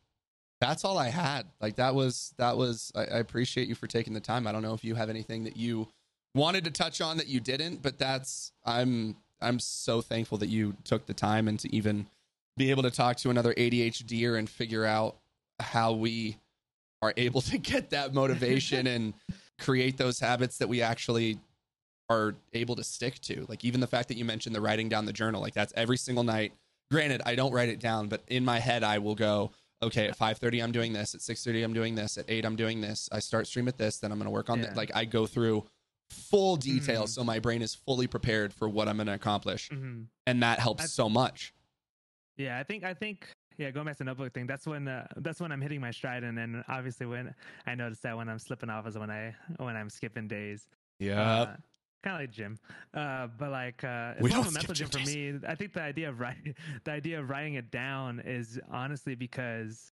[0.61, 1.47] that's all I had.
[1.61, 4.47] Like that was that was I, I appreciate you for taking the time.
[4.47, 5.87] I don't know if you have anything that you
[6.33, 10.75] wanted to touch on that you didn't, but that's I'm I'm so thankful that you
[10.83, 12.07] took the time and to even
[12.57, 15.17] be able to talk to another ADHDer and figure out
[15.59, 16.37] how we
[17.01, 19.13] are able to get that motivation and
[19.59, 21.39] create those habits that we actually
[22.09, 23.45] are able to stick to.
[23.49, 25.97] Like even the fact that you mentioned the writing down the journal, like that's every
[25.97, 26.53] single night
[26.91, 29.51] granted i don't write it down but in my head i will go
[29.81, 32.81] okay at 5.30 i'm doing this at 6.30 i'm doing this at 8 i'm doing
[32.81, 34.65] this i start stream at this then i'm going to work on Yeah.
[34.67, 35.65] that like i go through
[36.09, 37.09] full detail Mhm.
[37.09, 40.59] so my brain is fully prepared for what i'm going to accomplish hmm and that
[40.59, 41.53] helps I- so much
[42.37, 44.47] Yeah, I think I think yeah, going back to the notebook thing.
[44.47, 47.33] That's when uh, that's when I'm hitting my stride, and then obviously when
[47.65, 50.67] I notice that when I'm slipping off is when I when I'm skipping days.
[50.99, 51.55] yeah
[52.05, 52.57] kind of like gym,
[52.93, 55.39] uh, but like uh, it's more a mental skip gym for me.
[55.47, 59.91] I think the idea of writing the idea of writing it down is honestly because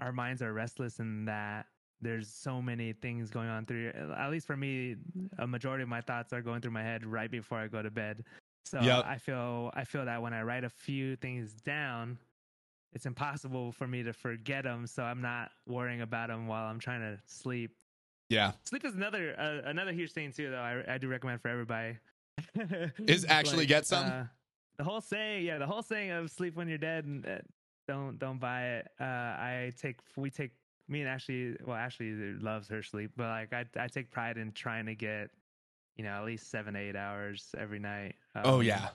[0.00, 1.66] our minds are restless and that
[2.00, 4.96] there's so many things going on through at least for me
[5.38, 7.90] a majority of my thoughts are going through my head right before i go to
[7.90, 8.22] bed
[8.64, 9.04] so Yep.
[9.06, 12.18] i feel i feel that when i write a few things down
[12.92, 16.78] it's impossible for me to forget them so i'm not worrying about them while i'm
[16.80, 17.70] trying to sleep
[18.28, 18.52] yeah.
[18.64, 21.96] Sleep is another uh, another huge thing too though i, I do recommend for everybody.
[23.06, 24.04] Is actually Like, get some?
[24.06, 24.24] uh,
[24.76, 27.38] the whole saying yeah the whole saying of sleep when you're dead and uh,
[27.88, 28.88] don't don't buy it.
[29.00, 30.52] Uh i take we take
[30.88, 34.52] me and ashley well ashley loves her sleep but like i, I take pride in
[34.52, 35.30] trying to get
[35.96, 38.88] you know at least seven eight hours every night oh Um, yeah.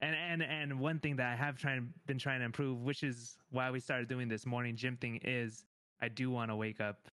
[0.00, 3.36] and and and one thing that I have trying been trying to improve, which is
[3.50, 5.64] why we started doing this morning gym thing, is
[6.00, 7.08] I do want to wake up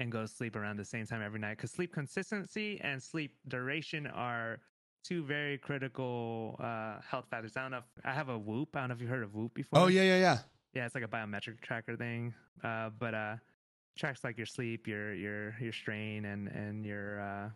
[0.00, 3.36] and go to sleep around the same time every night because sleep consistency and sleep
[3.48, 4.60] duration are
[5.04, 7.56] two very critical uh, health factors.
[7.56, 8.74] I don't know if I have a Whoop.
[8.74, 9.80] I don't know if you've heard of Whoop before.
[9.80, 10.38] oh yeah yeah yeah
[10.74, 13.36] yeah, it's like a biometric tracker thing, uh, but uh,
[13.96, 17.48] tracks like your sleep, your your your strain, and and your uh,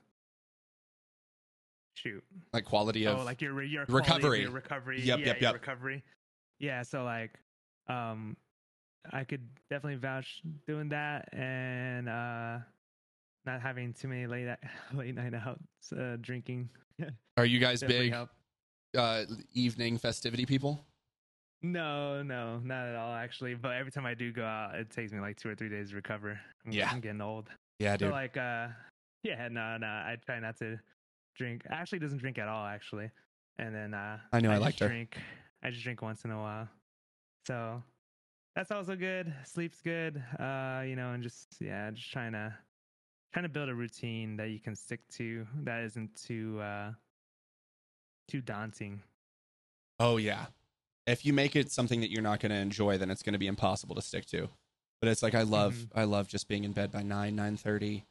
[1.94, 4.42] shoot like quality of oh, like your your recovery.
[4.42, 5.00] your recovery.
[5.00, 5.54] Yep, yeah, yep, yep.
[5.54, 6.02] recovery.
[6.58, 7.38] Yeah, so like,
[7.88, 8.36] um,
[9.10, 12.58] I could definitely vouch doing that and uh,
[13.44, 14.48] not having too many late
[14.94, 16.68] late night outs, uh, drinking.
[17.36, 18.14] Are you guys big
[18.96, 19.24] uh,
[19.54, 20.84] evening festivity people?
[21.62, 23.54] No, no, not at all actually.
[23.54, 25.90] But every time I do go out, it takes me like two or three days
[25.90, 26.38] to recover.
[26.66, 26.90] I'm, Yeah.
[26.90, 27.48] I'm getting old.
[27.78, 28.10] Yeah, So dude.
[28.10, 28.68] like, uh,
[29.22, 30.78] yeah, no, no, I try not to
[31.36, 31.62] drink.
[31.70, 33.10] Ashley doesn't drink at all, actually.
[33.58, 34.88] And then uh, I know I just liked her.
[34.88, 35.16] Drink.
[35.62, 36.68] I just drink once in a while.
[37.46, 37.82] So
[38.54, 39.32] that's also good.
[39.44, 40.22] Sleep's good.
[40.38, 42.54] Uh, you know, and just yeah, just trying to
[43.32, 46.92] trying to build a routine that you can stick to that isn't too uh
[48.28, 49.02] too daunting.
[49.98, 50.46] Oh yeah.
[51.06, 53.38] If you make it something that you're not going to enjoy, then it's going to
[53.38, 54.48] be impossible to stick to.
[55.00, 55.90] But it's like I love Mhm.
[55.94, 58.04] I love just being in bed by 9 9:30,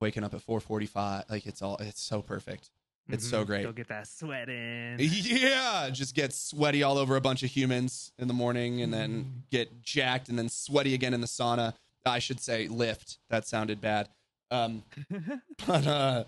[0.00, 1.28] waking up at 4:45.
[1.28, 2.70] Like it's all it's so perfect.
[3.08, 3.46] It's so Mhm.
[3.46, 3.62] great.
[3.64, 4.96] Go get that sweat in.
[5.00, 9.24] Yeah, just get sweaty all over a bunch of humans in the morning and then
[9.24, 9.50] Mhm.
[9.50, 11.74] get jacked and then sweaty again in the sauna.
[12.04, 13.18] I should say lift.
[13.30, 14.08] That sounded bad.
[14.50, 14.84] Um
[15.66, 16.24] but uh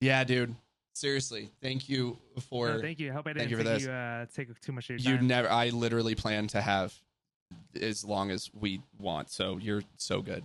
[0.00, 0.54] yeah, dude.
[0.94, 2.18] Seriously, thank you
[2.50, 3.10] for No, thank you.
[3.10, 3.82] I hope I thank didn't you for take this.
[3.84, 5.26] you uh take too much of your you time.
[5.26, 6.94] never i literally plan to have
[7.80, 10.44] as long as we want so you're so good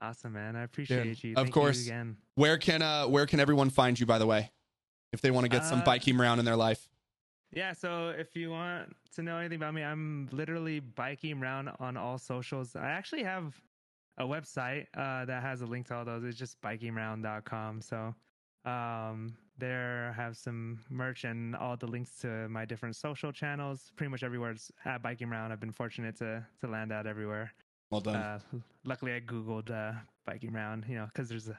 [0.00, 0.54] awesome, man.
[0.54, 1.34] I appreciate you.
[1.36, 1.78] of course.
[1.84, 2.16] You again.
[2.36, 4.50] where can uh where can everyone find you by the way
[5.12, 6.88] if they want to get some Uh, BikeyMrown in their life
[7.50, 12.18] Yeah, so if you want to know anything about me, I'm literally BikeyMrown on all
[12.18, 12.76] socials.
[12.76, 13.58] I actually have
[14.18, 16.24] a website uh, that has a link to all those.
[16.24, 17.80] It's just BikeyMrown.com.
[17.80, 18.14] So
[18.64, 23.92] um, there I have some merch and all the links to my different social channels.
[23.96, 25.50] Pretty much everywhere it's at BikeyMrown.
[25.50, 27.52] I've been fortunate to to land out everywhere.
[27.90, 28.38] well done Uh,
[28.84, 29.92] luckily, I googled uh,
[30.28, 31.56] BikeyMrown, you know, because there's a,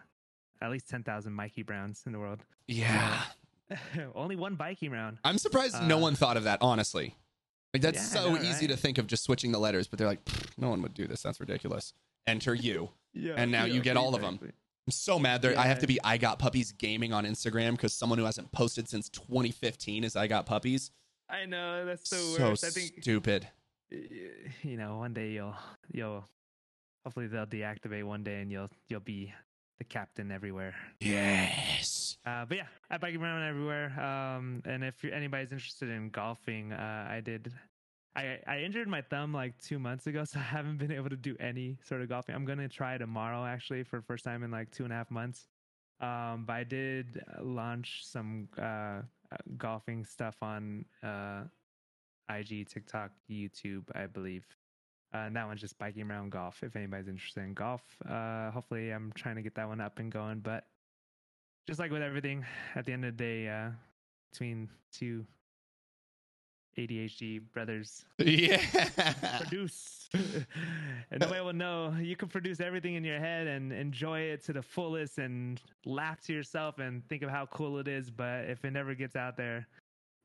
[0.62, 2.44] at least ten thousand Mikey Browns in the world.
[2.68, 3.24] yeah
[4.16, 5.18] Only one BikeyMrown.
[5.24, 7.16] i'm surprised no Uh, one thought of that honestly.
[7.74, 8.70] Like that's Yeah, so know, easy right?
[8.70, 10.22] to think of just switching the letters but they're like
[10.58, 11.22] no one would do this.
[11.22, 11.94] That's ridiculous.
[12.28, 12.90] Enter you.
[13.14, 14.38] Yeah, And now you get all of them.
[14.41, 15.58] i'm so mad there.
[15.58, 20.04] I have to be IGotPuppies gaming on instagram because someone who hasn't posted since 2015
[20.04, 20.91] is IGotPuppies.
[21.28, 22.64] I know that's the so worst.
[22.64, 23.48] I think stupid.
[23.91, 25.56] you know one day you'll
[25.91, 26.24] you'll
[27.04, 29.34] hopefully they'll deactivate one day and you'll you'll be
[29.80, 30.76] the captain everywhere.
[31.01, 33.99] yes Uh, but yeah, I BikeyMrown everywhere.
[33.99, 37.51] Um, and if anybody's interested in golfing, uh, I did.
[38.15, 41.15] I I injured my thumb like two months ago, so I haven't been able to
[41.15, 42.35] do any sort of golfing.
[42.35, 45.10] I'm gonna try tomorrow actually for the first time in like two and a half
[45.10, 45.47] months.
[46.01, 49.01] Um, but I did uh, launch some uh, uh,
[49.57, 51.43] golfing stuff on uh,
[52.30, 54.45] IG, TikTok, YouTube, I believe.
[55.14, 56.61] Uh, and that one's just BikeyMrown golf.
[56.61, 60.11] If anybody's interested in golf, uh, hopefully I'm trying to get that one up and
[60.11, 60.40] going.
[60.40, 60.65] But
[61.68, 62.45] just like with everything,
[62.76, 63.72] at the end of the day, uh,
[64.31, 65.26] between two
[66.77, 68.61] ADHD brothers yeah
[69.40, 71.95] produce, and nobody will know.
[71.99, 76.22] You can produce everything in your head and enjoy it to the fullest, and laugh
[76.22, 78.10] to yourself and think of how cool it is.
[78.10, 79.68] But if it never gets out there,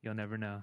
[0.02, 0.62] you'll never know.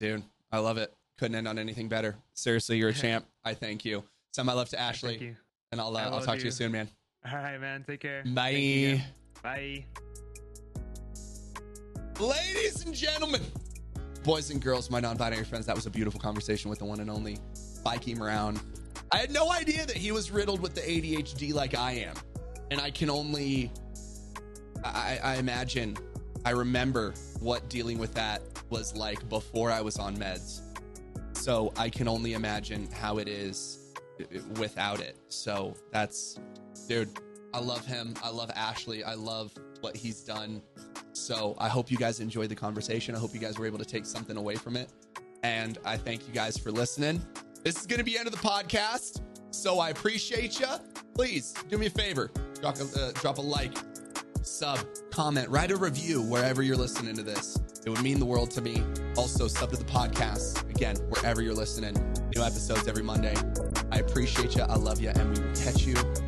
[0.00, 0.22] Dude,
[0.52, 0.94] I love it.
[1.18, 2.16] Couldn't end on anything better.
[2.34, 3.26] Seriously, you're a champ.
[3.44, 4.04] I thank you.
[4.32, 5.36] Send my love to Thank Ashley, you.
[5.72, 6.88] and I'll uh, I'll talk to you soon, man.
[7.30, 7.84] All right, man.
[7.86, 8.22] Take care.
[8.24, 8.32] You.
[8.34, 9.04] Bye.
[9.42, 9.84] Bye.
[12.20, 13.40] Ladies and gentlemen,
[14.24, 17.08] boys and girls, my non-binary friends, that was a beautiful conversation with the one and
[17.10, 17.38] only
[17.84, 18.60] BikeyMrown.
[19.12, 22.14] I had no idea that he was riddled with the ADHD like I am,
[22.70, 23.70] and I can only,
[24.84, 25.96] I, I imagine,
[26.44, 30.60] I remember what dealing with that was like before I was on meds.
[31.38, 33.94] So I can only imagine how it is
[34.58, 35.16] without it.
[35.28, 36.38] So that's,
[36.88, 37.08] dude,
[37.54, 38.14] I love him.
[38.24, 39.04] I love Ashley.
[39.04, 40.60] I love what he's done.
[41.12, 43.14] So I hope you guys enjoyed the conversation.
[43.14, 44.90] I hope you guys were able to take something away from it.
[45.44, 47.22] And I thank you guys for listening.
[47.62, 49.22] This is going to be end of the podcast.
[49.50, 50.66] So I appreciate you.
[51.14, 52.30] Please do me a favor.
[52.60, 53.72] Drop a, uh, drop a like,
[54.42, 57.58] sub, comment, write a review wherever you're listening to this.
[57.88, 58.84] It would mean the world to me.
[59.16, 61.94] Also, sub to the podcast again, wherever you're listening.
[62.36, 63.34] New episodes every Monday.
[63.90, 64.60] I appreciate you.
[64.60, 65.08] I love you.
[65.08, 66.27] And we will catch you.